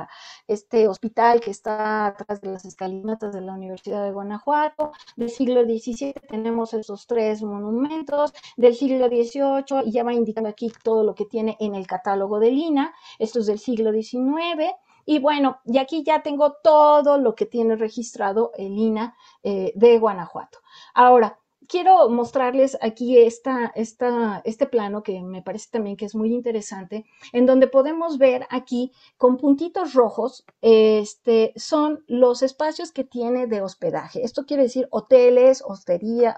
[0.47, 4.91] este hospital que está atrás de las escalinatas de la Universidad de Guanajuato.
[5.15, 8.33] Del siglo XVII tenemos esos tres monumentos.
[8.57, 12.39] Del siglo XVIII, y ya va indicando aquí todo lo que tiene en el catálogo
[12.39, 12.95] de Lina.
[13.19, 14.73] Esto es del siglo XIX.
[15.05, 19.97] Y bueno, y aquí ya tengo todo lo que tiene registrado el INA eh, de
[19.99, 20.59] Guanajuato.
[20.93, 21.39] Ahora,
[21.71, 27.67] quiero mostrarles aquí este plano que me parece también que es muy interesante, en donde
[27.67, 34.21] podemos ver aquí con puntitos rojos, este, son los espacios que tiene de hospedaje.
[34.21, 36.37] Esto quiere decir hoteles, hostería,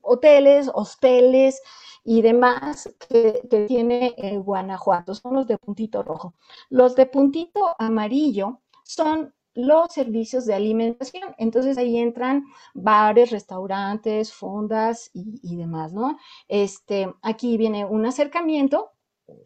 [0.00, 1.60] hoteles, hosteles,
[2.04, 4.14] y demás que, tiene
[4.44, 6.34] Guanajuato, son los de puntito rojo.
[6.70, 11.34] Los de puntito amarillo son los servicios de alimentación.
[11.38, 16.18] Entonces ahí entran bares, restaurantes, fondas y, demás, ¿no?
[16.46, 18.90] Este, aquí viene un acercamiento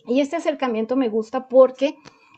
[0.06, 1.96] y este acercamiento me gusta porque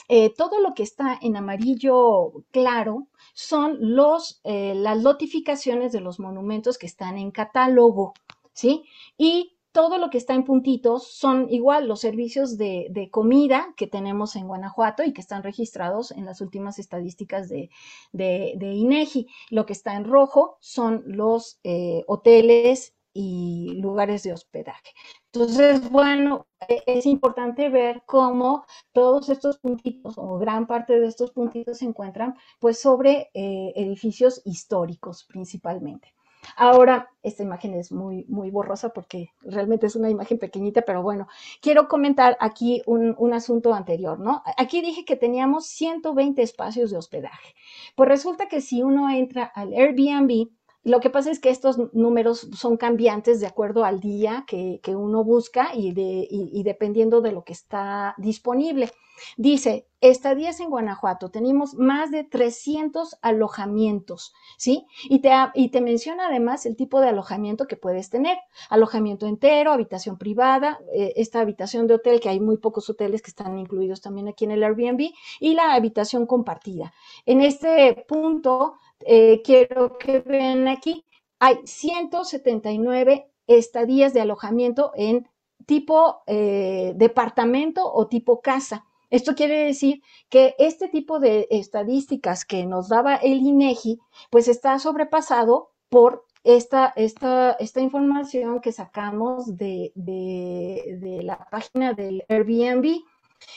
[0.09, 6.21] eh, todo lo que está en amarillo claro son los, eh, las notificaciones de los
[6.21, 8.13] monumentos que están en catálogo,
[8.53, 8.85] ¿sí?
[9.17, 14.37] Y todo lo que está en puntitos son igual los servicios de, comida que tenemos
[14.37, 17.71] en Guanajuato y que están registrados en las últimas estadísticas de,
[18.13, 19.27] INEGI.
[19.51, 24.91] Lo que está en rojo son los eh, hoteles y lugares de hospedaje.
[25.33, 26.47] Entonces, bueno,
[26.87, 32.35] es importante ver cómo todos estos puntitos o gran parte de estos puntitos se encuentran
[32.59, 36.15] pues sobre eh, edificios históricos principalmente.
[36.57, 41.29] Ahora, esta imagen es muy, muy borrosa porque realmente es una imagen pequeñita, pero bueno,
[41.61, 44.43] quiero comentar aquí un, un, asunto anterior, ¿no?
[44.57, 47.55] Aquí dije que teníamos 120 espacios de hospedaje.
[47.95, 50.49] Pues resulta que si uno entra al Airbnb,
[50.85, 54.97] lo que pasa es que estos números son cambiantes de acuerdo al día que, que
[54.97, 58.91] uno busca y, de, y, y, dependiendo de lo que está disponible.
[59.37, 64.87] Dice, estadías en Guanajuato, tenemos más de 300 alojamientos, ¿sí?
[65.05, 68.39] Y te, y te menciona además el tipo de alojamiento que puedes tener.
[68.71, 73.31] Alojamiento entero, habitación privada, eh, esta habitación de hotel, que hay muy pocos hoteles que
[73.31, 76.93] están incluidos también aquí en el Airbnb, y la habitación compartida.
[77.27, 81.05] En este punto eh, quiero que vean aquí,
[81.39, 85.29] hay 179 estadías de alojamiento en
[85.67, 88.87] tipo eh, departamento o tipo casa.
[89.13, 94.79] Esto quiere decir que este tipo de estadísticas que nos daba el INEGI, pues está
[94.79, 103.03] sobrepasado por esta, esta, esta información que sacamos de, de, de la página del Airbnb.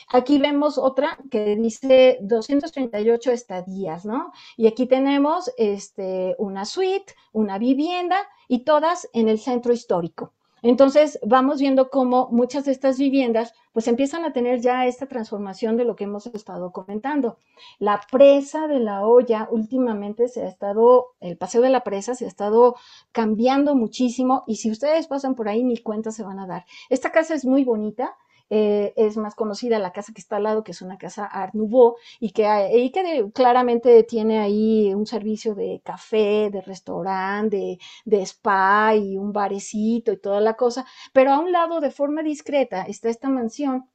[0.09, 4.33] Aquí vemos otra que dice 238 estadías, ¿no?
[4.57, 8.17] Y aquí tenemos este, una suite, una vivienda
[8.49, 10.33] y todas en el centro histórico.
[10.67, 15.77] Entonces, vamos viendo cómo muchas de estas viviendas pues empiezan a tener ya esta transformación
[15.77, 17.37] de lo que hemos estado comentando.
[17.77, 22.25] La presa de la olla últimamente se ha estado, el paseo de la presa se
[22.25, 22.77] ha estado
[23.11, 26.65] cambiando muchísimo y si ustedes pasan por ahí ni cuenta se van a dar.
[26.89, 28.15] Esta casa es muy bonita,
[28.55, 31.53] eh, es más conocida la casa que está al lado, que es una casa Art
[31.53, 37.79] Nouveau, y que, y que claramente tiene ahí un servicio de café, de restaurante, de,
[38.05, 42.23] de spa y un barecito y toda la cosa, pero a un lado, de forma
[42.23, 43.89] discreta, está esta mansión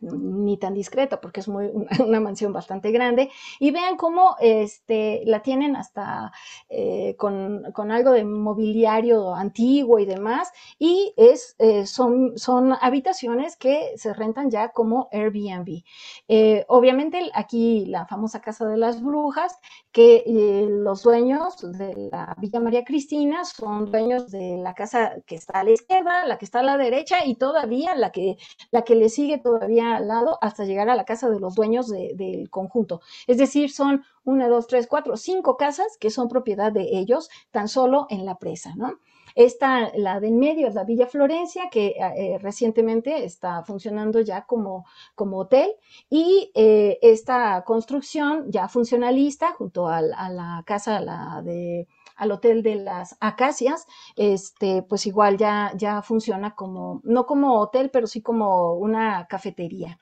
[0.00, 5.22] ni tan discreta porque es muy, una, una, mansión bastante grande y vean cómo este,
[5.26, 6.32] la tienen hasta
[6.68, 13.56] eh, con, con, algo de mobiliario antiguo y demás y es, eh, son, son habitaciones
[13.56, 15.82] que se rentan ya como Airbnb.
[16.28, 19.58] Eh, obviamente aquí la famosa Casa de las Brujas
[19.92, 25.34] que eh, los dueños de la Villa María Cristina son dueños de la casa que
[25.34, 28.36] está a la izquierda, la que está a la derecha y todavía la que,
[28.70, 31.88] la que le sigue todavía al lado hasta llegar a la casa de los dueños
[31.88, 33.00] de, del conjunto.
[33.26, 37.68] Es decir, son una, dos, tres, cuatro, cinco casas que son propiedad de ellos tan
[37.68, 38.98] solo en la presa, ¿no?
[39.34, 44.44] Esta, la de en medio es la Villa Florencia, que eh, recientemente está funcionando ya
[44.44, 45.70] como, como hotel,
[46.08, 51.86] y eh, esta construcción ya funcionalista junto a, a la casa la de
[52.20, 57.90] al Hotel de las Acacias, este, pues igual ya, ya funciona como, no como hotel,
[57.90, 59.98] pero sí como una cafetería.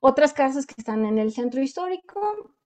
[0.00, 2.20] Otras casas que están en el centro histórico,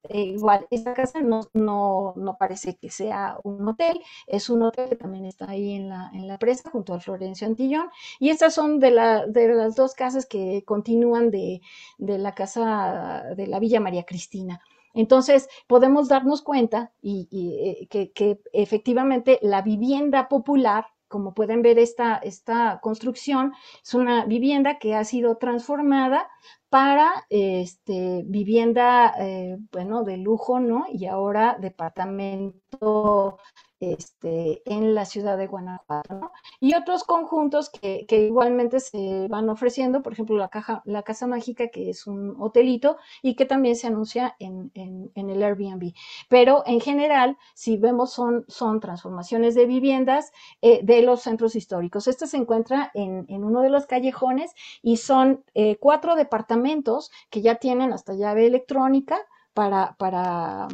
[0.04, 4.90] eh, igual, esta casa no, no, no, parece que sea un hotel, es un hotel
[4.90, 7.88] que también está ahí en la, en la presa junto al Florencio Antillón.
[8.18, 11.62] Y estas son de, la, de las dos casas que continúan de,
[11.98, 14.60] de la casa de la Villa María Cristina.
[14.94, 22.16] Entonces, podemos darnos cuenta y, que, que, efectivamente la vivienda popular, como pueden ver esta,
[22.16, 23.52] esta construcción,
[23.82, 26.28] es una vivienda que ha sido transformada
[26.68, 30.86] para este, vivienda, eh, bueno, de lujo, ¿no?
[30.92, 33.38] Y ahora departamento
[33.80, 36.30] este, en la ciudad de Guanajuato.
[36.60, 41.68] Y otros conjuntos que, igualmente se van ofreciendo, por ejemplo, la, caja, la Casa Mágica,
[41.68, 45.94] que es un hotelito y que también se anuncia en, en, en, el Airbnb.
[46.28, 50.30] Pero en general, si vemos, son, son transformaciones de viviendas
[50.60, 52.06] eh, de los centros históricos.
[52.06, 54.52] Este se encuentra en, en uno de los callejones
[54.82, 59.18] y son eh, cuatro departamentos que ya tienen hasta llave electrónica
[59.54, 60.68] para, para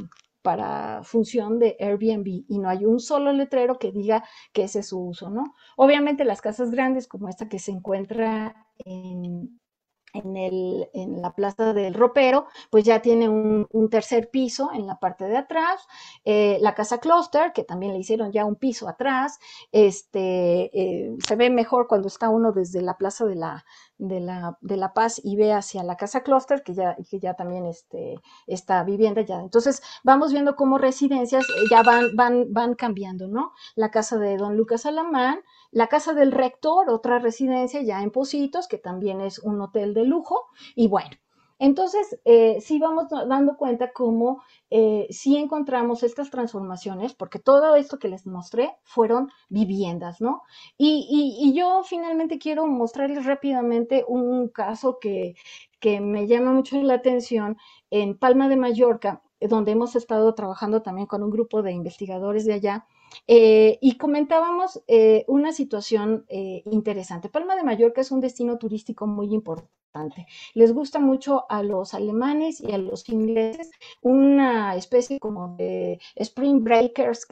[0.46, 4.90] para función de Airbnb y no hay un solo letrero que diga que ese es
[4.90, 5.56] su uso, ¿no?
[5.76, 9.58] Obviamente las casas grandes como esta que se encuentra en,
[10.12, 15.00] en, el, en, la plaza del ropero, pues ya tiene un, tercer piso en la
[15.00, 15.84] parte de atrás,
[16.24, 19.40] eh, la casa cluster, que también le hicieron ya un piso atrás,
[19.72, 23.64] este, eh, se ve mejor cuando está uno desde la plaza de la,
[23.98, 27.34] de la, de la Paz y ve hacia la casa cluster, que ya, que ya
[27.34, 29.40] también este, está vivienda ya.
[29.40, 33.52] Entonces, vamos viendo cómo residencias eh, ya van, van, van cambiando, ¿no?
[33.74, 35.40] La casa de don Lucas Alamán,
[35.70, 40.04] la casa del rector, otra residencia ya en Positos, que también es un hotel de
[40.04, 41.10] lujo, y bueno.
[41.58, 47.98] Entonces, eh, sí vamos dando cuenta cómo eh, sí encontramos estas transformaciones, porque todo esto
[47.98, 50.42] que les mostré fueron viviendas, ¿no?
[50.76, 55.34] Y, y, y yo finalmente quiero mostrarles rápidamente un caso que,
[55.80, 57.56] que me llama mucho la atención
[57.90, 62.54] en Palma de Mallorca, donde hemos estado trabajando también con un grupo de investigadores de
[62.54, 62.86] allá,
[63.26, 67.28] eh, y comentábamos eh, una situación eh, interesante.
[67.28, 70.26] Palma de Mallorca es un destino turístico muy importante.
[70.52, 73.70] Les gusta mucho a los alemanes y a los ingleses
[74.02, 77.26] una especie como de spring breakers,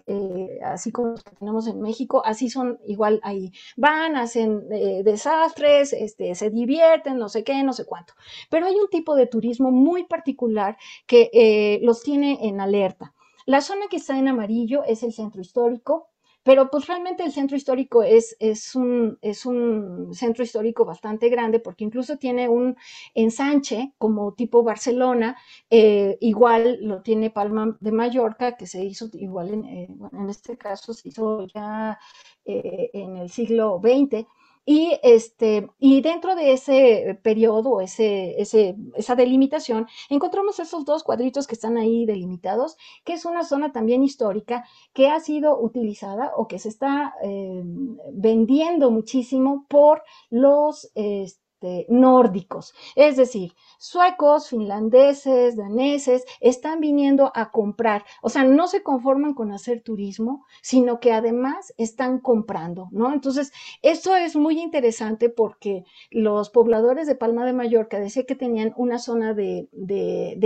[0.65, 3.53] así como los que tenemos en México, así son igual ahí.
[3.77, 4.67] Van, hacen
[5.05, 8.15] desastres, este, se divierten, no sé qué, no sé cuánto.
[8.49, 13.14] Pero hay un tipo de turismo muy particular que los tiene en alerta.
[13.47, 16.09] La zona que está en amarillo es el centro histórico,
[16.45, 21.59] pero pues realmente el centro histórico es, es, un, es un centro histórico bastante grande
[21.59, 22.77] porque incluso tiene un
[23.15, 25.37] ensanche como tipo Barcelona,
[25.71, 30.59] eh, igual lo tiene Palma de Mallorca, que se hizo igual en, eh, en este
[30.59, 31.99] caso se hizo ya
[32.45, 34.27] eh, en el siglo XX
[34.67, 41.47] y, este, y dentro de ese periodo, ese, ese, esa delimitación, encontramos esos dos cuadritos
[41.47, 46.49] que están ahí delimitados, que es una zona también histórica que ha sido utilizada o
[46.49, 47.63] que se está eh,
[48.13, 50.91] vendiendo muchísimo por los...
[50.95, 51.44] Este,
[51.89, 59.35] nórdicos, es decir, suecos, finlandeses, daneses, están viniendo a comprar, o sea, no se conforman
[59.35, 63.13] con hacer turismo, sino que además están comprando, ¿no?
[63.13, 68.73] Entonces, esto es muy interesante porque los pobladores de Palma de Mallorca decían que tenían
[68.77, 69.69] una zona de,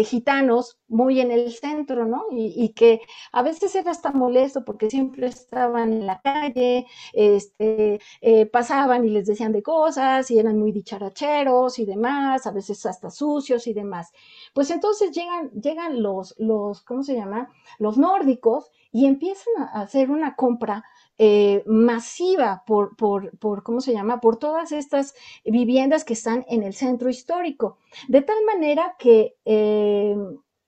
[0.06, 2.24] gitanos muy en el centro, ¿no?
[2.30, 3.00] Y, que
[3.32, 9.10] a veces era hasta molesto porque siempre estaban en la calle, este, eh, pasaban y
[9.10, 10.72] les decían de cosas y eran muy
[11.78, 14.12] y demás, a veces hasta sucios y demás.
[14.52, 17.50] Pues entonces llegan, llegan los, los, ¿cómo se llama?
[17.78, 20.84] Los nórdicos y empiezan a hacer una compra
[21.18, 24.20] eh, masiva por, por, por, ¿cómo se llama?
[24.20, 25.14] Por todas estas
[25.44, 27.78] viviendas que están en el centro histórico.
[28.08, 30.16] De tal manera que eh,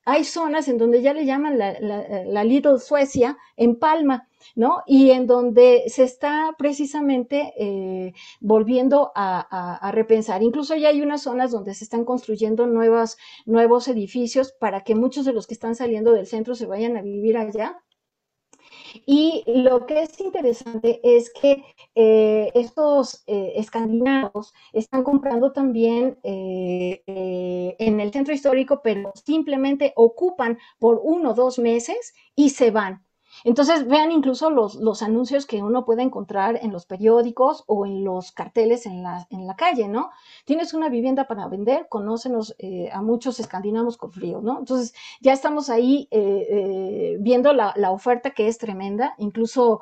[0.05, 4.82] hay zonas en donde ya le llaman la, la, Little Suecia, en Palma, ¿no?
[4.86, 10.43] Y en donde se está precisamente eh, volviendo a, repensar.
[10.43, 15.32] Incluso ya hay unas zonas donde se están construyendo nuevos edificios para que muchos de
[15.32, 17.82] los que están saliendo del centro se vayan a vivir allá
[19.06, 21.64] y lo que es interesante es que
[21.94, 27.02] eh, estos eh, escandinavos están comprando también eh,
[27.78, 33.04] en el centro histórico, pero simplemente ocupan por uno o dos meses y se van.
[33.44, 38.04] Entonces, vean incluso los, los, anuncios que uno puede encontrar en los periódicos o en
[38.04, 40.10] los carteles en la, en la calle, ¿no?
[40.44, 44.58] Tienes una vivienda para vender, conócenos eh, a muchos escandinavos con frío, ¿no?
[44.58, 49.14] Entonces, ya estamos ahí eh, eh, viendo la, la, oferta que es tremenda.
[49.18, 49.80] Incluso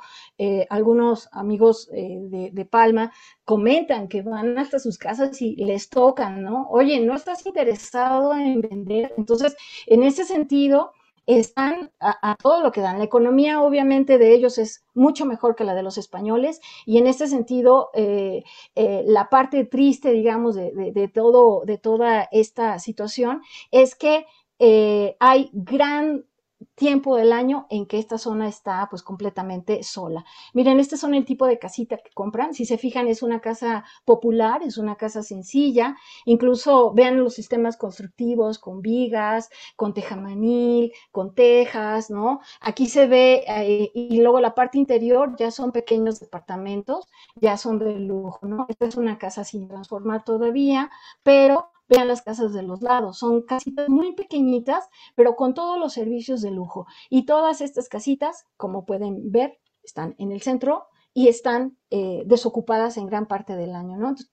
[0.70, 3.12] algunos amigos de, de Palma
[3.44, 6.68] comentan que van hasta sus casas y les tocan, ¿no?
[6.70, 9.14] Oye, ¿no estás interesado en vender?
[9.16, 9.56] Entonces,
[9.86, 10.92] en ese sentido,
[11.28, 12.96] están a, todo lo que dan.
[12.96, 17.06] La economía obviamente de ellos es mucho mejor que la de los españoles y en
[17.06, 18.44] este sentido eh,
[18.74, 24.24] eh, la parte triste, digamos, de, todo, de toda esta situación es que
[24.58, 26.24] eh, hay gran
[26.74, 30.24] tiempo del año en que esta zona está pues completamente sola.
[30.54, 32.54] Miren, este son el tipo de casita que compran.
[32.54, 35.96] Si se fijan, es una casa popular, es una casa sencilla.
[36.24, 42.40] Incluso vean los sistemas constructivos con vigas, con tejamanil, con tejas, ¿no?
[42.60, 47.06] Aquí se ve, eh, y luego la parte interior ya son pequeños departamentos,
[47.36, 48.66] ya son de lujo, ¿no?
[48.68, 50.90] Esta es una casa sin transformar todavía,
[51.22, 55.92] pero Vean las casas de los lados, son casitas muy pequeñitas, pero con todos los
[55.92, 56.86] servicios de lujo.
[57.08, 62.96] Y todas estas casitas, como pueden ver, están en el centro y están eh, desocupadas
[62.96, 64.10] en gran parte del año, ¿no?
[64.10, 64.30] Entonces,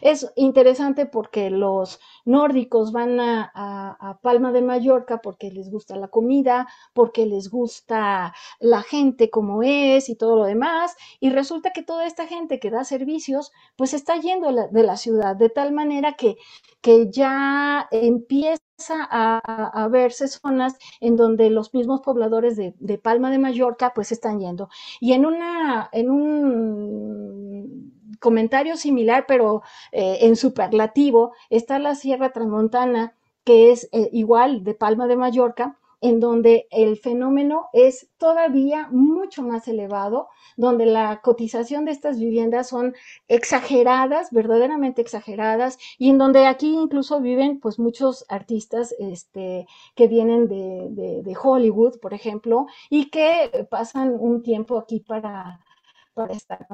[0.00, 6.68] es interesante porque los nórdicos van a, Palma de Mallorca porque les gusta la comida,
[6.92, 12.06] porque les gusta la gente como es y todo lo demás, y resulta que toda
[12.06, 16.36] esta gente que da servicios, pues está yendo de la ciudad, de tal manera que,
[16.80, 23.38] que ya empieza a, verse zonas en donde los mismos pobladores de, de Palma de
[23.38, 24.68] Mallorca pues están yendo.
[25.00, 27.91] Y en una, en un
[28.22, 34.74] comentario similar, pero eh, en superlativo, está la Sierra Transmontana, que es eh, igual de
[34.74, 41.84] Palma de Mallorca, en donde el fenómeno es todavía mucho más elevado, donde la cotización
[41.84, 42.94] de estas viviendas son
[43.28, 50.48] exageradas, verdaderamente exageradas, y en donde aquí incluso viven pues muchos artistas este, que vienen
[50.48, 55.60] de, de Hollywood, por ejemplo, y que pasan un tiempo aquí para,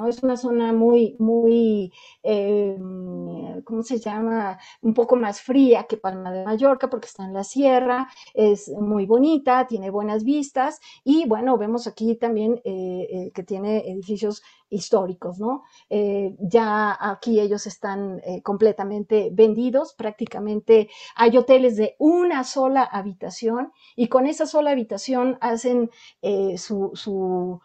[0.08, 1.92] Es una zona muy, muy,
[2.24, 2.76] eh,
[3.64, 4.58] ¿cómo se llama?
[4.82, 9.06] Un poco más fría que Palma de Mallorca porque está en la sierra, es muy
[9.06, 15.62] bonita, tiene buenas vistas y bueno, vemos aquí también eh, que tiene edificios históricos, ¿no?
[15.88, 24.26] ya aquí ellos están completamente vendidos, prácticamente hay hoteles de una sola habitación y con
[24.26, 25.90] esa sola habitación hacen
[26.56, 27.60] su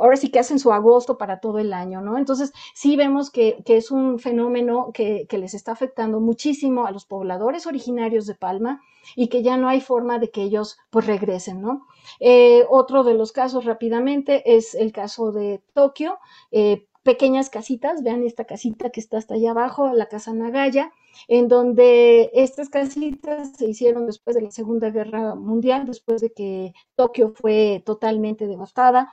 [0.00, 2.18] ahora sí que hacen su agosto para todo el año, ¿no?
[2.18, 7.66] Entonces, sí vemos que, es un fenómeno que, les está afectando muchísimo a los pobladores
[7.66, 8.80] originarios de Palma
[9.14, 11.86] y que ya no hay forma de que ellos pues regresen, ¿no?
[12.20, 16.18] Eh, otro de los casos rápidamente es el caso de Tokio,
[16.50, 20.92] eh, pequeñas casitas, vean esta casita que está hasta allá abajo, la casa Nagaya,
[21.28, 26.74] en donde estas casitas se hicieron después de la Segunda Guerra Mundial, después de que
[26.96, 29.12] Tokio fue totalmente devastada,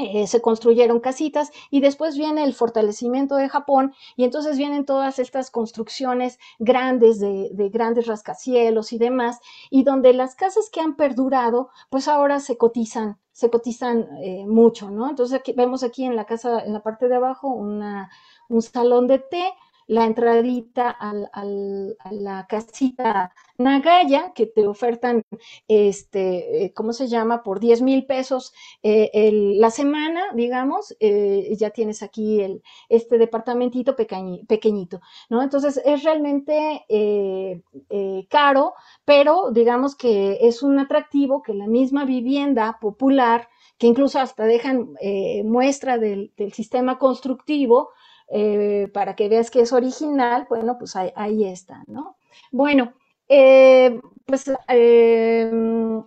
[0.00, 5.18] eh, se construyeron casitas y después viene el fortalecimiento de Japón y entonces vienen todas
[5.18, 11.70] estas construcciones grandes de, grandes rascacielos y demás y donde las casas que han perdurado
[11.90, 15.08] pues ahora se cotizan se cotizan eh, mucho, ¿no?
[15.08, 18.10] Entonces aquí, vemos aquí en la casa, en la parte de abajo, una,
[18.48, 19.52] un salón de té,
[19.88, 25.22] la entradita al, a la casita Nagaya, que te ofertan,
[25.66, 27.42] este, eh, ¿cómo se llama?
[27.42, 28.52] Por 10 mil pesos
[28.82, 35.00] eh, la semana, digamos, eh, ya tienes aquí el, este departamentito pequeñito,
[35.30, 35.42] ¿no?
[35.42, 36.84] Entonces es realmente
[38.28, 38.74] caro,
[39.04, 43.48] pero digamos que es un atractivo que la misma vivienda popular,
[43.78, 44.94] que incluso hasta dejan
[45.44, 47.90] muestra del, del sistema constructivo,
[48.30, 52.16] eh, para que veas que es original, bueno, pues ahí, está, ¿no?
[52.52, 52.92] Bueno,
[53.28, 55.50] eh, pues eh,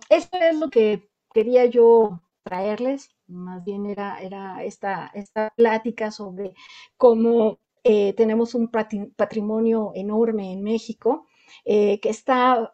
[0.08, 6.54] esto es lo que quería yo traerles, más bien era, era esta, esta plática sobre
[6.96, 8.70] cómo tenemos un
[9.16, 11.26] patrimonio enorme en México,
[11.64, 12.70] que está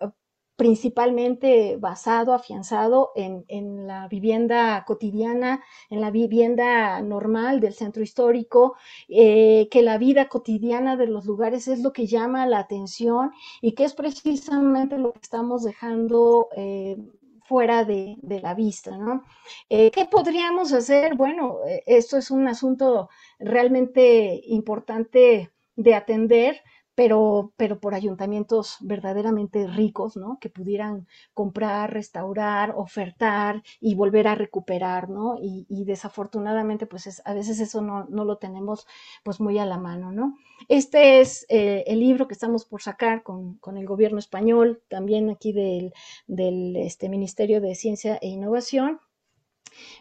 [0.59, 8.75] principalmente basado, afianzado en, la vivienda cotidiana, en la vivienda normal del centro histórico,
[9.09, 13.31] eh, que la vida cotidiana de los lugares es lo que llama la atención
[13.63, 16.49] y que es precisamente lo que estamos dejando.
[16.57, 16.97] Eh,
[17.45, 19.25] fuera de, la vista, ¿no?
[19.71, 21.15] Eh, ¿Qué podríamos hacer?
[21.15, 23.09] Bueno, esto es un asunto
[23.39, 26.61] realmente importante de atender,
[26.99, 30.37] pero, pero por ayuntamientos verdaderamente ricos, ¿no?
[30.41, 35.37] Que pudieran comprar, restaurar, ofertar y volver a recuperar, ¿no?
[35.41, 38.89] Y, desafortunadamente, pues a veces eso no, no, lo tenemos
[39.23, 40.37] pues muy a la mano, ¿no?
[40.67, 45.31] Este es eh, el libro que estamos por sacar con, con el gobierno español, también
[45.31, 45.93] aquí del,
[46.27, 48.99] del este, Ministerio de Ciencia e Innovación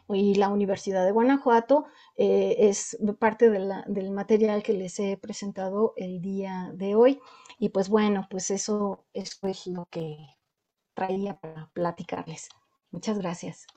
[0.09, 1.85] y la Universidad de Guanajuato,
[2.17, 7.21] eh, es parte del material que les he presentado el día de hoy.
[7.59, 10.17] Y pues bueno, pues eso, es lo que
[10.95, 12.49] traía para platicarles.
[12.91, 13.67] Muchas gracias.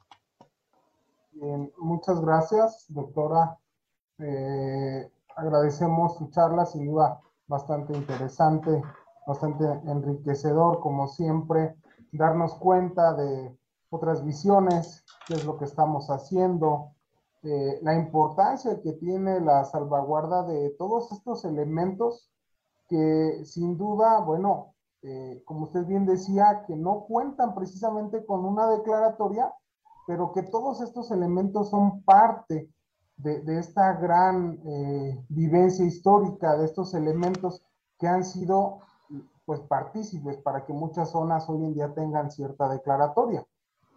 [1.78, 3.58] Muchas gracias, doctora.
[4.18, 8.82] Eh, agradecemos su charla, sin duda bastante interesante,
[9.26, 11.74] bastante enriquecedor, como siempre,
[12.12, 13.54] darnos cuenta de
[13.90, 16.92] otras visiones, qué es lo que estamos haciendo,
[17.42, 22.30] eh, la importancia que tiene la salvaguarda de todos estos elementos
[22.86, 28.68] que sin duda, bueno, eh, como usted bien decía, que no cuentan precisamente con una
[28.68, 29.54] declaratoria,
[30.06, 32.68] pero que todos estos elementos son parte
[33.16, 37.62] de, esta gran eh, vivencia histórica, de estos elementos
[37.98, 38.80] que han sido
[39.46, 43.46] pues partícipes para que muchas zonas hoy en día tengan cierta declaratoria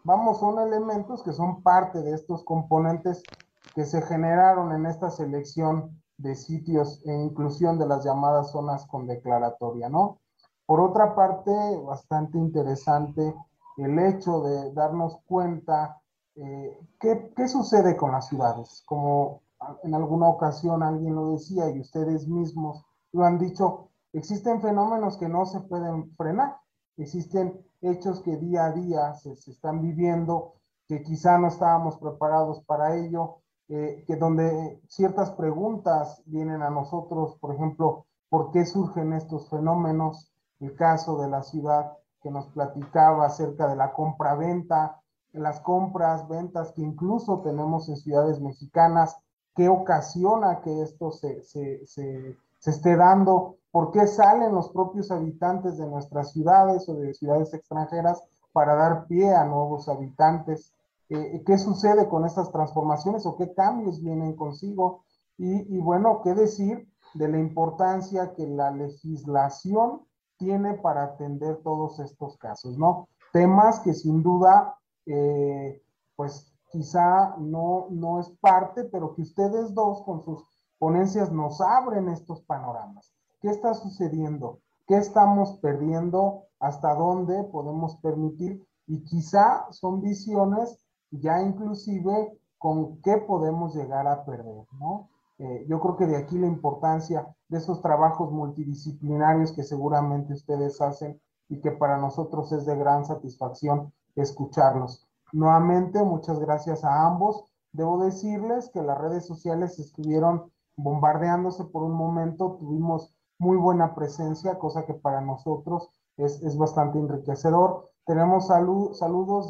[0.04, 3.30] vamos, son elementos que son parte de estos componentes
[3.74, 9.08] que se generaron en esta selección de sitios e inclusión de las llamadas zonas con
[9.08, 10.20] declaratoria, ¿no?
[10.66, 11.52] Por otra parte,
[11.86, 13.36] bastante interesante
[13.78, 16.00] el hecho de darnos cuenta
[16.36, 18.84] eh, ¿qué, qué sucede con las ciudades.
[18.86, 19.42] Como
[19.84, 25.30] en alguna ocasión alguien lo decía y ustedes mismos lo han dicho, existen fenómenos que
[25.30, 26.58] no se pueden frenar,
[26.98, 30.54] existen hechos que día a día se, están viviendo,
[30.88, 33.38] que quizá no estábamos preparados para ello,
[33.70, 40.32] eh, que donde ciertas preguntas vienen a nosotros, por ejemplo, ¿por qué surgen estos fenómenos?
[40.60, 45.02] El caso de la ciudad que nos platicaba acerca de la compra-venta,
[45.34, 49.18] las compras, ventas que incluso tenemos en ciudades mexicanas,
[49.56, 55.10] qué ocasiona que esto se, se, se, se esté dando, ¿Por qué salen los propios
[55.10, 58.22] habitantes de nuestras ciudades o de ciudades extranjeras
[58.52, 60.76] para dar pie a nuevos habitantes?
[61.10, 65.06] Eh, ¿Qué sucede con estas transformaciones o qué cambios vienen consigo?
[65.40, 70.04] Y, bueno, qué decir de la importancia que la legislación
[70.38, 73.08] tiene para atender todos estos casos, ¿no?
[73.32, 74.78] Temas que sin duda,
[75.08, 75.82] eh,
[76.16, 80.46] pues quizá no, no es parte, pero que ustedes dos con sus
[80.78, 83.13] ponencias nos abren estos panoramas.
[83.44, 84.60] ¿Qué está sucediendo?
[84.88, 86.46] ¿Qué estamos perdiendo?
[86.62, 88.66] ¿Hasta dónde podemos permitir?
[88.88, 90.80] Y quizá son visiones
[91.12, 95.10] ya inclusive con qué podemos llegar a perder, ¿no?
[95.40, 100.80] Eh, yo creo que de aquí la importancia de esos trabajos multidisciplinarios que seguramente ustedes
[100.80, 105.06] hacen y que para nosotros es de gran satisfacción escucharlos.
[105.34, 107.44] Nuevamente, muchas gracias a ambos.
[107.74, 114.60] Debo decirles que las redes sociales estuvieron bombardeándose por un momento, tuvimos muy buena presencia,
[114.60, 117.90] cosa que para nosotros es, es bastante enriquecedor.
[118.06, 119.50] Tenemos salud, saludos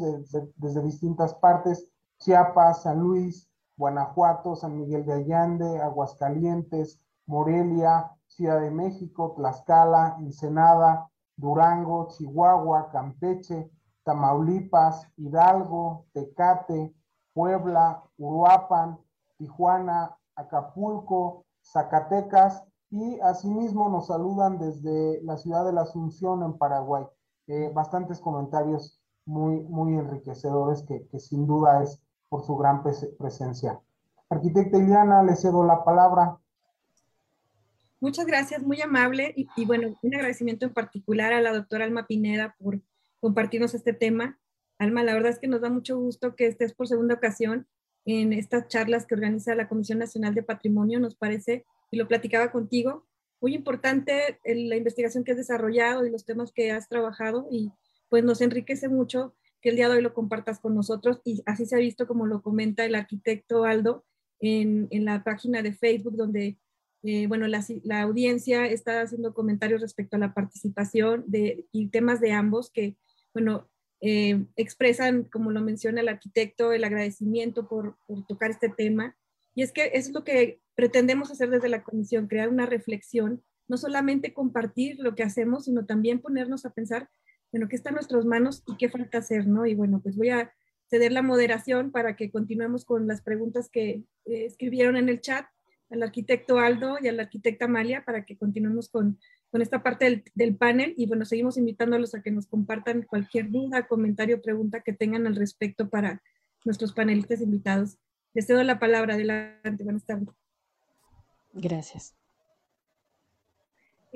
[0.56, 1.88] desde distintas partes,
[2.18, 11.10] Chiapas, San Luis, Guanajuato, San Miguel de Allende, Aguascalientes, Morelia, Ciudad de México, Tlaxcala, Ensenada,
[11.36, 13.70] Durango, Chihuahua, Campeche,
[14.04, 16.94] Tamaulipas, Hidalgo, Tecate,
[17.32, 18.98] Puebla, Uruapan,
[19.38, 27.04] Tijuana, Acapulco, Zacatecas y asimismo nos saludan desde la ciudad de la Asunción en Paraguay.
[27.48, 32.84] Eh, bastantes comentarios muy, muy enriquecedores que, sin duda es por su gran
[33.18, 33.80] presencia.
[34.28, 36.38] Arquitecta Iliana, le cedo la palabra.
[37.98, 39.32] Muchas gracias, muy amable.
[39.36, 42.80] Y, y, bueno, un agradecimiento en particular a la doctora Alma Pineda por
[43.18, 44.38] compartirnos este tema.
[44.78, 47.66] Alma, la verdad es que nos da mucho gusto que estés por segunda ocasión
[48.04, 51.00] en estas charlas que organiza la Comisión Nacional de Patrimonio.
[51.00, 51.64] Nos parece,
[51.94, 53.06] y lo platicaba contigo,
[53.40, 57.70] muy importante la investigación que has desarrollado y los temas que has trabajado y
[58.08, 61.66] pues nos enriquece mucho que el día de hoy lo compartas con nosotros y así
[61.66, 64.04] se ha visto como lo comenta el arquitecto Aldo
[64.40, 66.58] en, en la página de Facebook donde,
[67.02, 72.20] eh, bueno, la, la, audiencia está haciendo comentarios respecto a la participación de, y temas
[72.20, 72.96] de ambos que,
[73.32, 79.16] bueno, eh, expresan, como lo menciona el arquitecto, el agradecimiento por, por tocar este tema.
[79.54, 83.76] Y es que es lo que pretendemos hacer desde la comisión, crear una reflexión, no
[83.76, 87.08] solamente compartir lo que hacemos, sino también ponernos a pensar
[87.52, 89.64] bueno, qué está en nuestras manos y qué falta hacer, ¿no?
[89.64, 90.52] Y bueno, pues voy a
[90.90, 95.46] ceder la moderación para que continuemos con las preguntas que eh, escribieron en el chat
[95.88, 99.20] al arquitecto Aldo y a la arquitecta Amalia para que continuemos con,
[99.50, 103.50] con esta parte del, del, panel y bueno, seguimos invitándolos a que nos compartan cualquier
[103.50, 106.22] duda, comentario, pregunta que tengan al respecto para
[106.64, 107.98] nuestros panelistas invitados.
[108.34, 109.14] Les cedo la palabra.
[109.14, 109.84] Adelante.
[109.84, 110.43] Buenas tardes.
[111.54, 112.16] Gracias.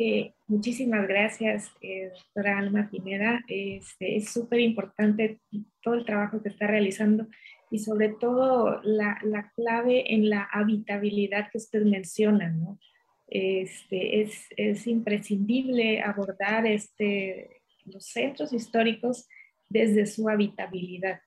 [0.00, 3.40] Eh, muchísimas gracias, eh, doctora Alma Pineda.
[3.48, 5.40] Este, es súper importante
[5.82, 7.26] todo el trabajo que está realizando
[7.70, 12.78] y sobre todo la, la, clave en la habitabilidad que usted menciona, ¿no?
[13.26, 19.28] Este, es, es, imprescindible abordar este, los centros históricos
[19.68, 21.20] desde su habitabilidad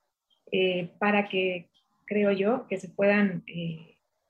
[0.51, 1.69] eh, para que,
[2.05, 3.43] creo yo, que se puedan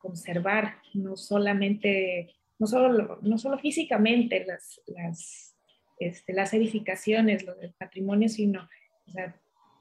[0.01, 5.57] conservar no solamente no solo, no solo físicamente las, las,
[5.99, 8.69] este, las edificaciones, del patrimonio, sino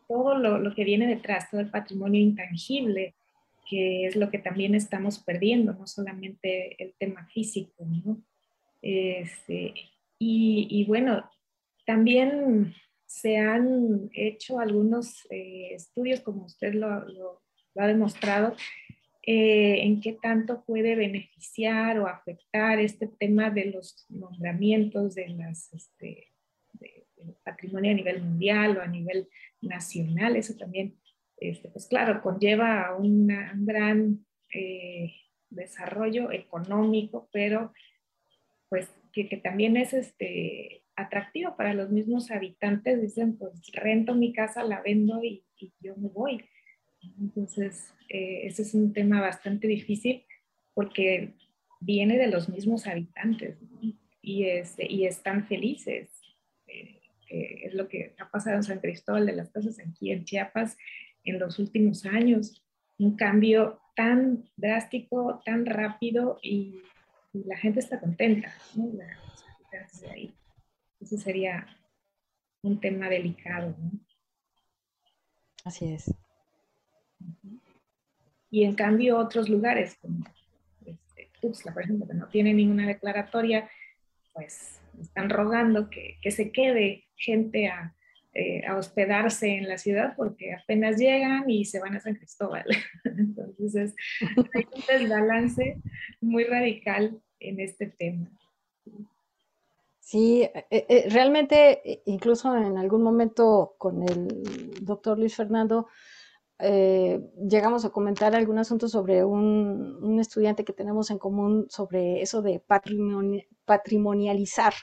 [0.09, 3.15] todo lo, lo, que viene detrás, todo el patrimonio intangible,
[3.69, 7.85] que es lo que también estamos perdiendo, no solamente el tema físico.
[7.85, 8.23] ¿no?
[8.81, 9.75] Este,
[10.19, 11.31] y, y, bueno,
[11.85, 12.75] también
[13.05, 17.43] se han hecho algunos eh, estudios, como usted lo
[17.77, 18.57] ha demostrado,
[19.33, 25.73] eh, en qué tanto puede beneficiar o afectar este tema de los nombramientos de las,
[25.73, 26.33] este,
[26.73, 29.29] del patrimonio a nivel mundial o a nivel
[29.61, 30.35] nacional.
[30.35, 30.97] Eso también,
[31.37, 33.29] este, pues claro, conlleva un
[33.65, 35.13] gran eh,
[35.49, 37.73] desarrollo económico, pero
[38.69, 43.01] pues que, también es este, atractivo para los mismos habitantes.
[43.01, 45.45] Dicen, pues rento mi casa, la vendo y
[45.79, 46.45] yo me voy.
[47.21, 50.25] Entonces, eh, ese es un tema bastante difícil
[50.75, 51.35] porque
[51.81, 53.59] viene de los mismos habitantes
[54.23, 56.11] y, este, y están felices.
[56.67, 60.77] Eh, es lo que ha pasado en San Cristóbal de las Casas aquí en Chiapas
[61.25, 62.65] en los últimos años.
[62.99, 66.83] Un cambio tan drástico, tan rápido y,
[67.33, 68.53] la gente está contenta.
[68.75, 68.91] ¿no?
[70.11, 70.35] ahí.
[70.99, 71.65] Ese sería
[72.63, 73.77] un tema delicado.
[73.79, 73.93] ¿no?
[75.65, 76.13] Así es.
[78.51, 80.25] Y en cambio otros lugares, como
[80.85, 83.71] este, por ejemplo, que no tiene ninguna declaratoria,
[84.33, 87.95] pues están rogando que, que se quede gente a,
[88.33, 92.65] eh, a, hospedarse en la ciudad porque apenas llegan y se van a San Cristóbal.
[93.05, 93.95] Entonces es,
[94.55, 95.79] hay un desbalance
[96.21, 98.31] muy radical en este tema.
[99.99, 104.29] Sí, eh, eh, realmente, incluso en algún momento con el
[104.81, 105.89] doctor Luis Fernando,
[106.61, 112.63] llegamos a comentar algún asunto sobre un, estudiante que tenemos en común sobre eso de
[113.65, 114.75] patrimonializar,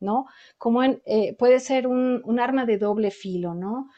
[0.00, 0.26] ¿no?
[0.58, 0.80] Como
[1.38, 3.88] puede ser un, arma de doble filo, ¿no?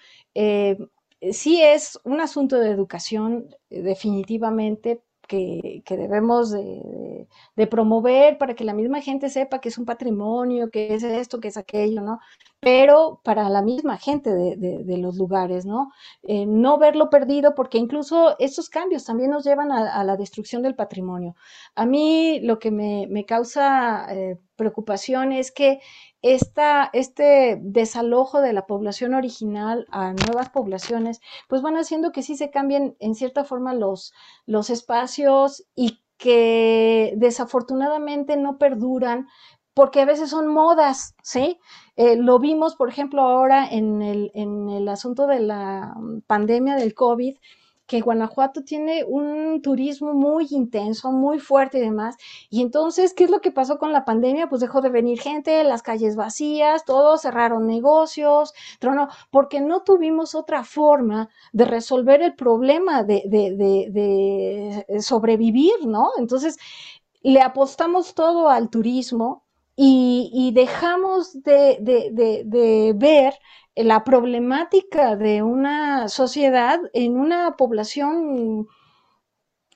[1.33, 7.27] sí es un asunto de educación, definitivamente, que, debemos de,
[7.71, 11.49] promover para que la misma gente sepa que es un patrimonio, que es esto, que
[11.49, 12.19] es aquello, ¿no?
[12.61, 15.93] Pero para la misma gente de, los lugares, ¿no?
[16.25, 20.75] Eh, no verlo perdido porque incluso estos cambios también nos llevan a, la destrucción del
[20.75, 21.37] patrimonio.
[21.77, 25.81] A mí lo que me, causa eh, preocupación es que
[26.23, 32.37] esta, este desalojo de la población original a nuevas poblaciones, pues van haciendo que sí
[32.37, 34.13] se cambien en cierta forma los,
[34.47, 39.29] los espacios y que desafortunadamente no perduran
[39.75, 41.61] porque a veces son modas, ¿sí?
[41.95, 45.95] Eh, lo vimos, por ejemplo, ahora en el, en el asunto de la
[46.27, 47.37] pandemia del COVID,
[47.89, 52.17] que Guanajuato tiene un turismo muy intenso, muy fuerte y demás.
[52.51, 54.49] Y entonces, ¿qué es lo que pasó con la pandemia?
[54.49, 60.35] Pues dejó de venir gente, las calles vacías, todos cerraron negocios, trono, porque no tuvimos
[60.35, 66.11] otra forma de resolver el problema de, de sobrevivir, ¿no?
[66.19, 66.59] Entonces,
[67.23, 69.45] le apostamos todo al turismo
[69.81, 71.79] y, y dejamos de,
[72.97, 73.35] ver
[73.85, 78.69] la problemática de una sociedad en una población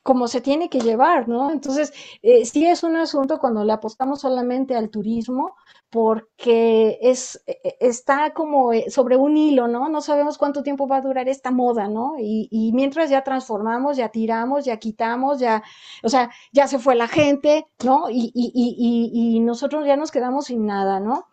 [0.02, 1.52] como se tiene que llevar, ¿no?
[1.52, 1.92] Entonces,
[2.22, 5.54] eh, sí es un asunto cuando le apostamos solamente al turismo,
[5.90, 9.88] porque es, e, e, está como eh, sobre un hilo, ¿no?
[9.88, 12.14] No sabemos cuánto tiempo va a durar esta moda, ¿no?
[12.18, 15.62] Y, mientras ya transformamos, ya tiramos, ya quitamos, ya,
[16.02, 18.06] o sea, ya se fue la gente, ¿no?
[18.10, 21.26] Y, nosotros ya nos quedamos sin nada, ¿no?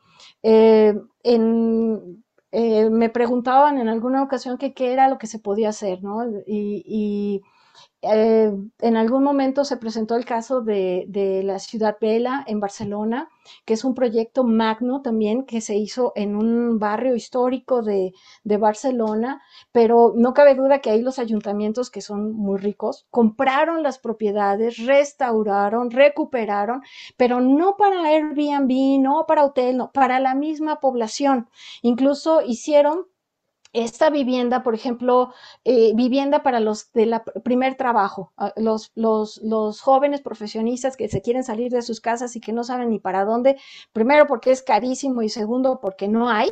[0.44, 0.94] Eh,
[1.24, 6.04] en, eh, me preguntaban en alguna ocasión que qué era lo que se podía hacer,
[6.04, 6.24] ¿no?
[6.48, 7.42] Y,
[8.02, 11.06] eh, en algún momento se presentó el caso de,
[11.44, 13.30] la Ciudad Vela en Barcelona,
[13.66, 18.14] que es un proyecto magno también que se hizo en un barrio histórico de,
[18.44, 24.00] Barcelona, pero no cabe duda que ahí los ayuntamientos, que son muy ricos, compraron las
[24.00, 26.82] propiedades, restauraron, recuperaron,
[27.18, 31.50] pero no para Airbnb, no para hotel, no, para la misma población.
[31.82, 33.08] Incluso hicieron
[33.74, 35.34] esta vivienda, por ejemplo,
[35.64, 41.22] eh, vivienda para los del primer trabajo, ah, los, los, los, jóvenes profesionistas que se
[41.22, 43.58] quieren salir de sus casas y que no saben ni para dónde,
[43.94, 46.52] primero porque es carísimo y segundo porque no hay,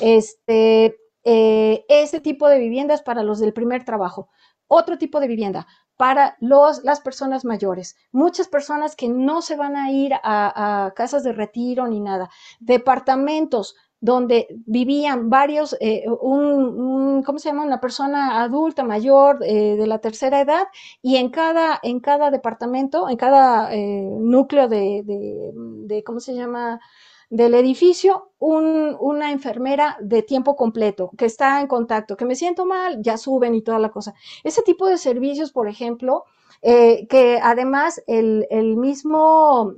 [0.00, 1.86] este, eh,
[2.22, 4.28] tipo de viviendas para los del primer trabajo.
[4.68, 5.66] Otro tipo de vivienda
[5.96, 7.96] para los, las personas mayores.
[8.10, 12.28] Muchas personas que no se van a ir a casas de retiro ni nada.
[12.58, 17.64] Departamentos donde vivían varios, eh, un, ¿cómo se llama?
[17.64, 20.64] Una persona adulta, mayor, eh, de la tercera edad,
[21.02, 26.80] y en cada, en cada departamento, en cada eh, núcleo de, de, ¿cómo se llama?
[27.28, 33.02] del edificio, una enfermera de tiempo completo que está en contacto, que me siento mal,
[33.02, 34.14] ya suben y toda la cosa.
[34.44, 36.22] Ese tipo de servicios, por ejemplo,
[36.62, 39.74] que además el, el mismo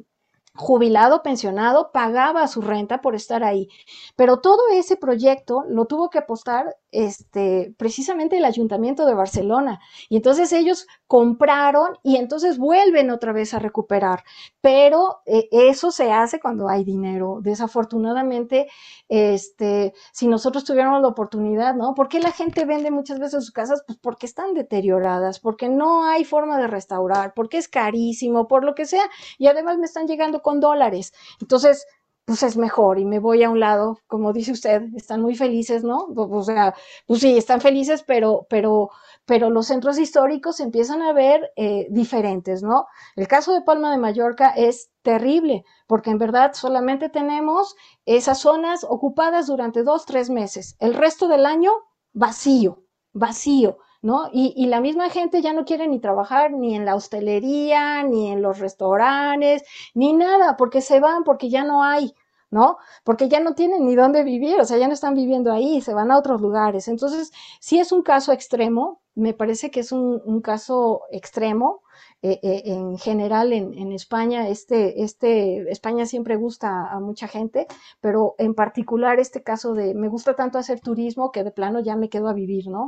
[0.58, 3.68] jubilado, pensionado, pagaba su renta por estar ahí.
[4.16, 9.80] Pero todo ese proyecto lo tuvo que apostar este, precisamente el Ayuntamiento de Barcelona.
[10.08, 14.24] Y entonces ellos compraron y entonces vuelven otra vez a recuperar.
[14.60, 17.38] Pero eh, eso se hace cuando hay dinero.
[17.42, 18.68] Desafortunadamente,
[19.08, 21.94] este, si nosotros tuviéramos la oportunidad, ¿no?
[21.94, 23.82] ¿Por qué la gente vende muchas veces sus casas?
[23.86, 28.74] Pues porque están deterioradas, porque no hay forma de restaurar, porque es carísimo, por lo
[28.74, 29.04] que sea.
[29.38, 31.12] Y además me están llegando con dólares.
[31.40, 31.86] Entonces,
[32.28, 35.82] pues es mejor y me voy a un lado, como dice usted, están muy felices,
[35.82, 36.08] ¿no?
[36.14, 36.74] O sea,
[37.06, 38.90] pues sí, están felices, pero, pero,
[39.24, 42.86] pero los centros históricos empiezan a ver eh, diferentes, ¿no?
[43.16, 47.74] El caso de Palma de Mallorca es terrible, porque en verdad solamente tenemos
[48.04, 50.76] esas zonas ocupadas durante dos, tres meses.
[50.80, 51.72] El resto del año,
[52.12, 52.82] vacío,
[53.14, 53.78] vacío.
[54.02, 54.28] ¿No?
[54.32, 58.42] Y, la misma gente ya no quiere ni trabajar ni en la hostelería, ni en
[58.42, 59.64] los restaurantes,
[59.94, 62.14] ni nada, porque se van, porque ya no hay,
[62.50, 62.78] ¿no?
[63.04, 65.94] Porque ya no tienen ni dónde vivir, o sea, ya no están viviendo ahí, se
[65.94, 66.88] van a otros lugares.
[66.88, 71.82] Entonces, sí es un caso extremo, me parece que es un, caso extremo.
[72.20, 77.68] Eh, eh, en general en, España, este, este, España siempre gusta a mucha gente,
[78.00, 81.94] pero en particular este caso de me gusta tanto hacer turismo que de plano ya
[81.94, 82.86] me quedo a vivir, ¿no?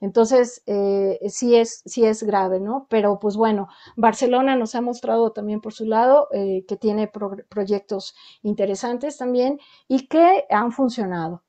[0.00, 2.86] Entonces, eh, sí, es, sí es grave, ¿no?
[2.88, 7.10] Pero pues bueno, Barcelona nos ha mostrado también por su lado que tiene
[7.48, 11.42] proyectos interesantes también y que han funcionado.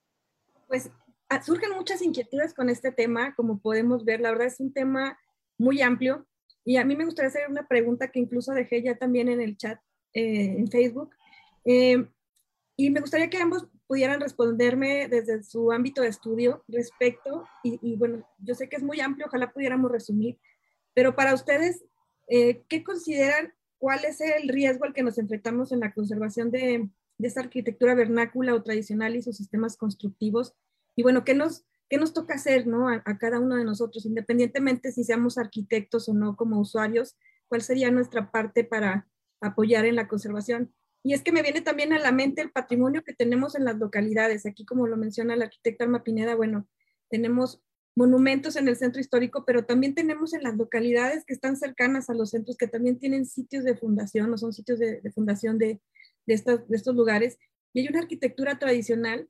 [0.68, 0.92] Pues
[1.34, 5.18] Ah, surgen muchas inquietudes con este tema, como podemos ver, la verdad es un tema
[5.58, 6.28] muy amplio
[6.66, 9.58] y a mí me gustaría hacer una pregunta que incluso dejé ya también en el
[9.58, 9.80] chat
[10.14, 11.16] eh, en Facebook.
[11.66, 12.08] Eh,
[12.76, 18.28] y me gustaría que ambos pudieran responderme desde su ámbito de estudio respecto, y, bueno,
[18.40, 20.40] yo sé que es muy amplio, ojalá pudiéramos resumir,
[20.96, 21.84] pero para ustedes,
[22.28, 26.90] eh, ¿qué consideran cuál es el riesgo al que nos enfrentamos en la conservación de,
[27.20, 30.56] de esta arquitectura vernácula o tradicional y sus sistemas constructivos
[30.96, 32.90] y bueno, ¿qué nos, qué nos toca hacer ¿no?
[32.90, 37.18] a, cada uno de nosotros, independientemente si seamos arquitectos o no como usuarios?
[37.48, 39.08] ¿Cuál sería nuestra parte para
[39.42, 40.74] apoyar en la conservación?
[41.04, 43.78] Y es que me viene también a la mente el patrimonio que tenemos en las
[43.78, 44.46] localidades.
[44.46, 46.68] Aquí, como lo menciona la arquitecta Alma Pineda, bueno,
[47.10, 47.62] tenemos
[47.96, 52.14] monumentos en el centro histórico, pero también tenemos en las localidades que están cercanas a
[52.14, 55.80] los centros, que también tienen sitios de fundación o son sitios de, fundación de,
[56.26, 57.38] estos, de estos lugares.
[57.74, 59.30] Y hay una arquitectura tradicional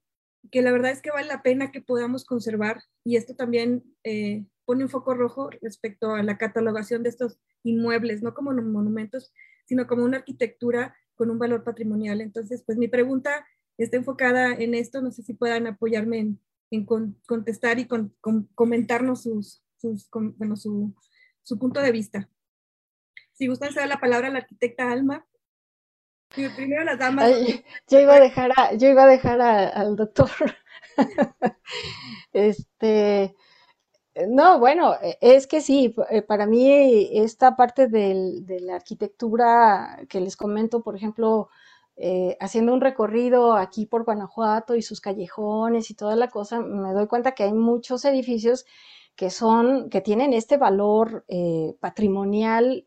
[0.51, 4.45] que la verdad es que vale la pena que podamos conservar y esto también eh,
[4.65, 9.33] pone un foco rojo respecto a la catalogación de estos inmuebles, no como monumentos,
[9.65, 12.21] sino como una arquitectura con un valor patrimonial.
[12.21, 13.45] Entonces, pues mi pregunta
[13.77, 16.37] está enfocada en esto, no sé si puedan apoyarme
[16.71, 16.85] en,
[17.27, 17.87] contestar y
[18.55, 19.63] comentarnos sus,
[20.37, 20.95] bueno, su,
[21.43, 22.29] su, punto de vista.
[23.33, 25.23] Si gustan, se da la palabra a la arquitecta Alma
[26.33, 27.31] primero las damas.
[27.87, 30.29] yo iba a dejar, yo iba a dejar al doctor.
[32.33, 33.35] este,
[34.27, 40.35] no, bueno, es que sí, eh, para mí esta parte de la arquitectura que les
[40.35, 41.49] comento, por ejemplo,
[41.95, 46.91] eh, haciendo un recorrido aquí por Guanajuato y sus callejones y toda la cosa, me
[46.93, 48.65] doy cuenta que hay muchos edificios
[49.15, 52.83] que son, que tienen este valor eh, patrimonial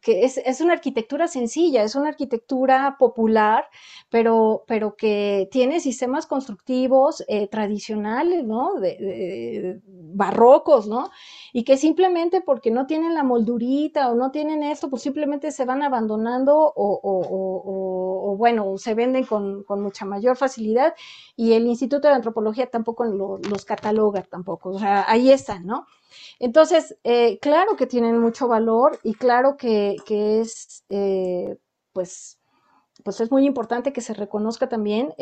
[0.00, 3.64] que es, una arquitectura sencilla, es una arquitectura popular,
[4.08, 8.74] pero, pero que tiene sistemas constructivos eh, tradicionales, ¿no?
[10.14, 11.10] Barrocos, ¿no?
[11.52, 15.64] Y que simplemente porque no tienen la moldurita o no tienen esto, pues simplemente se
[15.64, 20.94] van abandonando o, bueno, se venden con, mucha mayor facilidad
[21.36, 25.86] y el Instituto de Antropología tampoco los cataloga tampoco, o sea, ahí están, ¿no?
[26.38, 31.56] Entonces, eh, claro que tienen mucho valor y claro que, es, eh,
[31.92, 32.38] pues,
[33.04, 35.14] pues es muy importante que se reconozca también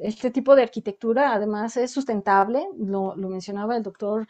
[0.00, 4.26] este tipo de arquitectura, además es sustentable, lo mencionaba el doctor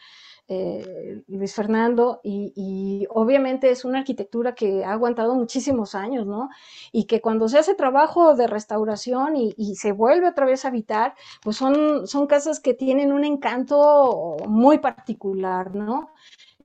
[0.48, 6.48] eh, Luis Fernando, y, obviamente es una arquitectura que ha aguantado muchísimos años, ¿no?
[6.90, 11.14] Y que cuando se hace trabajo de restauración y, se vuelve otra vez a habitar,
[11.42, 16.10] pues son, son casas que tienen un encanto muy particular, ¿no?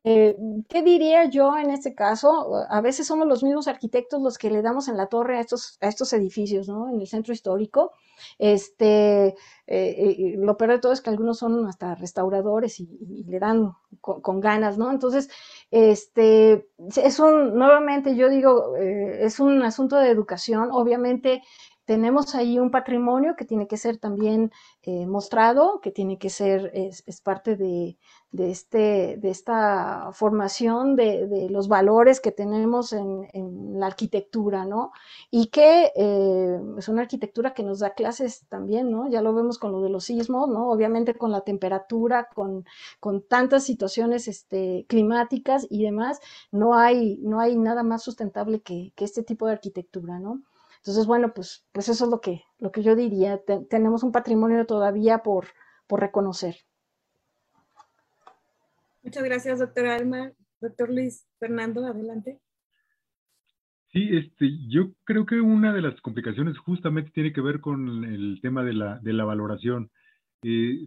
[0.06, 0.36] Eh,
[0.68, 2.66] ¿Qué diría yo en este caso?
[2.70, 5.78] A veces somos los mismos arquitectos los que le damos en la torre a estos,
[5.82, 6.90] a estos edificios, ¿no?
[6.90, 7.92] En el centro histórico.
[8.38, 9.36] Este, eh,
[9.68, 14.40] eh, lo peor de todo es que algunos son hasta restauradores y, le dan con,
[14.42, 14.92] ganas, ¿no?
[14.92, 15.30] Entonces,
[15.72, 16.68] este,
[16.98, 20.70] es un, nuevamente yo digo, es un asunto de educación.
[20.72, 21.42] Obviamente,
[21.85, 24.51] tenemos ahí un patrimonio que tiene que ser también
[24.84, 27.97] eh, mostrado, que tiene que ser, es, parte de,
[28.38, 33.27] este, de esta formación de, los valores que tenemos en,
[33.80, 34.91] la arquitectura, ¿no?
[35.31, 39.10] Y que eh, es una arquitectura que nos da clases también, ¿no?
[39.10, 40.69] Ya lo vemos con lo de los sismos, ¿no?
[40.69, 42.65] Obviamente con la temperatura, con,
[43.27, 46.19] tantas situaciones este, climáticas y demás,
[46.51, 50.41] no hay, no hay nada más sustentable que, que este tipo de arquitectura, ¿no?
[50.84, 53.41] Entonces, bueno, pues, pues eso es lo que, lo que yo diría.
[53.69, 55.47] tenemos un patrimonio todavía por,
[55.88, 56.57] por reconocer.
[59.01, 60.34] Muchas gracias, doctora Alma.
[60.60, 62.41] Doctor Luis Fernando, adelante.
[63.93, 68.39] Sí, este, yo creo que una de las complicaciones justamente tiene que ver con el
[68.41, 69.89] tema de la, de la valoración.
[70.41, 70.85] Eh,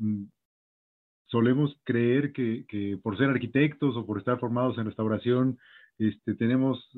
[1.24, 5.58] solemos creer que, que, por ser arquitectos o por estar formados en restauración,
[5.98, 6.90] este, tenemos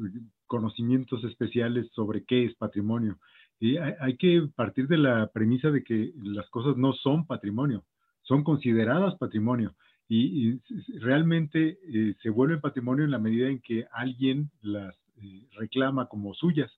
[0.49, 3.19] conocimientos especiales sobre qué es patrimonio.
[3.61, 7.85] Y hay, que partir de la premisa de que las cosas no son patrimonio,
[8.23, 9.75] son consideradas patrimonio.
[10.09, 10.59] Y,
[11.01, 16.35] realmente eh, se vuelven patrimonio en la medida en que alguien las eh, reclama como
[16.35, 16.71] suyas.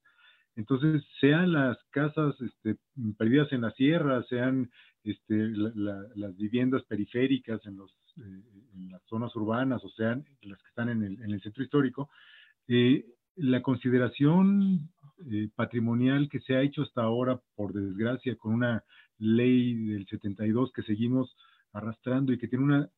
[0.57, 2.77] Entonces, sean las casas este,
[3.17, 4.71] perdidas en la sierra, sean
[5.05, 10.89] este, las viviendas periféricas en los en las zonas urbanas, o sean las que están
[10.89, 12.11] en el, centro histórico,
[13.37, 14.91] la consideración
[15.55, 18.83] patrimonial que se ha hecho hasta ahora, por desgracia, con una
[19.19, 21.37] ley del 72 que seguimos
[21.73, 22.91] arrastrando y que tiene una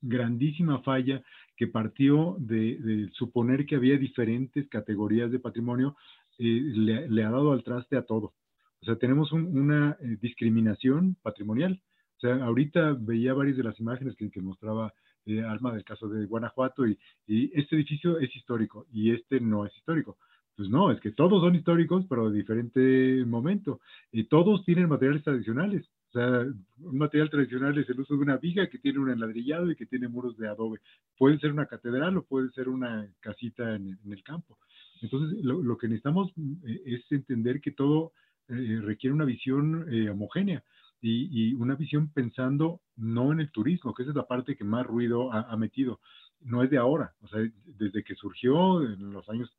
[0.00, 1.22] grandísima falla
[1.56, 5.96] que partió de, suponer que había diferentes categorías de patrimonio,
[6.38, 8.34] eh, le, ha dado al traste a todo.
[8.80, 11.82] O sea, tenemos una eh, discriminación patrimonial.
[12.16, 14.92] O sea, ahorita veía varias de las imágenes que, mostraba
[15.28, 19.66] eh, Alma del caso de Guanajuato y, y, este edificio es histórico y este no
[19.66, 20.18] es histórico.
[20.58, 23.80] Pues no, es que todos son históricos, pero de diferente momento.
[24.10, 25.88] Y todos tienen materiales tradicionales.
[26.08, 29.70] O sea, un material tradicional es el uso de una viga que tiene un enladrillado
[29.70, 30.80] y que tiene muros de adobe.
[31.16, 34.58] Puede ser una catedral o puede ser una casita en, el campo.
[35.00, 36.32] Entonces, lo, que necesitamos
[36.66, 38.12] eh, es entender que todo
[38.48, 40.64] eh, requiere una visión eh, homogénea
[41.00, 44.86] y, una visión pensando no en el turismo, que esa es la parte que más
[44.86, 46.00] ruido ha, metido.
[46.40, 49.50] No es de ahora, o sea, desde que surgió en los años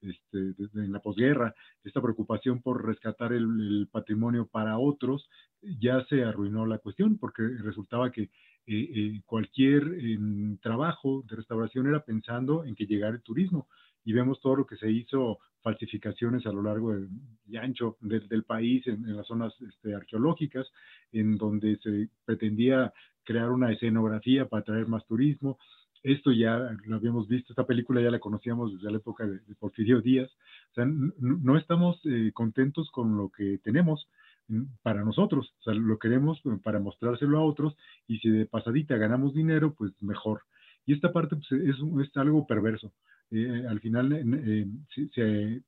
[0.00, 5.28] este, en la posguerra, esta preocupación por rescatar el, patrimonio para otros,
[5.62, 8.30] ya se arruinó la cuestión porque resultaba que eh,
[8.68, 13.68] eh, cualquier em, trabajo de restauración era pensando en que llegara el turismo.
[14.06, 16.94] Y vemos todo lo que se hizo, falsificaciones a lo largo
[17.46, 20.66] y ancho del país, en, las zonas este, arqueológicas,
[21.12, 25.58] en donde se pretendía crear una escenografía para traer más turismo,
[26.06, 30.00] esto ya lo habíamos visto, esta película ya la conocíamos desde la época de, Porfirio
[30.00, 30.30] Díaz.
[30.70, 34.08] O sea, no estamos eh, contentos con lo que tenemos
[34.46, 35.52] mm, para nosotros.
[35.58, 37.76] O sea, lo queremos eh, para mostrárselo a otros
[38.06, 40.42] y si de pasadita ganamos dinero, pues mejor.
[40.86, 42.92] Y esta parte pues, es, es, algo perverso.
[43.30, 44.08] Eh, al final
[44.94, 45.62] se,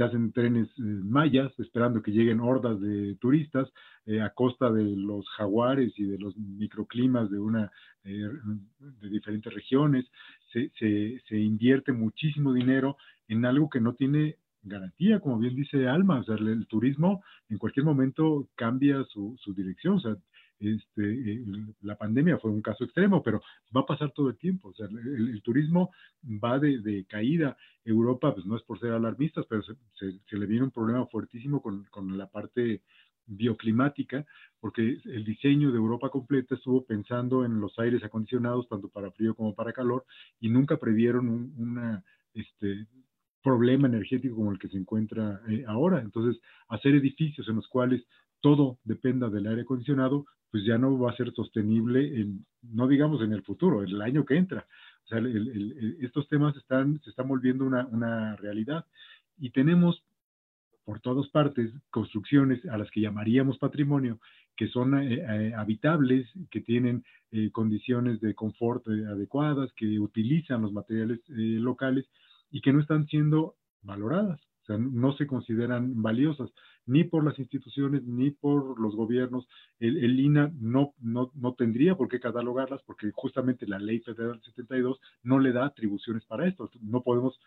[0.00, 3.68] se hacen trenes eh, mayas esperando que lleguen hordas de turistas
[4.06, 7.70] eh, a costa de los jaguares y de los microclimas de una
[8.04, 8.30] eh,
[8.78, 10.06] de diferentes regiones.
[10.52, 12.96] Se, se, invierte muchísimo dinero
[13.28, 17.56] en algo que no tiene garantía como bien dice Alma o sea el, turismo en
[17.56, 20.16] cualquier momento cambia su, su dirección o sea
[20.60, 21.42] este,
[21.80, 23.42] la pandemia fue un caso extremo, pero
[23.74, 24.72] va a pasar todo el tiempo.
[24.78, 25.90] El, turismo
[26.22, 27.56] va de, caída.
[27.82, 31.84] Europa, pues no es por ser alarmistas, pero se, le viene un problema fuertísimo con,
[31.84, 32.82] con, la parte
[33.26, 34.26] bioclimática,
[34.60, 39.34] porque el diseño de Europa completa estuvo pensando en los aires acondicionados, tanto para frío
[39.34, 40.04] como para calor,
[40.40, 42.02] y nunca previeron un
[42.34, 42.86] este,
[43.42, 46.00] problema energético como el que se encuentra eh, ahora.
[46.00, 48.04] Entonces, hacer edificios en los cuales
[48.40, 53.22] todo dependa del aire acondicionado, pues ya no va a ser sostenible, en, no digamos
[53.22, 54.66] en el futuro, en el año que entra.
[55.04, 55.20] O sea,
[56.00, 58.84] estos temas están, se están volviendo una, una realidad
[59.38, 60.02] y tenemos
[60.84, 64.18] por todas partes construcciones a las que llamaríamos patrimonio,
[64.56, 70.72] que son eh, eh, habitables, que tienen eh, condiciones de confort adecuadas, que utilizan los
[70.72, 72.06] materiales locales
[72.50, 74.40] y que no están siendo valoradas
[74.78, 76.50] no se consideran valiosas
[76.86, 79.46] ni por las instituciones ni por los gobiernos.
[79.78, 85.00] El, INA no, no, no, tendría por qué catalogarlas porque justamente la ley federal 72
[85.22, 86.70] no le da atribuciones para esto.
[86.80, 87.38] No podemos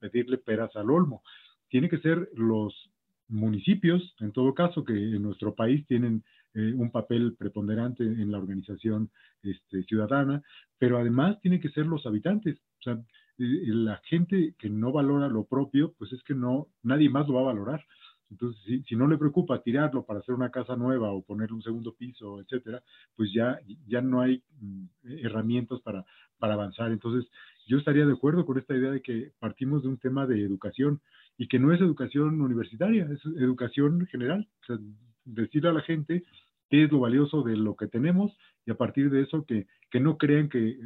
[0.00, 1.22] pedirle peras al olmo.
[1.68, 2.90] Tiene que ser los
[3.28, 8.38] municipios, en todo caso, que en nuestro país tienen eh, un papel preponderante en la
[8.38, 9.10] organización
[9.42, 10.42] este, ciudadana,
[10.78, 12.58] pero además tiene que ser los habitantes.
[12.80, 12.98] O sea,
[13.38, 17.42] la gente que no valora lo propio, pues es que no, nadie más lo va
[17.42, 17.84] a valorar.
[18.30, 21.94] Entonces, si, no le preocupa tirarlo para hacer una casa nueva o poner un segundo
[21.94, 22.82] piso, etcétera,
[23.16, 24.84] pues ya, ya no hay mm,
[25.24, 26.04] herramientas para,
[26.38, 26.92] para avanzar.
[26.92, 27.30] Entonces,
[27.66, 31.00] yo estaría de acuerdo con esta idea de que partimos de un tema de educación
[31.38, 34.46] y que no es educación universitaria, es educación general.
[34.62, 34.78] O sea,
[35.24, 36.24] decirle a la gente
[36.68, 38.36] qué es lo valioso de lo que tenemos
[38.66, 40.78] y a partir de eso que, que no crean que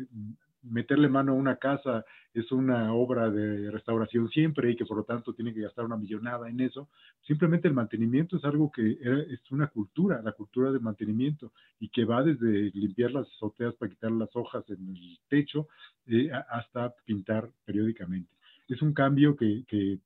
[0.62, 5.04] meterle mano a una casa es una obra de restauración siempre y que por lo
[5.04, 6.88] tanto tiene que gastar una millonada en eso.
[7.26, 12.04] Simplemente el mantenimiento es algo que es una cultura, la cultura de mantenimiento y que
[12.04, 15.68] va desde limpiar las azoteas para quitar las hojas en el techo
[16.06, 18.30] eh, hasta pintar periódicamente.
[18.68, 19.98] Es un cambio que, que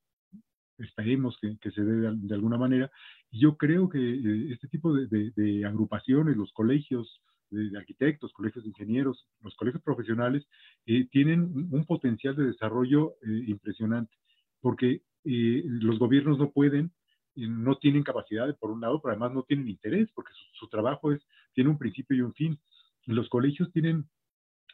[0.79, 2.91] esperemos que, que, se dé de, alguna manera.
[3.31, 7.21] Y yo creo que eh, este tipo de, de agrupaciones, los colegios,
[7.51, 10.47] de, arquitectos, colegios de ingenieros, los colegios profesionales,
[10.87, 14.15] eh, tienen un, potencial de desarrollo eh, impresionante,
[14.61, 16.93] porque eh, los gobiernos no pueden,
[17.35, 21.21] no tienen capacidad, por un lado, pero además no tienen interés, porque su, trabajo es,
[21.55, 22.59] tiene un principio y un fin.
[23.05, 24.09] Los colegios tienen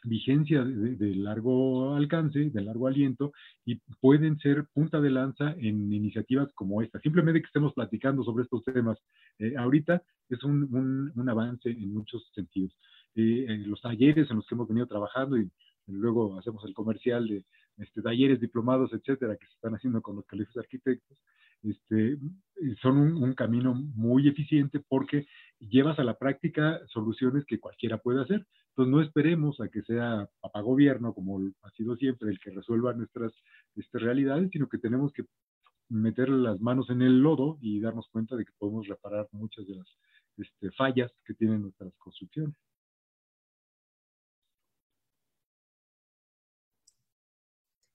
[0.03, 3.31] vigencia de, largo alcance, de largo aliento,
[3.65, 6.99] y pueden ser punta de lanza en iniciativas como esta.
[6.99, 8.97] Simplemente que estemos platicando sobre estos temas
[9.57, 12.75] ahorita es un, un, avance en muchos sentidos.
[13.15, 15.49] los talleres en los que hemos venido trabajando y
[15.87, 17.45] luego hacemos el comercial de
[17.77, 21.17] este, talleres, diplomados, etcétera, que se están haciendo con los colegios arquitectos,
[21.63, 22.17] este,
[22.81, 25.25] son un, camino muy eficiente porque
[25.59, 28.45] llevas a la práctica soluciones que cualquiera puede hacer.
[28.69, 32.93] Entonces no esperemos a que sea papá gobierno, como ha sido siempre, el que resuelva
[32.93, 33.33] nuestras
[33.75, 35.23] este, realidades, sino que tenemos que
[35.89, 39.75] meter las manos en el lodo y darnos cuenta de que podemos reparar muchas de
[39.75, 39.87] las
[40.37, 42.55] este, fallas que tienen nuestras construcciones.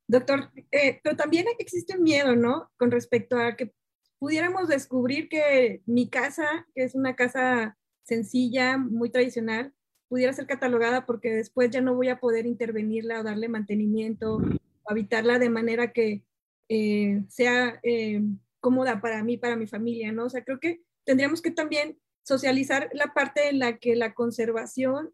[0.09, 2.71] Doctor, eh, pero también existe un miedo, ¿no?
[2.79, 3.73] Con respecto a que
[4.19, 9.75] pudiéramos descubrir que mi casa, que es una casa sencilla, muy tradicional,
[10.09, 14.43] pudiera ser catalogada porque después ya no voy a poder intervenirla o darle mantenimiento o
[14.87, 16.25] habitarla de manera que
[16.71, 18.23] eh, sea eh,
[18.61, 20.25] cómoda para mí, para mi familia, ¿no?
[20.25, 25.13] O sea, creo que tendríamos que también socializar la parte en la que la conservación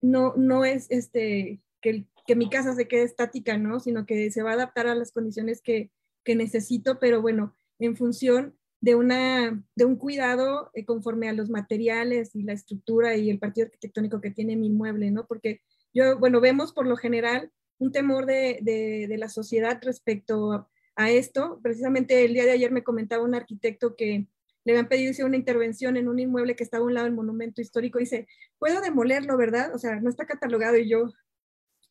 [0.00, 3.80] no, no es este, que, que mi casa se quede estática, ¿no?
[3.80, 5.90] Sino que se va a adaptar a las condiciones que,
[6.24, 11.50] que necesito, pero bueno, en función de, una, de un cuidado eh, conforme a los
[11.50, 15.26] materiales y la estructura y el partido arquitectónico que tiene mi inmueble, ¿no?
[15.26, 15.62] Porque
[15.94, 21.10] yo, bueno, vemos por lo general un temor de, de, de la sociedad respecto a,
[21.10, 21.58] esto.
[21.62, 24.26] Precisamente el día de ayer me comentaba un arquitecto que
[24.64, 27.60] le habían pedido una intervención en un inmueble que estaba a un lado del monumento
[27.60, 27.98] histórico.
[27.98, 28.28] Dice,
[28.58, 29.74] puedo demolerlo, ¿verdad?
[29.74, 30.76] O sea, no está catalogado.
[30.76, 31.12] Y yo,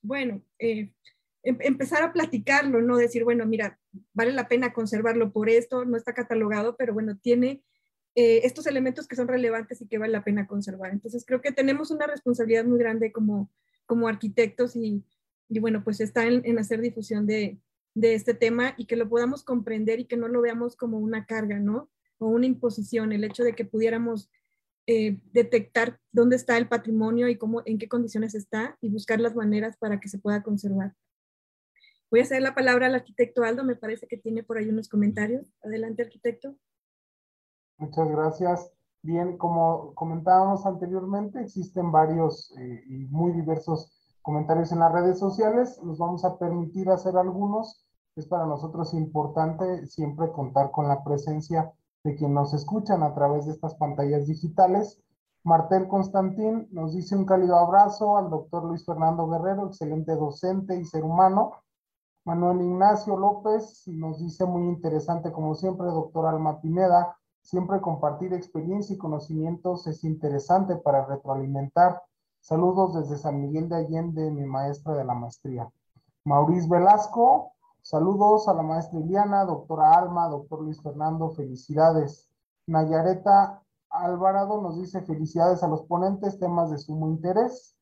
[0.01, 0.91] bueno, eh,
[1.43, 3.79] em, empezar a platicarlo, no decir, bueno, mira,
[4.13, 7.63] vale la pena conservarlo por esto, no está catalogado, pero bueno, tiene
[8.15, 10.91] eh, estos elementos que son relevantes y que vale la pena conservar.
[10.91, 13.49] Entonces, creo que tenemos una responsabilidad muy grande como,
[13.85, 15.03] como arquitectos y,
[15.47, 17.59] y bueno, pues está en, en hacer difusión de,
[17.93, 21.25] de, este tema y que lo podamos comprender y que no lo veamos como una
[21.25, 21.89] carga, ¿no?
[22.17, 24.29] O una imposición, el hecho de que pudiéramos
[24.87, 29.35] eh, detectar dónde está el patrimonio y cómo, en qué condiciones está y buscar las
[29.35, 30.95] maneras para que se pueda conservar.
[32.09, 34.89] Voy a hacer la palabra al arquitecto Aldo, me parece que tiene por ahí unos
[34.89, 35.47] comentarios.
[35.63, 36.55] Adelante, arquitecto.
[37.77, 38.71] Muchas gracias.
[39.01, 45.79] Bien, como comentábamos anteriormente, existen varios eh, y muy diversos comentarios en las redes sociales.
[45.83, 47.87] Nos vamos a permitir hacer algunos.
[48.15, 51.71] Es para nosotros importante siempre contar con la presencia
[52.03, 55.01] de quien nos escuchan a través de estas pantallas digitales.
[55.43, 60.85] Martel Constantín nos dice un cálido abrazo al doctor Luis Fernando Guerrero, excelente docente y
[60.85, 61.53] ser humano.
[62.25, 68.93] Manuel Ignacio López nos dice muy interesante como siempre, doctor Alma Pineda, siempre compartir experiencia
[68.93, 72.01] y conocimientos es interesante para retroalimentar.
[72.39, 75.71] Saludos desde San Miguel de Allende, mi maestra de la maestría.
[76.23, 77.50] Maurice Velasco,
[77.83, 82.29] Saludos a la maestra Iliana, doctora Alma, doctor Luis Fernando, felicidades.
[82.67, 87.75] Nayareta Alvarado nos dice felicidades a los ponentes, temas de sumo interés.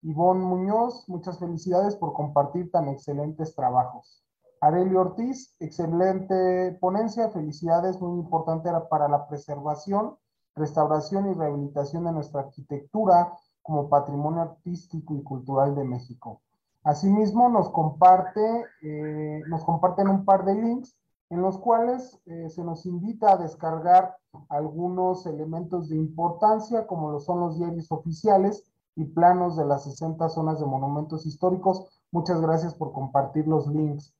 [0.00, 4.24] Ivonne Muñoz, muchas felicidades por compartir tan excelentes trabajos.
[4.62, 10.16] Arelio Ortiz, excelente ponencia, felicidades, muy importante para la preservación,
[10.54, 16.40] restauración y rehabilitación de nuestra arquitectura como patrimonio artístico y cultural de México.
[16.84, 20.94] Asimismo, nos, comparte, eh, nos comparten un par de links
[21.30, 24.16] en los cuales eh, se nos invita a descargar
[24.50, 30.28] algunos elementos de importancia, como lo son los diarios oficiales y planos de las 60
[30.28, 32.02] zonas de monumentos históricos.
[32.12, 34.14] Muchas gracias por compartir los links.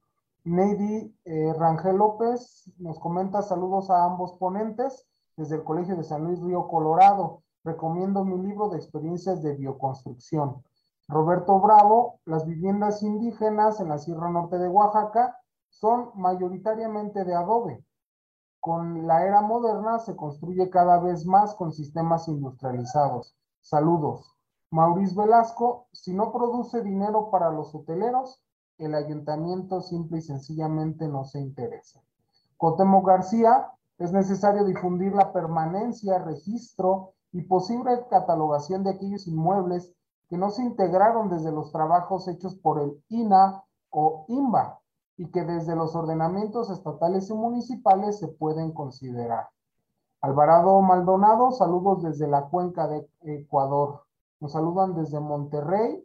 [0.45, 6.25] Neidy eh, Rangel López nos comenta saludos a ambos ponentes desde el Colegio de San
[6.25, 7.43] Luis Río Colorado.
[7.63, 10.63] Recomiendo mi libro de experiencias de bioconstrucción.
[11.07, 17.85] Roberto Bravo, las viviendas indígenas en la Sierra Norte de Oaxaca son mayoritariamente de adobe.
[18.59, 23.37] Con la era moderna se construye cada vez más con sistemas industrializados.
[23.61, 24.35] Saludos.
[24.71, 28.43] Maurice Velasco, si no produce dinero para los hoteleros,
[28.79, 32.01] el ayuntamiento simple y sencillamente no se interesa.
[32.57, 39.93] Cotemo García, es necesario difundir la permanencia, registro y posible catalogación de aquellos inmuebles
[40.29, 44.81] que no se integraron desde los trabajos hechos por el INA o INBA
[45.17, 49.49] y que desde los ordenamientos estatales y municipales se pueden considerar.
[50.21, 54.05] Alvarado Maldonado, saludos desde la cuenca de Ecuador.
[54.41, 56.03] Nos saludan desde Monterrey.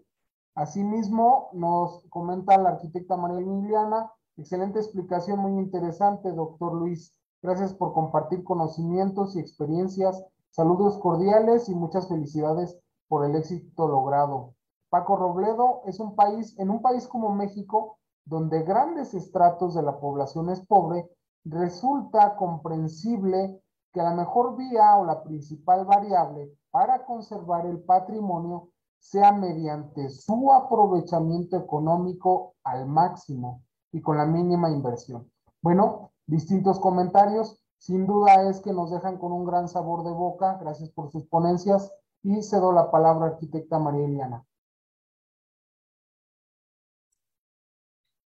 [0.56, 7.16] Asimismo, nos comenta la arquitecta María Emiliana, excelente explicación, muy interesante, doctor Luis.
[7.42, 10.22] Gracias por compartir conocimientos y experiencias.
[10.52, 12.78] Saludos cordiales y muchas felicidades
[13.10, 14.54] por el éxito logrado.
[14.90, 20.00] Paco Robledo es un país, en un país como México, donde grandes estratos de la
[20.00, 21.10] población es pobre,
[21.44, 23.62] resulta comprensible
[23.92, 28.70] que la mejor vía o la principal variable para conservar el patrimonio
[29.00, 35.32] sea mediante su aprovechamiento económico al máximo y con la mínima inversión.
[35.62, 37.60] Bueno, distintos comentarios.
[37.80, 40.58] Sin duda es que nos dejan con un gran sabor de boca.
[40.60, 41.92] Gracias por sus ponencias
[42.24, 44.46] y cedo la palabra a arquitecta María Eliana.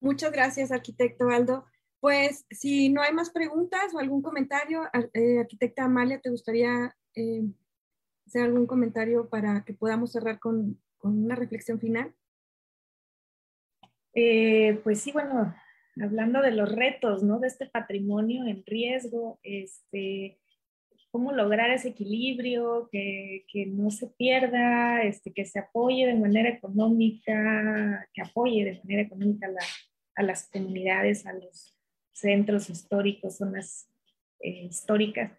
[0.01, 1.67] Muchas gracias, arquitecto Aldo.
[2.01, 7.43] Pues si no hay más preguntas o algún comentario, eh, arquitecta Amalia, ¿te gustaría eh,
[8.27, 12.15] hacer algún comentario para que podamos cerrar con, con una reflexión final?
[14.15, 15.55] Eh, pues sí, bueno,
[16.03, 17.39] hablando de los retos, ¿no?
[17.39, 20.40] De este patrimonio en riesgo, este,
[21.11, 26.49] cómo lograr ese equilibrio, que, que, no se pierda, este, que se apoye de manera
[26.49, 29.63] económica, que apoye de manera económica la,
[30.17, 31.77] a las comunidades, a los
[32.13, 33.89] centros históricos, zonas
[34.41, 35.33] eh, históricas.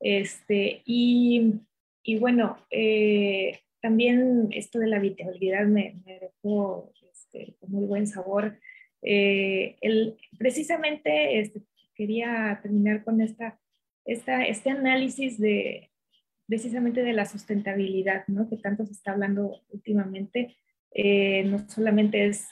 [0.00, 1.60] Este, y,
[2.02, 8.06] y bueno, eh, también esto de la habitabilidad me, me dejó este, con muy buen
[8.06, 8.58] sabor.
[9.02, 11.62] Eh, el, precisamente este,
[11.94, 13.58] quería terminar con esta,
[14.04, 15.90] esta, este análisis de
[16.46, 18.48] precisamente de la sustentabilidad, ¿no?
[18.48, 20.56] que tanto se está hablando últimamente.
[21.44, 22.48] no solamente es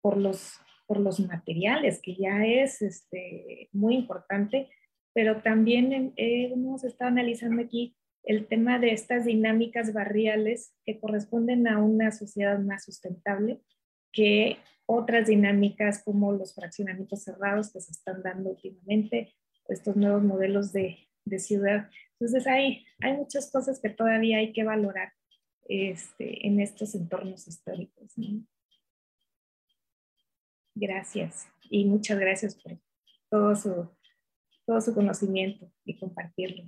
[0.00, 0.54] por los,
[0.86, 4.70] por los materiales, que ya es este, muy importante,
[5.12, 7.94] pero también hemos estado analizando aquí
[8.24, 13.60] el tema de estas dinámicas barriales que corresponden a una sociedad más sustentable
[14.12, 19.34] que otras dinámicas como los fraccionamientos cerrados que se están dando últimamente,
[19.74, 21.90] estos nuevos modelos de, de ciudad.
[22.18, 25.12] Entonces hay, hay muchas cosas que todavía hay que valorar
[25.68, 28.12] este, en estos entornos históricos.
[28.16, 28.44] ¿no?
[30.74, 32.78] Gracias y muchas gracias por
[33.30, 33.90] todo su,
[34.66, 36.64] todo su conocimiento y compartirlo.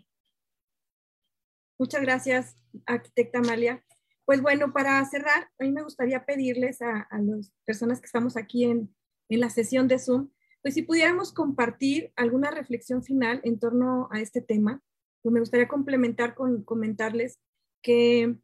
[1.79, 2.57] Muchas gracias,
[2.87, 3.85] arquitecta Amalia.
[4.25, 8.37] Pues bueno, para cerrar, a mí me gustaría pedirles a, a las personas que estamos
[8.37, 8.95] aquí en,
[9.29, 10.31] en la sesión de Zoom,
[10.65, 14.83] pues si pudiéramos compartir alguna reflexión final en torno a este tema,
[15.21, 17.39] pues me gustaría complementar con comentarles
[17.83, 18.35] que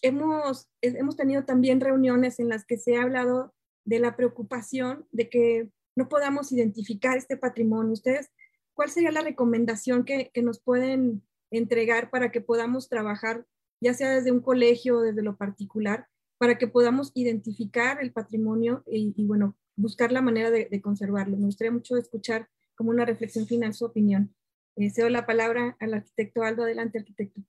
[0.00, 3.52] hemos, hemos tenido también reuniones en las que se ha hablado
[3.84, 7.92] de la preocupación de que no podamos identificar este patrimonio.
[7.92, 8.30] Ustedes,
[8.72, 13.44] ¿cuál sería la recomendación que, nos pueden entregar para que podamos trabajar,
[13.82, 16.08] ya sea desde un colegio o desde lo particular,
[16.38, 21.36] para que podamos identificar el patrimonio y, bueno, buscar la manera de, conservarlo?
[21.36, 24.34] Me gustaría mucho escuchar como una reflexión final su opinión.
[24.76, 26.64] Eh, cedo la palabra al arquitecto Aldo.
[26.64, 27.40] Adelante, arquitecto.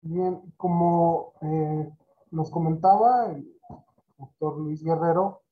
[0.00, 1.90] Bien, como eh,
[2.30, 3.58] nos comentaba el
[4.16, 5.42] doctor Luis Guerrero,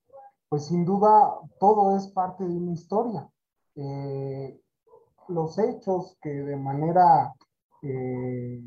[0.49, 3.29] pues sin duda todo es parte de una historia.
[3.75, 4.61] Eh,
[5.29, 7.35] los hechos que de manera
[7.83, 8.63] eh,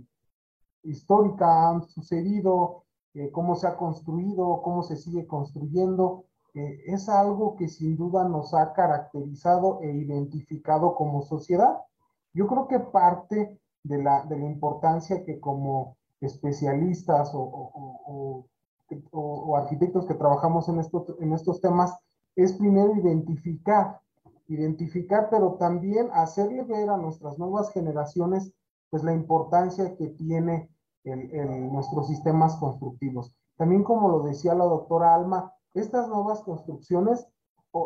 [0.83, 7.67] histórica han sucedido, eh, cómo se ha construido, cómo se sigue construyendo, es algo que
[7.67, 11.77] sin duda nos ha caracterizado e identificado como sociedad.
[12.33, 18.45] Yo creo que parte de la, de la importancia que como especialistas o,
[19.55, 20.81] arquitectos que trabajamos en,
[21.19, 21.95] en estos temas
[22.35, 23.99] es primero identificar,
[24.47, 28.51] identificar, pero también hacerle ver a nuestras nuevas generaciones
[28.89, 30.69] pues la importancia que tiene
[31.03, 33.33] en nuestros sistemas constructivos.
[33.57, 37.27] También como lo decía la doctora Alma, estas nuevas construcciones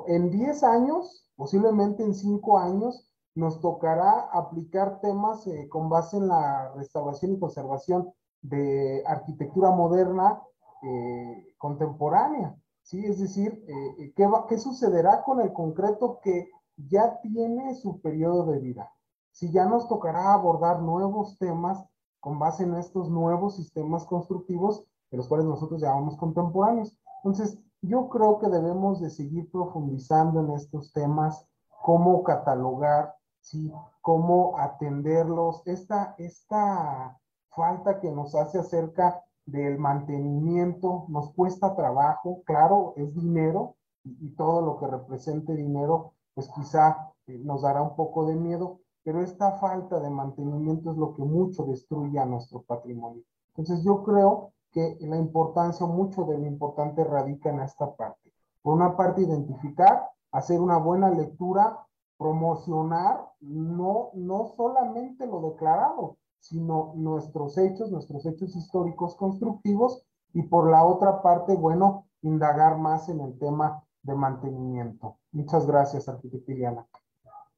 [0.08, 6.28] en 10 años, posiblemente en 5 años, nos tocará aplicar temas eh, con base en
[6.28, 10.42] la restauración y conservación de arquitectura moderna
[10.84, 12.56] eh, contemporánea.
[12.84, 13.04] ¿sí?
[13.06, 18.60] Es decir, eh, ¿qué, ¿qué sucederá con el concreto que ya tiene su periodo de
[18.60, 18.92] vida?
[19.32, 21.84] Si ya nos tocará abordar nuevos temas
[22.24, 26.98] con base en estos nuevos sistemas constructivos, de los cuales nosotros llamamos contemporáneos.
[27.18, 31.46] Entonces, yo creo que debemos de seguir profundizando en estos temas,
[31.82, 33.74] cómo catalogar, ¿sí?
[34.00, 35.64] cómo atenderlos.
[35.66, 37.20] Esta, esta
[37.50, 43.76] falta que nos hace acerca del mantenimiento, nos cuesta trabajo, claro, es dinero
[44.06, 48.80] y, todo lo que represente dinero, pues quizá eh, nos dará un poco de miedo,
[49.04, 53.24] pero esta falta de mantenimiento es lo que mucho destruye a nuestro patrimonio.
[53.56, 58.32] Entonces yo creo que la importancia, mucho de lo importante radica en esta parte.
[58.62, 61.86] Por una parte, identificar, hacer una buena lectura,
[62.18, 70.70] promocionar, no, no solamente lo declarado, sino nuestros hechos, nuestros hechos históricos constructivos y por
[70.70, 75.18] la otra parte, bueno, indagar más en el tema de mantenimiento.
[75.32, 77.03] Muchas gracias, arquitecta.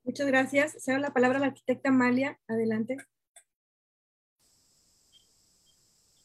[0.05, 0.75] Muchas gracias.
[0.83, 2.39] Se da la palabra a la arquitecta Amalia.
[2.47, 2.97] Adelante.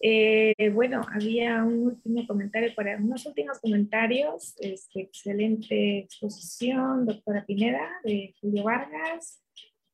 [0.02, 4.54] Eh, bueno, había un último comentario, para unos últimos comentarios.
[4.58, 9.42] Este, excelente exposición, doctora Pineda, de Julio Vargas.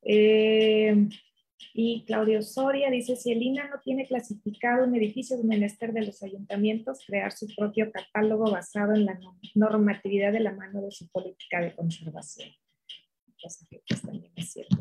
[0.01, 1.07] Eh,
[1.73, 6.05] y Claudio Soria dice, si el INA no tiene clasificado un edificio de menester de
[6.05, 9.17] los ayuntamientos, crear su propio catálogo basado en la
[9.55, 12.49] normatividad de la mano de su política de conservación.
[14.03, 14.77] También es cierto.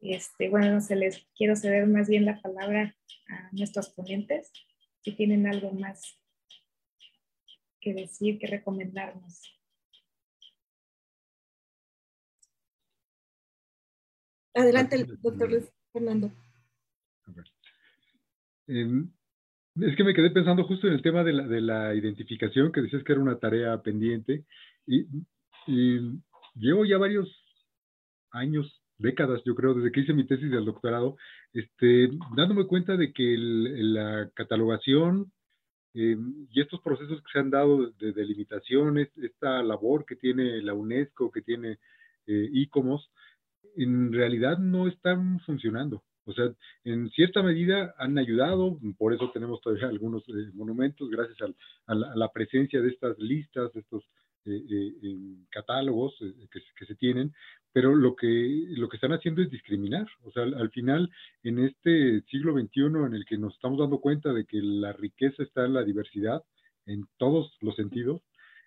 [0.00, 2.94] Este, bueno, se les quiero ceder más bien la palabra
[3.28, 4.52] a nuestros ponentes,
[5.00, 6.20] si tienen algo más
[7.80, 9.56] que decir, que recomendarnos.
[14.54, 16.32] Adelante, doctor Luis Fernando.
[18.66, 19.12] Em,
[19.80, 22.80] es que me quedé pensando justo en el tema de la, de la identificación, que
[22.80, 24.44] decías que era una tarea pendiente,
[24.86, 25.06] y,
[26.56, 27.28] llevo ya varios
[28.30, 31.16] años, décadas, yo creo, desde que hice mi tesis del doctorado,
[31.52, 35.32] este, dándome cuenta de que la catalogación
[35.94, 40.74] em, y estos procesos que se han dado de delimitaciones, esta labor que tiene la
[40.74, 41.78] UNESCO, que tiene
[42.26, 43.10] eh, ICOMOS,
[43.76, 46.02] en realidad no están funcionando.
[46.26, 46.52] O sea,
[46.84, 51.38] en cierta medida han ayudado, por eso tenemos todavía algunos eh, monumentos, gracias
[51.86, 54.25] a, la, presencia de estas listas, de estos eh, eh,
[55.50, 56.14] catálogos
[56.50, 57.32] que, se tienen,
[57.72, 60.06] pero lo que, lo que están haciendo es discriminar.
[60.22, 61.10] O sea, al, final,
[61.42, 65.42] en este siglo XXI en el que nos estamos dando cuenta de que la riqueza
[65.42, 66.42] está en la diversidad,
[66.86, 68.22] en todos los sentidos,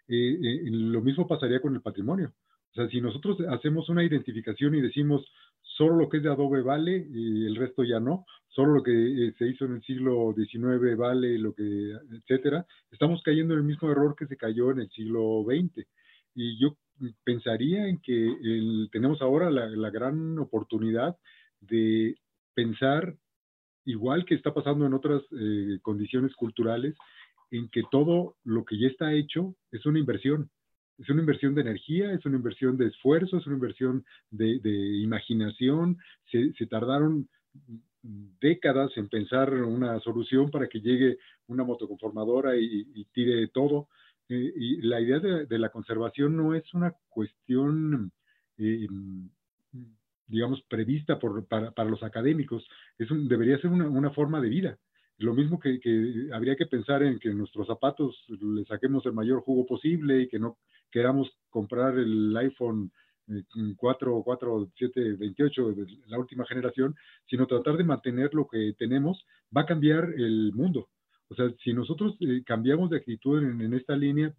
[0.08, 2.34] lo mismo pasaría con el patrimonio.
[2.72, 5.26] O sea, si nosotros hacemos una identificación y decimos
[5.80, 8.92] solo lo que es de adobe vale y el resto ya no, solo lo que
[8.92, 13.66] eh, se hizo en el siglo XIX vale, lo que, etcétera, estamos cayendo en el
[13.66, 15.88] mismo error que se cayó en el siglo XX.
[16.36, 16.76] Y yo
[17.24, 18.30] pensaría en que
[18.92, 21.16] tenemos ahora la, gran oportunidad
[21.62, 22.18] de
[22.54, 23.16] pensar,
[23.86, 26.94] igual que está pasando en otras eh, condiciones culturales,
[27.52, 30.50] en que todo lo que ya está hecho es una inversión
[31.00, 34.60] es una inversión de energía, es una inversión de esfuerzo, es una inversión de,
[35.02, 35.98] imaginación.
[36.30, 37.30] Se, tardaron
[38.02, 41.18] décadas en pensar una solución para que llegue
[41.48, 43.88] una motoconformadora y, tire todo.
[44.28, 48.12] Eh, y la idea de, la conservación no es una cuestión,
[48.58, 48.88] eh,
[50.28, 52.68] digamos, prevista para, los académicos,
[52.98, 54.78] es debería ser una, forma de vida.
[55.18, 59.42] Lo mismo que, que, habría que pensar en que nuestros zapatos le saquemos el mayor
[59.42, 60.58] jugo posible y que no
[60.92, 62.92] queramos comprar el iPhone
[63.78, 66.96] 4 o 4, 7, 28 de la última generación,
[67.30, 69.24] sino tratar de mantener lo que tenemos,
[69.56, 70.90] va a cambiar el mundo.
[71.30, 74.34] O sea, si nosotros eh, cambiamos de actitud en, esta línea,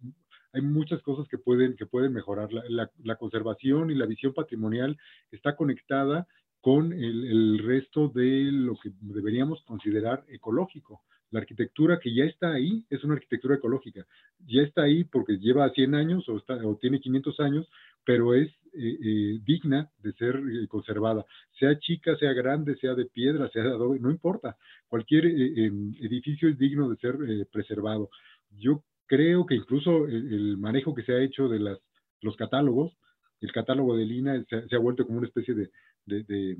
[0.53, 2.49] hay muchas cosas que pueden, que pueden mejorar.
[2.51, 4.97] La, conservación y la visión patrimonial
[5.31, 6.27] está conectada
[6.59, 11.01] con el, resto de lo que deberíamos considerar ecológico.
[11.31, 14.05] La arquitectura que ya está ahí es una arquitectura ecológica.
[14.45, 17.69] Ya está ahí porque lleva 100 años o, tiene 500 años,
[18.03, 21.25] pero es eh, eh, digna de ser eh, conservada.
[21.57, 24.57] Sea chica, sea grande, sea de piedra, sea de adobe, no importa.
[24.89, 27.15] Cualquier em, edificio es digno de ser
[27.49, 28.09] preservado.
[28.57, 31.79] Yo creo que incluso el, manejo que se ha hecho de las,
[32.21, 32.97] los catálogos,
[33.39, 35.71] el catálogo de Lina se, ha vuelto como una especie de,
[36.05, 36.57] de,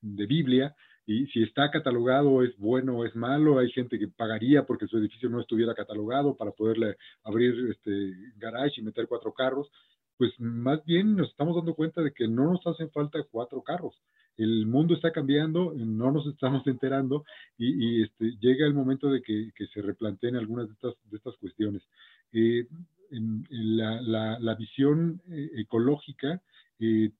[0.00, 0.74] de Biblia
[1.08, 4.98] y si está catalogado es bueno o es malo, hay gente que pagaría porque su
[4.98, 9.70] edificio no estuviera catalogado para poderle abrir este garage y meter cuatro carros,
[10.18, 13.94] pues más bien nos estamos dando cuenta de que no nos hacen falta cuatro carros.
[14.36, 17.24] El mundo está cambiando, no nos estamos enterando
[17.56, 21.82] y, este, llega el momento de que, se replanteen algunas de estas, de estas cuestiones.
[22.34, 22.66] Eh,
[23.48, 26.42] la, la, visión eh, ecológica
[26.78, 27.10] eh,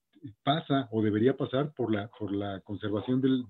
[0.43, 3.45] pasa o debería pasar por la, por la conservación del,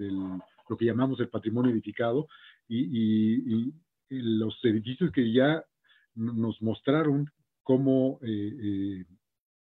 [0.69, 2.27] lo que llamamos el patrimonio edificado
[2.67, 3.73] y,
[4.11, 5.63] los edificios que ya
[6.15, 7.29] nos mostraron
[7.61, 9.05] cómo eh, eh,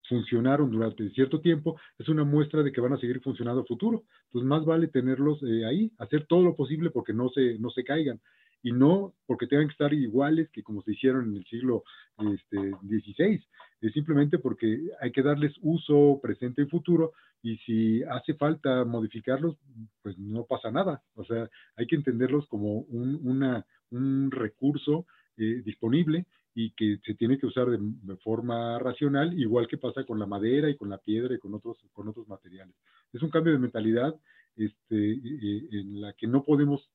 [0.08, 4.04] funcionaron durante cierto tiempo, es una muestra de que van a seguir funcionando a futuro.
[4.24, 7.84] Entonces, más vale tenerlos eh, ahí, hacer todo lo posible porque no se, no se
[7.84, 8.20] caigan
[8.62, 11.84] y no porque tengan que estar iguales que como se hicieron en el siglo
[12.18, 13.44] este, XVI,
[13.80, 17.12] es simplemente porque hay que darles uso presente y futuro
[17.42, 19.56] y si hace falta modificarlos,
[20.02, 21.02] pues no pasa nada.
[21.14, 25.06] O sea, hay que entenderlos como un, una, un recurso
[25.36, 30.18] eh, disponible y que se tiene que usar de, forma racional, igual que pasa con
[30.18, 32.74] la madera y con la piedra y con otros, con otros materiales.
[33.12, 34.12] Es un cambio de mentalidad
[34.56, 36.90] este, eh, en la que no podemos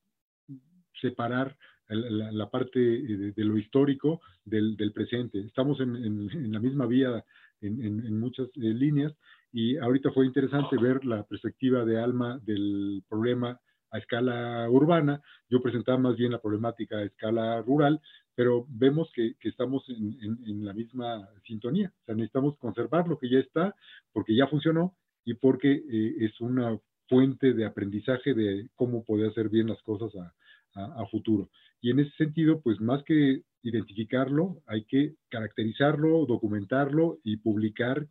[1.00, 1.56] separar
[1.88, 5.40] la, parte de, lo histórico del, presente.
[5.40, 7.24] Estamos en, la misma vía
[7.60, 9.12] en, muchas eh, líneas
[9.52, 13.60] Y ahorita fue interesante ver la perspectiva de Alma del problema
[13.90, 15.20] a escala urbana.
[15.48, 18.00] Yo presentaba más bien la problemática a escala rural,
[18.34, 21.92] pero vemos que, estamos en, la misma sintonía.
[22.02, 23.74] O sea, necesitamos conservar lo que ya está,
[24.12, 26.76] porque ya funcionó y porque eh, es una
[27.08, 30.34] fuente de aprendizaje de cómo poder hacer bien las cosas a,
[31.10, 31.50] futuro.
[31.80, 38.06] Y en ese sentido, pues más que identificarlo, hay que caracterizarlo, documentarlo y publicar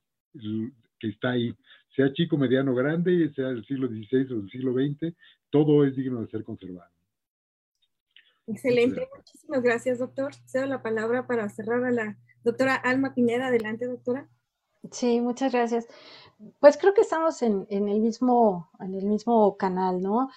[1.00, 1.54] que está ahí.
[1.96, 5.16] Sea chico, mediano, grande, sea del siglo XVI o del siglo XX,
[5.50, 6.92] todo es digno de ser conservado.
[8.48, 10.34] Excelente, muchísimas gracias, doctor.
[10.46, 13.48] Cedo la palabra para cerrar a la doctora Alma Pineda.
[13.48, 14.28] Adelante, doctora.
[14.92, 15.88] Sí, muchas gracias.
[16.60, 20.30] Pues creo que estamos en, el, mismo, en el mismo canal, ¿no?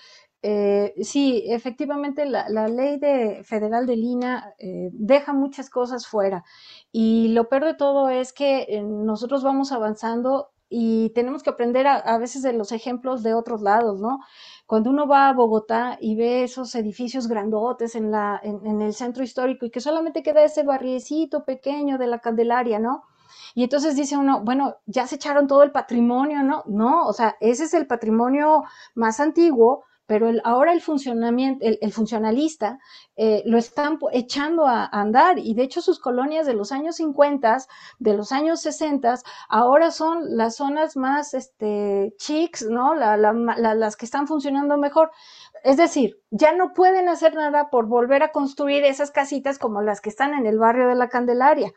[0.43, 6.45] Eh, sí, efectivamente la, ley de, federal de Lina eh, deja muchas cosas fuera
[6.93, 11.87] y lo peor de todo es que eh, nosotros vamos avanzando y tenemos que aprender
[11.87, 14.21] a, veces de los ejemplos de otros lados, ¿no?
[14.67, 19.23] Cuando uno va a Bogotá y ve esos edificios grandotes en, la, en, el centro
[19.23, 23.05] histórico y que solamente queda ese barriecito pequeño de la Candelaria, ¿no?
[23.55, 26.63] Y entonces dice uno, bueno, ya se echaron todo el patrimonio, ¿no?
[26.67, 28.65] No, o sea, ese es el patrimonio
[28.95, 32.78] más antiguo, pero ahora el funcionamiento, el, funcionalista
[33.16, 37.59] eh, lo están echando a, andar y de hecho sus colonias de los años 50,
[37.99, 39.15] de los años 60,
[39.49, 42.95] ahora son las zonas más este, chics, ¿no?
[42.95, 45.11] las que están funcionando mejor.
[45.65, 50.01] Es decir, ya no pueden hacer nada por volver a construir esas casitas como las
[50.01, 51.73] que están en el barrio de la Candelaria.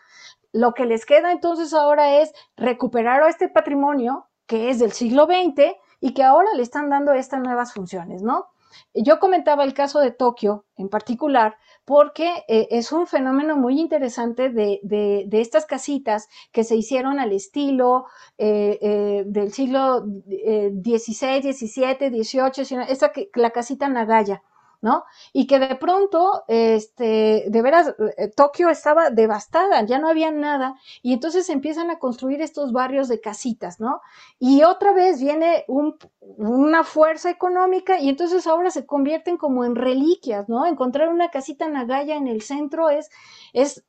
[0.51, 5.75] Lo que les queda entonces ahora es recuperar este patrimonio que es del siglo XX
[5.99, 8.47] y que ahora le están dando estas nuevas funciones, ¿no?
[8.93, 14.49] Yo comentaba el caso de Tokio en particular porque eh, es un fenómeno muy interesante
[14.49, 18.05] de, de, estas casitas que se hicieron al estilo
[18.37, 24.43] eh, eh, del siglo XVI, XVII, XVIII, la casita Nagaya.
[24.81, 25.03] ¿No?
[25.33, 30.75] Y que de pronto, este, de veras, eh, Tokio estaba devastada, ya no había nada,
[31.01, 34.01] y entonces empiezan a construir estos barrios de casitas, ¿no?
[34.39, 40.47] Y otra vez viene una fuerza económica y entonces ahora se convierten como en reliquias,
[40.49, 40.65] ¿no?
[40.65, 43.09] Encontrar una casita Nagaya en el centro es,
[43.53, 43.83] es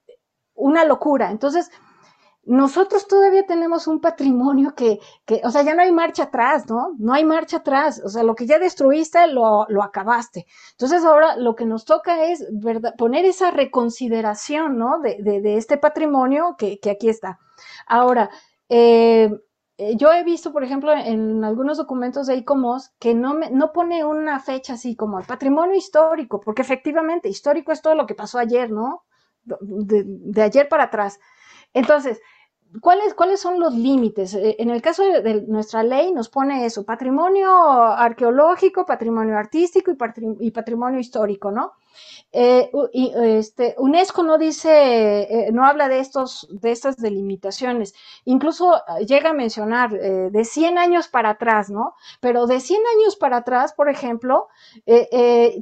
[0.55, 1.31] una locura.
[1.31, 1.71] Entonces,
[2.45, 6.95] nosotros todavía tenemos un patrimonio que, que, o sea, ya no hay marcha atrás, ¿no?
[6.99, 10.47] No hay marcha atrás, o sea, lo que ya destruiste lo, lo acabaste.
[10.73, 12.95] Entonces ahora lo que nos toca es ¿verdad?
[12.97, 15.01] poner esa reconsideración, ¿no?
[15.01, 17.39] De, de, de este patrimonio que, que, aquí está.
[17.87, 18.31] Ahora,
[18.69, 19.31] eh,
[19.77, 23.73] eh, yo he visto, por ejemplo, en algunos documentos de ICOMOS que no, me, no
[23.73, 28.15] pone una fecha así como el patrimonio histórico, porque efectivamente histórico es todo lo que
[28.15, 29.05] pasó ayer, ¿no?
[29.45, 31.19] De, de ayer para atrás.
[31.75, 32.21] Entonces,
[32.81, 34.33] ¿Cuáles, ¿Cuáles son los límites?
[34.35, 39.91] Eh, en el caso de, nuestra ley nos pone eso, patrimonio arqueológico, patrimonio artístico
[40.39, 41.73] y, patrimonio histórico, ¿no?
[42.33, 42.71] Eh,
[43.23, 47.93] este, UNESCO no dice, eh, no habla de, estos, de estas delimitaciones,
[48.25, 51.95] incluso eh, llega a mencionar de 100 años para atrás, ¿no?
[52.21, 54.49] Pero de 100 años para atrás, por ejemplo,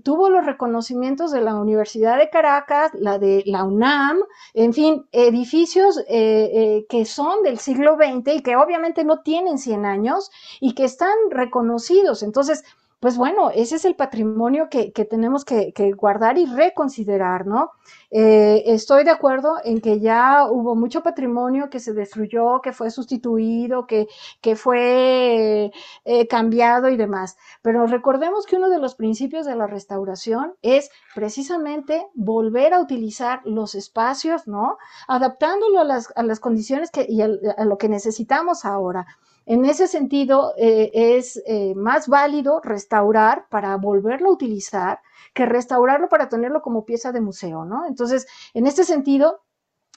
[0.04, 4.18] tuvo los reconocimientos de la Universidad de Caracas, la de la UNAM,
[4.54, 10.30] en fin, edificios que son del siglo XX y que obviamente no tienen 100 años
[10.60, 12.22] y que están reconocidos.
[12.22, 12.64] Entonces,
[13.00, 17.70] pues bueno, ese es el patrimonio que, tenemos que, guardar y reconsiderar, ¿no?
[18.10, 22.90] Eh, estoy de acuerdo en que ya hubo mucho patrimonio que se destruyó, que fue
[22.90, 24.08] sustituido, que,
[24.40, 25.70] que fue
[26.04, 27.36] eh, cambiado y demás.
[27.62, 33.42] Pero recordemos que uno de los principios de la restauración es precisamente volver a utilizar
[33.44, 34.76] los espacios, ¿no?
[35.06, 39.06] Adaptándolo a las, a las condiciones que, y a lo que necesitamos ahora.
[39.48, 45.00] En ese sentido, eh, es eh, más válido restaurar para volverlo a utilizar
[45.32, 47.86] que restaurarlo para tenerlo como pieza de museo, ¿no?
[47.86, 49.40] Entonces, en este sentido,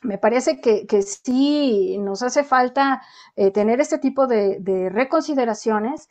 [0.03, 3.01] me parece que, sí nos hace falta
[3.35, 6.07] eh, tener este tipo de, de reconsideraciones,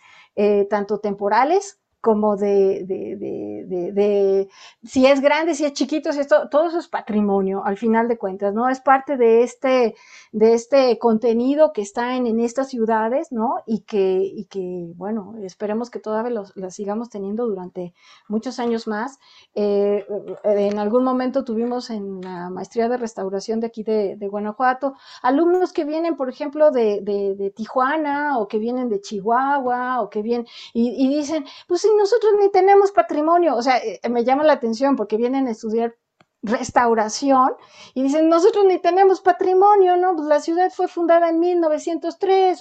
[0.68, 4.48] tanto temporales como de, de, de,
[4.82, 8.16] si es grande, si es chiquito, si esto, todo eso es patrimonio, al final de
[8.16, 8.68] cuentas, ¿no?
[8.68, 9.94] Es parte de este,
[10.32, 13.56] de este contenido que está en, en estas ciudades, ¿no?
[13.66, 17.92] Y que, y que, bueno, esperemos que todavía los, las sigamos teniendo durante
[18.28, 19.18] muchos años más.
[19.54, 20.06] Eh,
[20.44, 25.84] en algún momento tuvimos en la maestría de restauración de aquí de, Guanajuato, alumnos que
[25.84, 31.08] vienen, por ejemplo, de, Tijuana o que vienen de Chihuahua o que vienen y, y
[31.14, 35.46] dicen, pues nosotros ni tenemos patrimonio, o sea, eh, me llama la atención porque vienen
[35.46, 35.96] a estudiar
[36.42, 37.52] restauración
[37.94, 40.14] y dicen, nosotros ni tenemos patrimonio, ¿no?
[40.16, 42.60] Pues la ciudad fue fundada en 1903.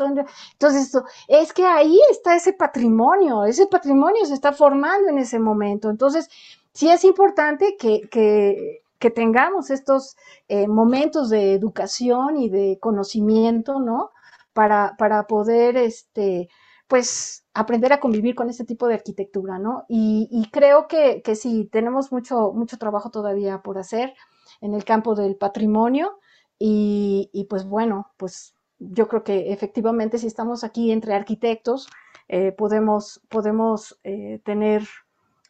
[0.51, 0.91] Entonces,
[1.27, 5.89] es que ahí está ese patrimonio, ese patrimonio se está formando en ese momento.
[5.89, 6.29] Entonces,
[6.73, 10.17] sí es importante que, que, que tengamos estos
[10.47, 14.11] eh, momentos de educación y de conocimiento, ¿no?
[14.53, 16.49] Para, para poder, este,
[16.87, 19.85] pues, aprender a convivir con este tipo de arquitectura, ¿no?
[19.89, 24.13] Y, creo que, que, sí, tenemos mucho, mucho trabajo todavía por hacer
[24.61, 26.19] en el campo del patrimonio
[26.57, 31.87] y, pues bueno, pues yo creo que efectivamente si estamos aquí entre arquitectos,
[32.27, 34.87] eh, podemos, podemos eh, tener,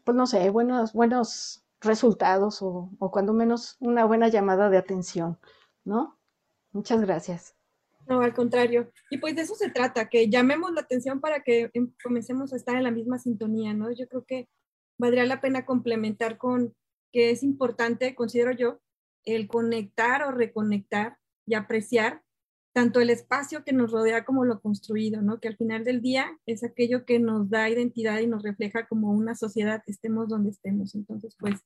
[0.03, 5.39] pues no sé, buenos, buenos resultados o, o cuando menos una buena llamada de atención,
[5.85, 6.17] ¿no?
[6.71, 7.58] Muchas gracias.
[8.09, 8.91] No, al contrario.
[9.11, 12.55] Y pues de eso se trata, que llamemos la atención para que em, comencemos a
[12.55, 13.91] estar en la misma sintonía, ¿no?
[13.91, 14.49] Yo creo que
[14.97, 16.73] valdría la pena complementar con
[17.13, 18.79] que es importante, considero yo,
[19.25, 22.23] el conectar o reconectar y apreciar
[22.73, 25.39] tanto el espacio que nos rodea como lo construido, ¿no?
[25.39, 29.11] Que al final del día es aquello que nos da identidad y nos refleja como
[29.11, 30.95] una sociedad, estemos donde estemos.
[30.95, 31.59] Entonces, pues,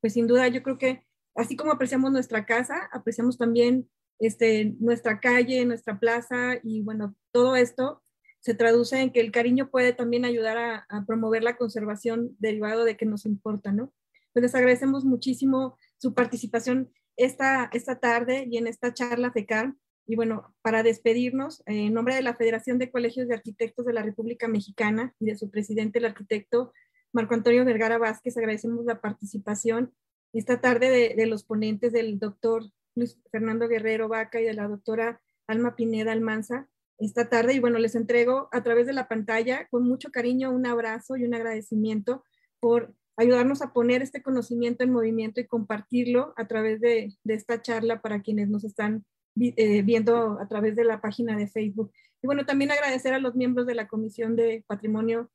[0.00, 1.04] pues sin duda yo creo que
[1.34, 3.88] así como apreciamos nuestra casa, apreciamos también
[4.20, 8.02] este, nuestra calle, nuestra plaza y bueno, todo esto
[8.40, 12.96] se traduce en que el cariño puede también ayudar a, promover la conservación derivado de
[12.96, 13.92] que nos importa, ¿no?
[14.32, 19.74] Pues les agradecemos muchísimo su participación esta, esta tarde y en esta charla FECAR.
[20.06, 24.02] Y bueno, para despedirnos, en nombre de la Federación de Colegios de Arquitectos de la
[24.02, 26.72] República Mexicana y de su presidente, el arquitecto
[27.12, 29.92] Marco Antonio Vergara Vázquez, agradecemos la participación
[30.32, 34.68] esta tarde de, de los ponentes del doctor Luis Fernando Guerrero Vaca y de la
[34.68, 37.54] doctora Alma Pineda Almanza esta tarde.
[37.54, 41.24] Y bueno, les entrego a través de la pantalla con mucho cariño un abrazo y
[41.24, 42.22] un agradecimiento
[42.60, 48.00] por ayudarnos a poner este conocimiento en movimiento y compartirlo a través de, esta charla
[48.00, 49.04] para quienes nos están
[49.38, 51.92] eh, viendo a través de la página de Facebook.
[52.22, 55.30] Y bueno, también agradecer a los miembros de la Comisión de Patrimonio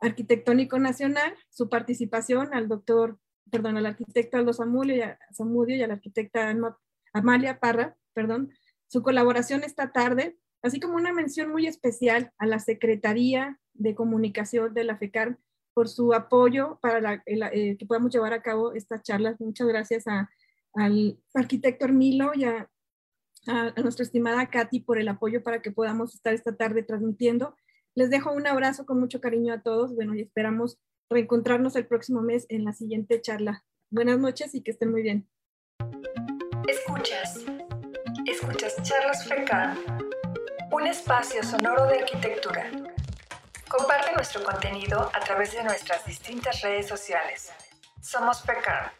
[0.00, 3.18] Arquitectónico Nacional su participación, al doctor,
[3.50, 6.78] perdón, al arquitecto Aldo Zamudio y, a, Zamudio y a la arquitecta Alma
[7.12, 8.52] Amalia Parra, perdón,
[8.86, 14.74] su colaboración esta tarde, así como una mención muy especial a la Secretaría de Comunicación
[14.74, 15.38] de la FECAR
[15.74, 19.40] por su apoyo para eh, que podamos llevar a cabo estas charlas.
[19.40, 20.06] Muchas gracias
[20.74, 22.68] al arquitecto Hermilo y a,
[23.80, 27.54] nuestra estimada Katy por el apoyo para que podamos estar esta tarde transmitiendo.
[27.94, 29.94] Les dejo un abrazo con mucho cariño a todos.
[29.94, 30.78] Bueno, y esperamos
[31.08, 33.64] reencontrarnos el próximo mes en la siguiente charla.
[33.90, 35.28] Buenas noches y que estén muy bien.
[36.68, 37.46] Escuchas.
[38.26, 39.82] Escuchas Charlas FECAN,
[40.70, 42.70] un espacio sonoro de arquitectura.
[43.66, 47.50] Comparte nuestro contenido a través de nuestras distintas redes sociales.
[48.02, 48.90] Somos FECAN.